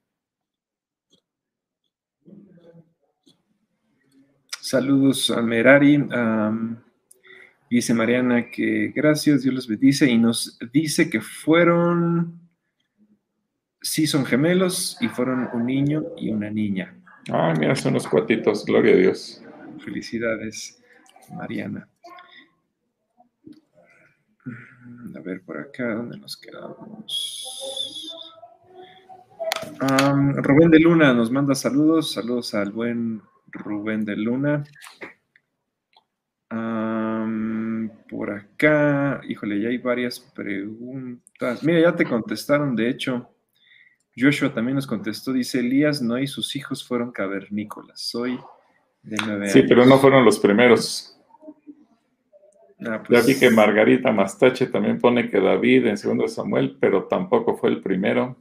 Saludos 4.61 5.31
a 5.31 5.41
Merari. 5.41 5.99
dice 7.71 7.95
Mariana 7.95 8.51
que 8.51 8.93
gracias, 8.95 9.43
Dios 9.43 9.55
les 9.55 9.67
bendice 9.67 10.11
y 10.11 10.19
nos 10.19 10.59
dice 10.73 11.09
que 11.09 11.23
fueron, 11.23 12.39
sí 13.81 14.07
son 14.07 14.27
gemelos 14.27 14.99
y 15.01 15.09
fueron 15.09 15.49
un 15.55 15.65
niño 15.65 16.05
y 16.19 16.31
una 16.31 16.51
niña. 16.51 16.95
Ah, 17.31 17.55
mira, 17.59 17.75
son 17.77 17.93
unos 17.93 18.07
cuatitos, 18.07 18.65
gloria 18.67 18.93
a 18.93 18.97
Dios. 18.97 19.43
Felicidades, 19.83 20.83
Mariana. 21.35 21.89
A 25.17 25.21
ver, 25.21 25.43
por 25.43 25.59
acá, 25.59 25.95
¿dónde 25.95 26.19
nos 26.19 26.37
quedamos? 26.37 28.15
Rubén 30.37 30.71
de 30.71 30.81
Luna 30.81 31.13
nos 31.15 31.31
manda 31.31 31.55
saludos. 31.55 32.13
Saludos 32.13 32.55
al 32.55 32.73
buen 32.73 33.23
Rubén 33.49 34.05
de 34.05 34.17
Luna. 34.17 34.65
por 38.09 38.31
acá, 38.31 39.21
híjole, 39.29 39.61
ya 39.61 39.69
hay 39.69 39.79
varias 39.79 40.19
preguntas. 40.19 41.63
Mira, 41.63 41.81
ya 41.81 41.95
te 41.95 42.05
contestaron, 42.05 42.75
de 42.75 42.89
hecho. 42.89 43.31
Joshua 44.17 44.53
también 44.53 44.75
nos 44.75 44.87
contestó, 44.87 45.33
dice 45.33 45.61
Elías, 45.61 46.03
no 46.03 46.19
y 46.19 46.27
sus 46.27 46.57
hijos 46.57 46.85
fueron 46.85 47.13
cavernícolas. 47.13 48.01
Soy 48.01 48.39
de 49.03 49.17
nueve 49.25 49.49
Sí, 49.49 49.63
pero 49.69 49.87
no 49.87 49.99
fueron 49.99 50.25
los 50.25 50.41
primeros. 50.41 51.18
Ah, 52.81 53.03
Ya 53.09 53.21
vi 53.21 53.25
pues, 53.27 53.41
que 53.41 53.51
Margarita 53.51 54.13
Mastache 54.13 54.67
también 54.67 54.99
pone 54.99 55.29
que 55.29 55.41
David 55.41 55.87
en 55.87 55.97
2 55.97 56.33
Samuel, 56.33 56.77
pero 56.81 57.05
tampoco 57.05 57.57
fue 57.57 57.71
el 57.71 57.83
primero. 57.83 58.37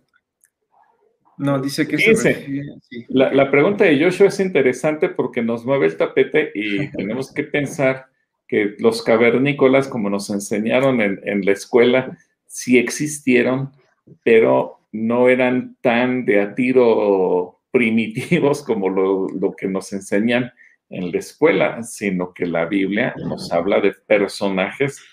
No, 1.38 1.60
dice 1.60 1.88
que 1.88 1.98
Dice, 1.98 2.46
sí. 2.90 3.06
La, 3.10 3.32
la 3.32 3.52
pregunta 3.52 3.84
de 3.86 4.04
Joshua 4.04 4.28
es 4.28 4.40
interesante 4.40 5.10
porque 5.10 5.42
nos 5.42 5.66
mueve 5.66 5.88
el 5.88 5.98
tapete 5.98 6.52
y 6.54 6.88
tenemos 6.92 7.32
que 7.32 7.44
pensar 7.44 8.08
que 8.48 8.76
los 8.80 9.02
cavernícolas, 9.04 9.88
como 9.88 10.10
nos 10.10 10.30
enseñaron 10.30 11.02
en, 11.02 11.20
en 11.24 11.46
la 11.46 11.52
escuela, 11.52 12.18
sí 12.46 12.78
existieron, 12.78 13.72
pero 14.24 14.80
no 14.92 15.30
eran 15.30 15.76
tan 15.82 16.26
de 16.26 16.42
a 16.42 16.56
tiro 16.56 17.60
primitivos 17.72 18.64
como 18.64 18.90
lo, 18.90 19.28
lo 19.30 19.52
que 19.54 19.68
nos 19.68 19.92
enseñan 19.94 20.52
en 20.90 21.12
la 21.12 21.20
escuela, 21.20 21.84
sino 21.84 22.34
que 22.34 22.46
la 22.46 22.66
Biblia 22.66 23.14
nos 23.18 23.52
habla 23.52 23.82
de 23.82 23.94
personajes 24.08 25.04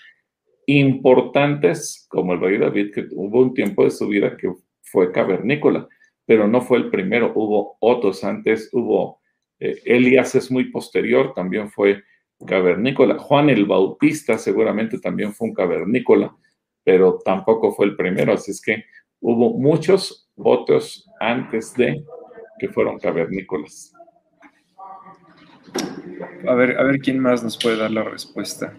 importantes, 0.67 2.05
como 2.09 2.33
el 2.33 2.41
rey 2.41 2.57
David, 2.57 2.93
que 2.93 3.07
hubo 3.11 3.41
un 3.41 3.53
tiempo 3.53 3.83
de 3.83 3.91
su 3.91 4.07
vida 4.07 4.35
que 4.37 4.51
fue 4.83 5.11
cavernícola, 5.11 5.87
pero 6.25 6.47
no 6.47 6.61
fue 6.61 6.79
el 6.79 6.89
primero, 6.89 7.33
hubo 7.35 7.77
otros 7.79 8.23
antes, 8.23 8.69
hubo 8.73 9.21
eh, 9.59 9.81
Elías 9.85 10.35
es 10.35 10.51
muy 10.51 10.65
posterior, 10.71 11.33
también 11.33 11.69
fue 11.69 12.03
cavernícola. 12.45 13.17
Juan 13.17 13.49
el 13.49 13.65
Bautista 13.65 14.37
seguramente 14.37 14.99
también 14.99 15.33
fue 15.33 15.49
un 15.49 15.53
cavernícola, 15.53 16.35
pero 16.83 17.19
tampoco 17.23 17.71
fue 17.71 17.87
el 17.87 17.95
primero, 17.95 18.33
así 18.33 18.51
es 18.51 18.61
que 18.61 18.85
hubo 19.21 19.57
muchos 19.57 20.29
otros 20.35 21.09
antes 21.19 21.73
de 21.75 22.03
que 22.59 22.69
fueron 22.69 22.99
cavernícolas. 22.99 23.94
A 26.47 26.53
ver, 26.53 26.77
a 26.79 26.83
ver 26.83 26.99
quién 26.99 27.19
más 27.19 27.43
nos 27.43 27.57
puede 27.57 27.77
dar 27.77 27.91
la 27.91 28.03
respuesta. 28.03 28.73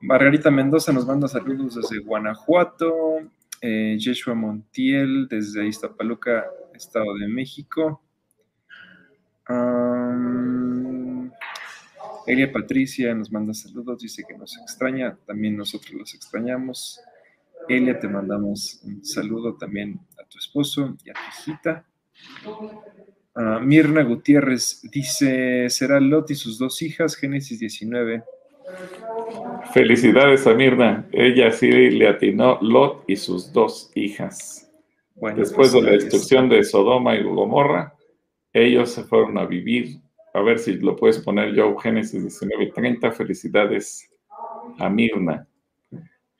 Margarita 0.00 0.50
Mendoza 0.50 0.92
nos 0.92 1.06
manda 1.06 1.28
saludos 1.28 1.76
desde 1.76 2.02
Guanajuato. 2.02 3.20
Eh, 3.60 3.96
Yeshua 3.98 4.34
Montiel 4.34 5.28
desde 5.28 5.66
Iztapaluca, 5.66 6.46
Estado 6.74 7.14
de 7.14 7.28
México. 7.28 8.02
Elia 12.26 12.52
Patricia 12.52 13.14
nos 13.14 13.30
manda 13.30 13.54
saludos, 13.54 14.00
dice 14.00 14.24
que 14.28 14.36
nos 14.36 14.56
extraña, 14.58 15.16
también 15.26 15.56
nosotros 15.56 15.92
los 15.92 16.14
extrañamos. 16.14 17.00
Elia, 17.68 17.98
te 17.98 18.08
mandamos 18.08 18.80
un 18.84 19.04
saludo 19.04 19.54
también 19.54 20.00
a 20.20 20.24
tu 20.24 20.38
esposo 20.38 20.96
y 21.04 21.10
a 21.10 21.14
tu 21.14 21.20
hijita. 21.30 21.84
Ah, 23.38 23.60
Mirna 23.62 24.02
Gutiérrez 24.02 24.80
dice, 24.90 25.68
será 25.68 26.00
Lot 26.00 26.30
y 26.30 26.34
sus 26.34 26.58
dos 26.58 26.80
hijas, 26.80 27.14
Génesis 27.16 27.60
19. 27.60 28.22
Felicidades 29.74 30.46
a 30.46 30.54
Mirna, 30.54 31.06
ella 31.12 31.52
sí 31.52 31.70
le 31.70 32.08
atinó 32.08 32.58
Lot 32.62 33.04
y 33.06 33.16
sus 33.16 33.52
dos 33.52 33.90
hijas. 33.94 34.72
Bueno, 35.16 35.38
Después 35.38 35.72
de 35.72 35.80
pues, 35.80 35.84
la 35.84 35.96
destrucción 35.98 36.48
de 36.48 36.64
Sodoma 36.64 37.14
y 37.14 37.24
Gomorra, 37.24 37.94
ellos 38.54 38.92
se 38.92 39.04
fueron 39.04 39.36
a 39.36 39.44
vivir. 39.44 39.98
A 40.32 40.40
ver 40.40 40.58
si 40.58 40.74
lo 40.74 40.96
puedes 40.96 41.18
poner 41.18 41.54
yo, 41.54 41.76
Génesis 41.76 42.22
19:30. 42.22 43.12
Felicidades 43.12 44.10
a 44.78 44.88
Mirna. 44.88 45.46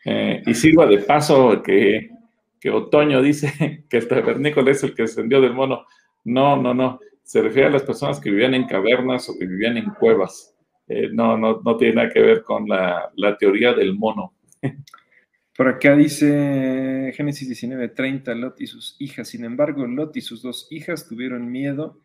Eh, 0.04 0.42
y 0.46 0.54
sirva 0.54 0.86
de 0.86 0.98
paso 0.98 1.62
que, 1.62 2.10
que 2.58 2.70
Otoño 2.70 3.20
dice 3.20 3.84
que 3.90 3.98
el 3.98 4.08
tabernícola 4.08 4.70
es 4.70 4.82
el 4.82 4.94
que 4.94 5.02
descendió 5.02 5.42
del 5.42 5.52
mono. 5.52 5.84
No, 6.26 6.60
no, 6.60 6.74
no. 6.74 6.98
Se 7.22 7.40
refiere 7.40 7.68
a 7.68 7.70
las 7.70 7.84
personas 7.84 8.18
que 8.18 8.30
vivían 8.30 8.54
en 8.54 8.66
cavernas 8.66 9.28
o 9.28 9.38
que 9.38 9.46
vivían 9.46 9.76
en 9.76 9.90
cuevas. 9.90 10.56
Eh, 10.88 11.08
no, 11.12 11.38
no, 11.38 11.60
no 11.64 11.76
tiene 11.76 11.94
nada 11.94 12.10
que 12.10 12.20
ver 12.20 12.42
con 12.42 12.68
la, 12.68 13.12
la 13.14 13.36
teoría 13.38 13.72
del 13.72 13.94
mono. 13.94 14.34
Por 15.56 15.68
acá 15.68 15.94
dice 15.96 17.12
Génesis 17.16 17.48
19:30, 17.48 18.34
Lot 18.34 18.60
y 18.60 18.66
sus 18.66 18.96
hijas. 18.98 19.28
Sin 19.28 19.44
embargo, 19.44 19.86
Lot 19.86 20.16
y 20.16 20.20
sus 20.20 20.42
dos 20.42 20.66
hijas 20.70 21.08
tuvieron 21.08 21.50
miedo 21.50 22.00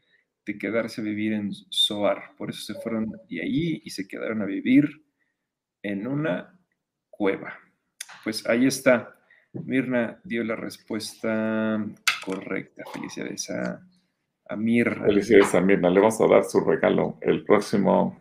de 0.46 0.58
quedarse 0.60 1.02
a 1.02 1.04
vivir 1.04 1.34
en 1.34 1.52
Zoar. 1.72 2.36
Por 2.38 2.52
eso 2.52 2.62
se 2.62 2.80
fueron 2.80 3.12
de 3.28 3.42
allí 3.42 3.82
y 3.84 3.90
se 3.90 4.08
quedaron 4.08 4.44
a 4.44 4.46
vivir 4.46 5.04
en 5.82 6.06
una 6.06 6.60
cueva. 7.10 7.58
Pues 8.24 8.48
ahí 8.48 8.68
está. 8.68 9.18
Mirna 9.54 10.22
dio 10.24 10.44
la 10.44 10.56
respuesta 10.56 11.84
correcta. 12.24 12.84
Felicidades 12.94 13.50
a, 13.50 13.86
a 14.52 14.56
Mirna. 14.58 15.06
Felicidades 15.06 15.56
a 15.56 15.62
Mirna. 15.62 15.90
Le 15.90 16.00
vamos 16.02 16.20
a 16.20 16.28
dar 16.28 16.44
su 16.44 16.60
regalo 16.60 17.18
el 17.22 17.46
próximo, 17.46 18.20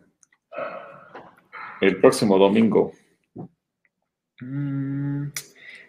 el 1.80 2.00
próximo 2.00 2.38
domingo. 2.38 2.92
Mm, 4.40 5.30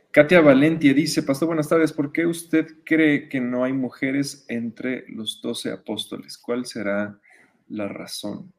Katia 0.10 0.42
Valentia 0.42 0.94
dice, 0.96 1.22
Pastor, 1.22 1.48
buenas 1.48 1.70
tardes, 1.70 1.94
¿por 1.94 2.12
qué 2.12 2.26
usted 2.26 2.84
cree 2.84 3.30
que 3.30 3.40
no 3.40 3.64
hay 3.64 3.72
mujeres 3.72 4.46
entre 4.50 5.06
los 5.10 5.42
doce 5.42 5.72
apóstoles? 5.72 6.40
¿Cuál 6.40 6.66
será 6.66 7.20
la 7.70 7.88
razón? 7.88 8.52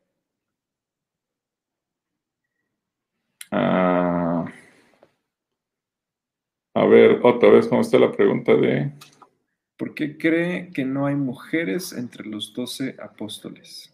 Ah, 3.50 4.46
a 6.74 6.86
ver, 6.86 7.20
otra 7.22 7.50
vez, 7.50 7.66
¿cómo 7.66 7.82
está 7.82 7.98
la 7.98 8.12
pregunta 8.12 8.54
de...? 8.54 8.92
¿Por 9.82 9.94
qué 9.94 10.16
cree 10.16 10.70
que 10.70 10.84
no 10.84 11.06
hay 11.06 11.16
mujeres 11.16 11.92
entre 11.92 12.24
los 12.24 12.54
doce 12.54 12.94
apóstoles? 13.02 13.92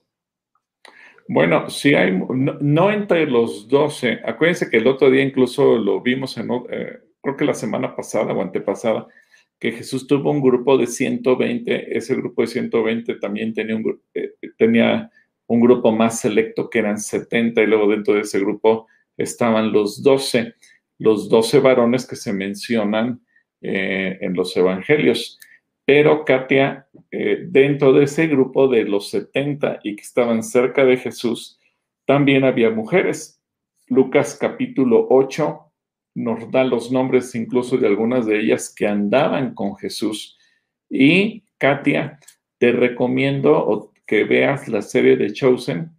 Bueno, 1.26 1.70
sí 1.70 1.94
hay, 1.94 2.12
no, 2.12 2.90
entre 2.90 3.24
los 3.24 3.68
doce. 3.68 4.20
Acuérdense 4.22 4.68
que 4.68 4.76
el 4.76 4.86
otro 4.86 5.10
día 5.10 5.22
incluso 5.22 5.78
lo 5.78 6.02
vimos 6.02 6.36
en, 6.36 6.50
eh, 6.68 6.98
creo 7.22 7.36
que 7.38 7.46
la 7.46 7.54
semana 7.54 7.96
pasada 7.96 8.34
o 8.34 8.42
antepasada, 8.42 9.06
que 9.58 9.72
Jesús 9.72 10.06
tuvo 10.06 10.30
un 10.30 10.42
grupo 10.42 10.76
de 10.76 10.86
120. 10.86 11.96
Ese 11.96 12.14
grupo 12.16 12.42
de 12.42 12.48
120 12.48 13.14
también 13.14 13.54
tenía 13.54 13.76
un, 13.76 13.98
eh, 14.12 14.34
tenía 14.58 15.10
un 15.46 15.58
grupo 15.58 15.90
más 15.90 16.20
selecto 16.20 16.68
que 16.68 16.80
eran 16.80 16.98
70 16.98 17.62
y 17.62 17.66
luego 17.66 17.88
dentro 17.88 18.12
de 18.12 18.20
ese 18.20 18.38
grupo 18.38 18.88
estaban 19.16 19.72
los 19.72 20.02
12, 20.02 20.52
los 20.98 21.30
12 21.30 21.60
varones 21.60 22.06
que 22.06 22.16
se 22.16 22.34
mencionan 22.34 23.22
eh, 23.62 24.18
en 24.20 24.34
los 24.34 24.54
evangelios. 24.54 25.38
Pero 25.88 26.26
Katia, 26.26 26.86
eh, 27.10 27.46
dentro 27.48 27.94
de 27.94 28.04
ese 28.04 28.26
grupo 28.26 28.68
de 28.68 28.84
los 28.84 29.08
70 29.08 29.80
y 29.82 29.96
que 29.96 30.02
estaban 30.02 30.42
cerca 30.42 30.84
de 30.84 30.98
Jesús, 30.98 31.58
también 32.04 32.44
había 32.44 32.68
mujeres. 32.68 33.42
Lucas 33.86 34.36
capítulo 34.38 35.06
8, 35.08 35.72
nos 36.16 36.50
da 36.50 36.64
los 36.64 36.92
nombres 36.92 37.34
incluso 37.34 37.78
de 37.78 37.86
algunas 37.86 38.26
de 38.26 38.38
ellas 38.38 38.70
que 38.76 38.86
andaban 38.86 39.54
con 39.54 39.76
Jesús. 39.76 40.36
Y 40.90 41.44
Katia, 41.56 42.20
te 42.58 42.70
recomiendo 42.72 43.90
que 44.06 44.24
veas 44.24 44.68
la 44.68 44.82
serie 44.82 45.16
de 45.16 45.32
Chosen, 45.32 45.92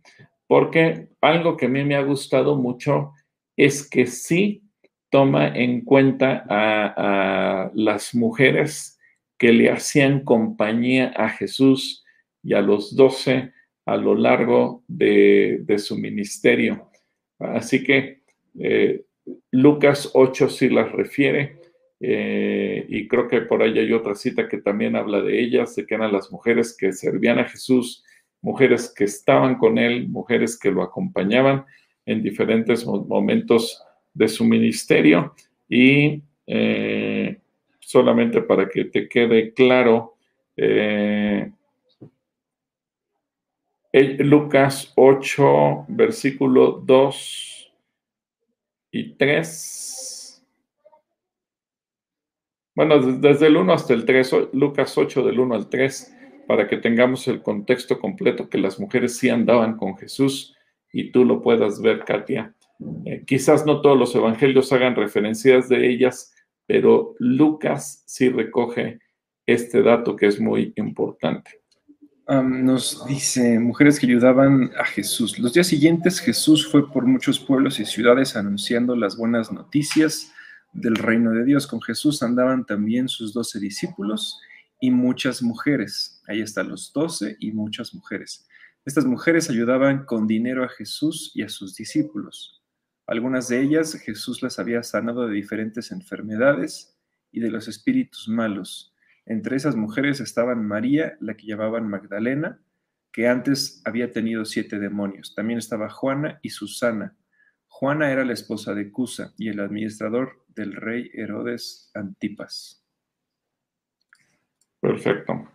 porque 0.46 1.08
algo 1.20 1.58
que 1.58 1.66
a 1.66 1.70
mí 1.70 1.84
me 1.84 1.96
ha 1.96 2.04
gustado 2.04 2.56
mucho 2.58 3.14
es 3.58 3.90
que 3.90 4.06
sí 4.06 4.62
toma 5.10 5.48
en 5.48 5.82
cuenta 5.82 6.46
a, 6.48 7.72
las 7.74 8.14
mujeres 8.14 8.98
que 9.40 9.52
le 9.52 9.72
hacían 9.72 10.24
compañía 10.24 11.14
a 11.16 11.30
Jesús 11.30 12.06
y 12.44 12.54
a 12.54 12.62
los 12.62 12.96
doce 12.96 13.54
a 13.86 13.98
lo 13.98 14.14
largo 14.14 14.84
de, 14.88 15.66
su 15.80 15.98
ministerio. 15.98 16.90
Así 17.40 17.84
que 17.84 18.22
eh, 18.60 19.06
Lucas 19.52 20.12
8 20.14 20.50
sí 20.50 20.70
las 20.70 20.92
refiere 20.92 21.60
eh, 22.00 22.86
y 22.88 23.08
creo 23.08 23.28
que 23.28 23.42
por 23.42 23.64
ahí 23.64 23.80
hay 23.80 23.92
otra 23.94 24.14
cita 24.14 24.48
que 24.48 24.58
también 24.58 24.96
habla 24.96 25.22
de 25.22 25.42
ellas, 25.42 25.76
de 25.76 25.86
que 25.88 25.96
eran 25.96 26.14
las 26.14 26.32
mujeres 26.32 26.76
que 26.78 26.94
servían 26.94 27.40
a 27.40 27.46
Jesús, 27.46 28.04
mujeres 28.42 28.94
que 28.96 29.06
estaban 29.06 29.56
con 29.56 29.78
él, 29.78 30.08
mujeres 30.08 30.58
que 30.60 30.72
lo 30.72 30.84
acompañaban 30.84 31.66
en 32.06 32.22
diferentes 32.22 32.86
momentos 32.86 33.82
de 34.14 34.28
su 34.28 34.46
ministerio 34.46 35.34
y 35.68 36.24
eh, 36.48 37.39
solamente 37.90 38.44
para 38.44 38.70
que 38.70 38.86
te 38.86 39.10
quede 39.10 39.52
claro, 39.52 40.16
eh, 40.56 41.52
Lucas 44.20 44.94
8, 44.96 45.86
versículo 45.88 46.84
2 46.86 47.74
y 48.92 49.14
3. 49.16 50.46
Bueno, 52.76 53.00
desde 53.00 53.48
el 53.48 53.58
1 53.58 53.74
hasta 53.74 53.96
el 53.96 54.06
3, 54.06 54.36
Lucas 54.54 54.96
8 54.96 55.24
del 55.24 55.40
1 55.40 55.56
al 55.56 55.68
3, 55.68 56.16
para 56.46 56.68
que 56.68 56.78
tengamos 56.78 57.28
el 57.28 57.42
contexto 57.42 57.98
completo, 58.00 58.50
que 58.50 58.60
las 58.60 58.80
mujeres 58.80 59.18
sí 59.18 59.30
andaban 59.30 59.78
con 59.78 59.98
Jesús 59.98 60.56
y 60.94 61.12
tú 61.12 61.26
lo 61.26 61.42
puedas 61.42 61.82
ver, 61.82 62.06
Katia. 62.06 62.54
Eh, 63.06 63.24
quizás 63.26 63.66
no 63.66 63.82
todos 63.82 63.98
los 63.98 64.14
evangelios 64.14 64.72
hagan 64.74 64.96
referencias 64.96 65.68
de 65.70 65.90
ellas, 65.90 66.36
pero 66.70 67.16
Lucas 67.18 68.04
sí 68.06 68.30
recoge 68.30 69.00
este 69.48 69.82
dato 69.82 70.16
que 70.16 70.28
es 70.28 70.40
muy 70.40 70.72
importante. 70.76 71.64
nos 72.28 73.08
dice, 73.08 73.58
mujeres 73.60 74.00
que 74.00 74.06
ayudaban 74.06 74.70
a 74.78 74.86
Jesús. 74.86 75.40
Los 75.40 75.54
días 75.54 75.66
siguientes 75.66 76.20
Jesús 76.20 76.72
fue 76.72 76.94
por 76.94 77.08
muchos 77.08 77.40
pueblos 77.40 77.80
y 77.80 77.86
ciudades 77.86 78.36
anunciando 78.36 78.96
las 78.96 79.18
buenas 79.18 79.52
noticias 79.52 80.32
del 80.72 80.94
reino 80.94 81.32
de 81.32 81.44
Dios. 81.44 81.66
Con 81.66 81.82
Jesús 81.82 82.22
andaban 82.22 82.68
también 82.68 83.10
sus 83.10 83.34
doce 83.34 83.60
discípulos 83.60 84.40
y 84.80 84.92
muchas 84.92 85.42
mujeres. 85.42 86.22
Ahí 86.28 86.42
están 86.42 86.70
los 86.70 86.94
doce 86.94 87.36
y 87.40 87.52
muchas 87.52 87.96
mujeres. 87.96 88.48
Estas 88.86 89.06
mujeres 89.06 89.50
ayudaban 89.50 90.06
con 90.06 90.28
dinero 90.28 90.64
a 90.64 90.70
Jesús 90.70 91.32
y 91.34 91.42
a 91.42 91.50
sus 91.50 91.74
discípulos. 91.74 92.59
Algunas 93.10 93.48
de 93.48 93.60
ellas 93.60 93.96
Jesús 93.96 94.44
las 94.44 94.60
había 94.60 94.84
sanado 94.84 95.28
de 95.28 95.34
diferentes 95.34 95.92
enfermedades 95.92 96.96
y 97.32 97.40
de 97.40 97.50
los 97.50 97.68
espíritus 97.68 98.30
malos. 98.30 98.94
Entre 99.26 99.56
esas 99.56 99.76
mujeres 99.76 100.20
estaban 100.20 100.64
María, 100.64 101.18
la 101.20 101.36
que 101.36 101.48
llamaban 101.48 101.90
Magdalena, 101.90 102.62
que 103.12 103.28
antes 103.28 103.82
había 103.84 104.12
tenido 104.12 104.46
siete 104.46 104.78
demonios. 104.78 105.34
También 105.34 105.58
estaba 105.58 105.90
Juana 105.90 106.40
y 106.44 106.52
Susana. 106.52 107.18
Juana 107.68 108.12
era 108.12 108.24
la 108.24 108.34
esposa 108.34 108.76
de 108.76 108.92
Cusa 108.92 109.34
y 109.40 109.50
el 109.50 109.60
administrador 109.60 110.46
del 110.50 110.74
rey 110.74 111.10
Herodes 111.12 111.90
Antipas. 111.96 112.86
Perfecto. 114.80 115.50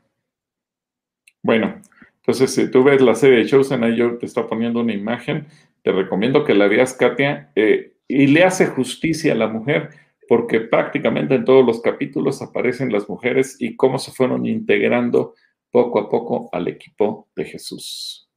Bueno, 1.41 1.81
entonces 2.17 2.53
si 2.53 2.69
tú 2.69 2.83
ves 2.83 3.01
la 3.01 3.15
serie 3.15 3.39
de 3.39 3.47
Chosen, 3.47 3.85
ahí 3.85 3.97
yo 3.97 4.19
te 4.19 4.27
estoy 4.27 4.43
poniendo 4.49 4.81
una 4.81 4.93
imagen 4.93 5.47
te 5.85 5.93
recomiendo 5.93 6.45
que 6.45 6.55
la 6.55 6.67
veas, 6.67 6.95
Katia, 6.95 7.53
eh, 7.55 7.99
y 8.09 8.27
le 8.29 8.43
hace 8.43 8.67
justicia 8.67 9.35
a 9.35 9.37
la 9.37 9.49
mujer, 9.49 9.91
porque 10.27 10.61
prácticamente 10.61 11.35
en 11.35 11.45
todos 11.45 11.65
los 11.65 11.83
capítulos 11.83 12.41
aparecen 12.41 12.91
las 12.91 13.07
mujeres 13.07 13.57
y 13.61 13.77
cómo 13.77 13.99
se 13.99 14.11
fueron 14.11 14.47
integrando 14.47 15.35
poco 15.71 15.99
a 15.99 16.09
poco 16.09 16.49
al 16.53 16.69
equipo 16.69 17.29
de 17.37 17.45
Jesús. 17.45 18.31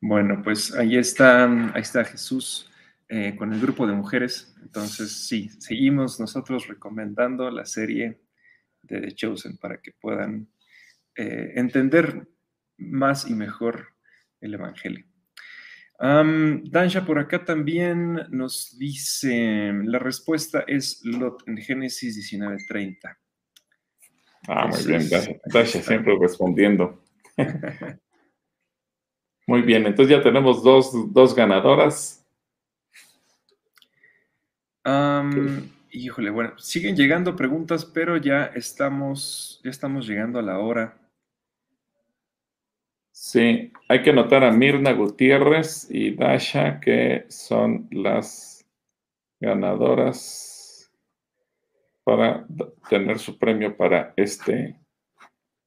Bueno, 0.00 0.42
pues 0.44 0.72
ahí 0.76 0.96
está, 0.96 1.44
ahí 1.74 1.82
está 1.82 2.04
Jesús 2.04 2.70
eh, 3.08 3.34
con 3.36 3.52
el 3.52 3.60
grupo 3.60 3.88
de 3.88 3.94
mujeres. 3.94 4.54
Entonces, 4.62 5.26
sí, 5.26 5.48
seguimos 5.58 6.20
nosotros 6.20 6.68
recomendando 6.68 7.50
la 7.50 7.66
serie 7.66 8.20
de 8.82 9.00
The 9.00 9.12
Chosen 9.12 9.56
para 9.56 9.78
que 9.78 9.90
puedan 10.00 10.46
eh, 11.16 11.54
entender 11.56 12.28
más 12.76 13.28
y 13.28 13.34
mejor 13.34 13.93
el 14.46 14.54
Evangelio. 14.54 15.04
Dansha 15.98 17.04
por 17.06 17.18
acá 17.18 17.44
también 17.44 18.14
nos 18.30 18.76
dice, 18.78 19.72
la 19.84 19.98
respuesta 19.98 20.64
es 20.66 21.00
Lot 21.04 21.46
en 21.46 21.56
Génesis 21.58 22.16
19:30. 22.16 23.16
Ah, 24.48 24.66
muy 24.66 24.84
bien, 24.84 25.08
Dansha 25.46 25.80
siempre 25.82 26.16
respondiendo. 26.20 27.02
muy 29.46 29.62
bien, 29.62 29.86
entonces 29.86 30.16
ya 30.16 30.22
tenemos 30.22 30.62
dos, 30.62 31.34
ganadoras. 31.34 32.26
híjole, 35.90 36.30
bueno, 36.30 36.58
siguen 36.58 36.96
llegando 36.96 37.36
preguntas, 37.36 37.84
pero 37.84 38.16
ya 38.16 38.46
estamos, 38.46 39.60
ya 39.64 39.70
estamos 39.70 40.06
llegando 40.06 40.38
a 40.38 40.42
la 40.42 40.58
hora. 40.58 41.03
Sí, 43.16 43.70
hay 43.88 44.02
que 44.02 44.12
notar 44.12 44.42
a 44.42 44.50
Mirna 44.50 44.92
Gutiérrez 44.92 45.86
y 45.88 46.16
Dasha, 46.16 46.80
que 46.80 47.26
son 47.28 47.86
las 47.92 48.66
ganadoras 49.38 50.92
para 52.02 52.44
tener 52.90 53.20
su 53.20 53.38
premio 53.38 53.76
para 53.76 54.12
este 54.16 54.80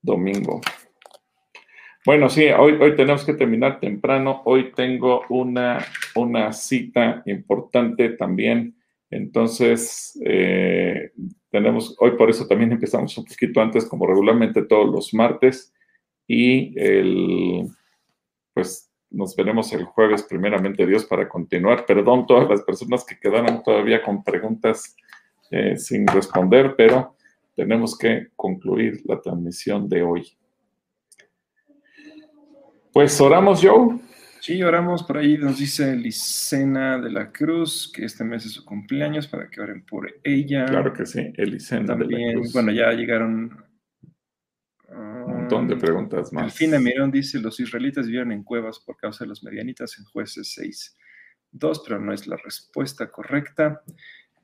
domingo. 0.02 0.60
Bueno, 2.06 2.28
sí, 2.28 2.48
hoy, 2.48 2.74
hoy 2.82 2.98
tenemos 2.98 3.24
que 3.24 3.34
terminar 3.34 3.80
temprano. 3.80 4.42
Hoy 4.44 4.74
tengo 4.74 5.24
una, 5.30 5.86
una 6.16 6.52
cita 6.52 7.24
importante 7.26 8.10
también. 8.10 8.76
Entonces, 9.10 10.20
eh, 10.26 11.12
tenemos, 11.50 11.96
hoy 12.00 12.12
por 12.18 12.30
eso 12.30 12.46
también 12.46 12.74
empezamos 12.74 13.18
un 13.18 13.24
poquito 13.24 13.62
antes, 13.62 13.86
como 13.86 14.06
regularmente 14.06 14.64
todos 14.64 14.94
los 14.94 15.14
martes 15.14 15.74
y 16.28 16.78
el, 16.78 17.68
pues 18.54 18.92
nos 19.10 19.36
veremos 19.36 19.72
el 19.74 19.86
jueves, 19.86 20.24
primeramente 20.24 20.86
Dios, 20.86 21.06
para 21.06 21.30
continuar. 21.30 21.86
Perdón 21.86 22.26
todas 22.26 22.50
las 22.50 22.62
personas 22.62 23.06
que 23.06 23.18
quedaron 23.18 23.64
todavía 23.64 24.02
con 24.04 24.24
preguntas 24.24 24.96
eh, 25.50 25.78
sin 25.78 26.06
responder, 26.08 26.76
pero 26.78 27.16
tenemos 27.56 27.98
que 27.98 28.28
concluir 28.36 29.02
la 29.06 29.20
transmisión 29.22 29.88
de 29.88 30.04
hoy. 30.04 30.38
Pues 32.92 33.20
oramos, 33.22 33.62
Joe. 33.64 34.00
Sí, 34.42 34.62
oramos 34.64 35.04
por 35.04 35.18
ahí, 35.18 35.38
nos 35.38 35.58
dice 35.58 35.92
Elisena 35.92 37.00
de 37.00 37.12
la 37.12 37.32
Cruz, 37.32 37.92
que 37.94 38.06
este 38.06 38.24
mes 38.24 38.46
es 38.46 38.54
su 38.54 38.66
cumpleaños, 38.66 39.28
para 39.28 39.50
que 39.50 39.60
oren 39.60 39.84
por 39.84 40.20
ella. 40.24 40.66
Claro 40.66 40.94
que 40.94 41.06
sí, 41.06 41.34
Elisena 41.36 41.96
de 41.96 42.06
la 42.06 42.34
Cruz. 42.34 42.54
Bueno, 42.54 42.72
ya 42.72 42.92
llegaron 42.92 43.67
de 45.48 45.78
preguntas 45.78 46.34
más. 46.34 46.60
Mirón 46.62 47.12
dice, 47.12 47.40
los 47.40 47.60
israelitas 47.60 48.06
vivieron 48.06 48.32
en 48.32 48.44
cuevas 48.44 48.80
por 48.80 48.98
causa 48.98 49.24
de 49.24 49.30
los 49.30 49.44
medianitas 49.44 49.98
en 49.98 50.06
jueces 50.06 50.54
6. 50.54 50.98
2, 51.52 51.84
pero 51.86 52.00
no 52.00 52.14
es 52.14 52.28
la 52.28 52.36
respuesta 52.38 53.10
correcta. 53.10 53.82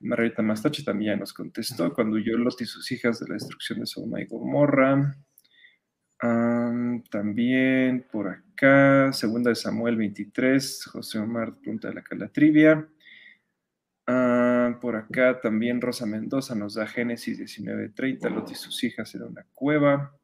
Margarita 0.00 0.42
Mastache 0.42 0.82
también 0.82 1.20
nos 1.20 1.32
contestó 1.32 1.92
cuando 1.92 2.16
huyó 2.16 2.36
Lot 2.36 2.60
y 2.62 2.66
sus 2.66 2.90
hijas 2.90 3.20
de 3.20 3.28
la 3.28 3.34
destrucción 3.34 3.80
de 3.80 3.86
Sodoma 3.86 4.20
y 4.20 4.26
Gomorra. 4.26 5.16
también 7.10 8.06
por 8.10 8.28
acá, 8.28 9.12
segunda 9.12 9.50
de 9.50 9.56
Samuel 9.56 9.96
23, 9.96 10.86
José 10.86 11.18
Omar 11.18 11.54
pregunta 11.56 11.88
de 11.88 11.94
la 11.94 12.02
calatrivia. 12.02 12.88
Ah, 14.06 14.78
por 14.80 14.96
acá 14.96 15.40
también 15.40 15.80
Rosa 15.80 16.06
Mendoza 16.06 16.54
nos 16.54 16.74
da 16.74 16.86
Génesis 16.86 17.38
19:30, 17.38 18.30
Lot 18.30 18.50
y 18.50 18.54
sus 18.54 18.82
hijas 18.84 19.14
en 19.14 19.22
una 19.22 19.46
cueva 19.54 20.18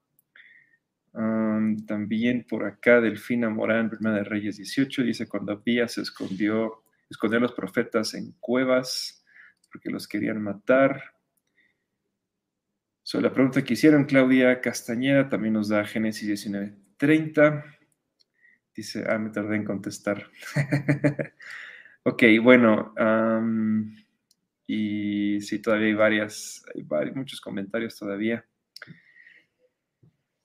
también 1.13 2.47
por 2.49 2.65
acá 2.65 3.01
Delfina 3.01 3.51
Morán, 3.51 3.91
Primera 3.91 4.17
de 4.17 4.25
Reyes 4.25 4.57
18, 4.57 5.03
dice 5.03 5.29
cuando 5.29 5.53
Abías 5.53 5.93
se 5.93 6.03
escondió, 6.03 6.85
escondió 7.09 7.39
a 7.39 7.43
los 7.43 7.53
profetas 7.53 8.15
en 8.15 8.33
cuevas 8.41 9.25
porque 9.71 9.91
los 9.91 10.07
querían 10.07 10.43
matar. 10.43 11.15
Sobre 13.03 13.25
la 13.25 13.33
pregunta 13.33 13.63
que 13.63 13.75
hicieron, 13.75 14.05
Claudia 14.05 14.61
Castañeda 14.61 15.29
también 15.29 15.55
nos 15.55 15.69
da 15.69 15.85
Génesis 15.85 16.29
19:30. 16.29 17.65
Dice, 18.75 19.05
ah, 19.09 19.19
me 19.19 19.31
tardé 19.31 19.57
en 19.57 19.65
contestar. 19.65 20.31
Ok, 22.03 22.23
bueno, 22.43 22.95
y 24.67 25.39
sí, 25.43 25.61
todavía 25.61 25.89
hay 25.89 25.95
varias, 25.95 26.65
hay 26.75 26.83
varios, 26.83 27.15
muchos 27.15 27.43
comentarios 27.43 27.99
todavía. 27.99 28.43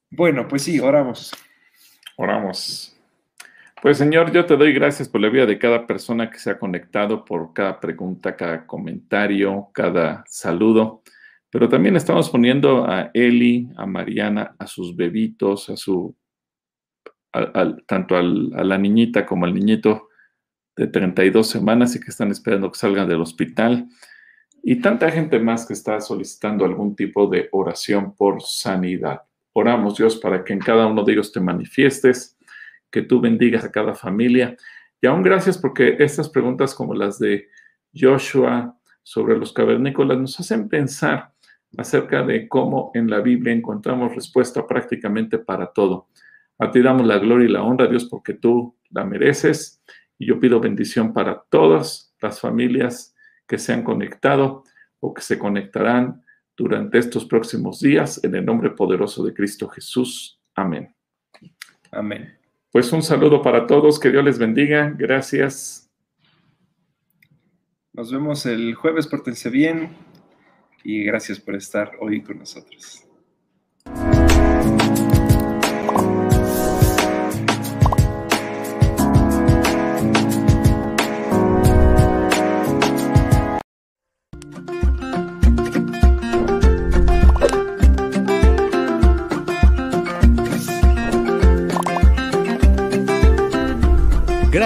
Bueno, 0.10 0.48
pues 0.48 0.64
sí, 0.64 0.80
oramos. 0.80 1.32
Oramos. 2.18 2.96
Pues 3.82 3.98
Señor, 3.98 4.32
yo 4.32 4.46
te 4.46 4.58
doy 4.58 4.74
gracias 4.74 5.10
por 5.10 5.22
la 5.22 5.30
vida 5.30 5.46
de 5.46 5.60
cada 5.60 5.86
persona 5.86 6.30
que 6.32 6.40
se 6.40 6.50
ha 6.50 6.58
conectado, 6.58 7.24
por 7.24 7.54
cada 7.54 7.80
pregunta, 7.80 8.36
cada 8.36 8.66
comentario, 8.66 9.70
cada 9.74 10.24
saludo. 10.28 11.04
Pero 11.52 11.70
también 11.70 11.96
estamos 11.96 12.30
poniendo 12.30 12.86
a 12.86 13.12
Eli, 13.14 13.70
a 13.78 13.86
Mariana, 13.86 14.56
a 14.58 14.68
sus 14.68 14.96
bebitos, 14.96 15.70
a 15.70 15.78
su, 15.78 16.16
tanto 17.86 18.16
a 18.16 18.24
la 18.24 18.78
niñita 18.78 19.26
como 19.26 19.46
al 19.46 19.54
niñito 19.54 20.10
de 20.76 20.88
32 20.88 21.48
semanas 21.48 21.96
y 21.96 22.00
que 22.00 22.10
están 22.10 22.32
esperando 22.32 22.72
que 22.72 22.80
salgan 22.80 23.08
del 23.08 23.22
hospital. 23.22 23.88
Y 24.64 24.82
tanta 24.82 25.12
gente 25.12 25.40
más 25.40 25.66
que 25.66 25.74
está 25.74 26.02
solicitando 26.02 26.66
algún 26.66 26.96
tipo 26.96 27.28
de 27.28 27.50
oración 27.52 28.16
por 28.16 28.42
sanidad. 28.42 29.22
Oramos, 29.58 29.96
Dios, 29.96 30.18
para 30.18 30.44
que 30.44 30.52
en 30.52 30.60
cada 30.60 30.86
uno 30.86 31.06
de 31.06 31.14
ellos 31.14 31.32
te 31.32 31.40
manifiestes 31.40 32.38
que 32.92 33.02
tú 33.02 33.22
bendigas 33.22 33.64
a 33.64 33.72
cada 33.72 33.96
familia. 33.96 34.58
Y 35.00 35.08
aún 35.08 35.24
gracias 35.24 35.58
porque 35.58 35.96
estas 36.00 36.28
preguntas 36.28 36.76
como 36.76 36.94
las 36.94 37.20
de 37.20 37.48
Joshua 37.94 38.78
sobre 39.02 39.38
los 39.38 39.54
cavernícolas 39.54 40.18
nos 40.18 40.38
hacen 40.42 40.68
pensar 40.68 41.32
acerca 41.78 42.24
de 42.24 42.50
cómo 42.50 42.92
en 42.96 43.10
la 43.10 43.22
Biblia 43.22 43.54
encontramos 43.54 44.14
respuesta 44.14 44.68
prácticamente 44.68 45.40
para 45.40 45.68
todo. 45.68 46.10
A 46.60 46.70
ti 46.70 46.82
damos 46.82 47.08
la 47.08 47.18
gloria 47.18 47.48
y 47.48 47.52
la 47.52 47.64
honra, 47.64 47.88
Dios, 47.88 48.04
porque 48.06 48.34
tú 48.34 48.76
la 48.90 49.06
mereces. 49.06 49.82
Y 50.18 50.26
yo 50.26 50.38
pido 50.38 50.60
bendición 50.60 51.14
para 51.14 51.46
todas 51.50 52.14
las 52.20 52.42
familias 52.42 53.16
que 53.48 53.58
se 53.58 53.72
han 53.72 53.84
conectado 53.84 54.66
o 55.00 55.14
que 55.14 55.22
se 55.22 55.40
conectarán 55.40 56.25
durante 56.58 56.98
estos 56.98 57.26
próximos 57.26 57.80
días, 57.80 58.24
en 58.24 58.36
el 58.36 58.46
nombre 58.46 58.72
poderoso 58.72 59.24
de 59.24 59.34
Cristo 59.34 59.68
Jesús. 59.68 60.40
Amén. 60.56 60.96
Amén. 61.92 62.38
Pues 62.72 62.92
un 62.92 63.04
saludo 63.04 63.42
para 63.42 63.68
todos, 63.68 64.00
que 64.00 64.12
Dios 64.12 64.24
les 64.24 64.38
bendiga, 64.38 64.94
gracias. 64.98 65.90
Nos 67.94 68.12
vemos 68.12 68.46
el 68.46 68.76
jueves, 68.76 69.08
pórtense 69.08 69.50
bien 69.50 69.96
y 70.84 71.04
gracias 71.04 71.40
por 71.40 71.56
estar 71.56 71.92
hoy 72.02 72.22
con 72.22 72.40
nosotros. 72.40 73.05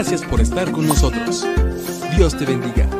Gracias 0.09 0.27
por 0.27 0.41
estar 0.41 0.71
con 0.71 0.87
nosotros. 0.87 1.45
Dios 2.17 2.35
te 2.35 2.43
bendiga. 2.43 2.98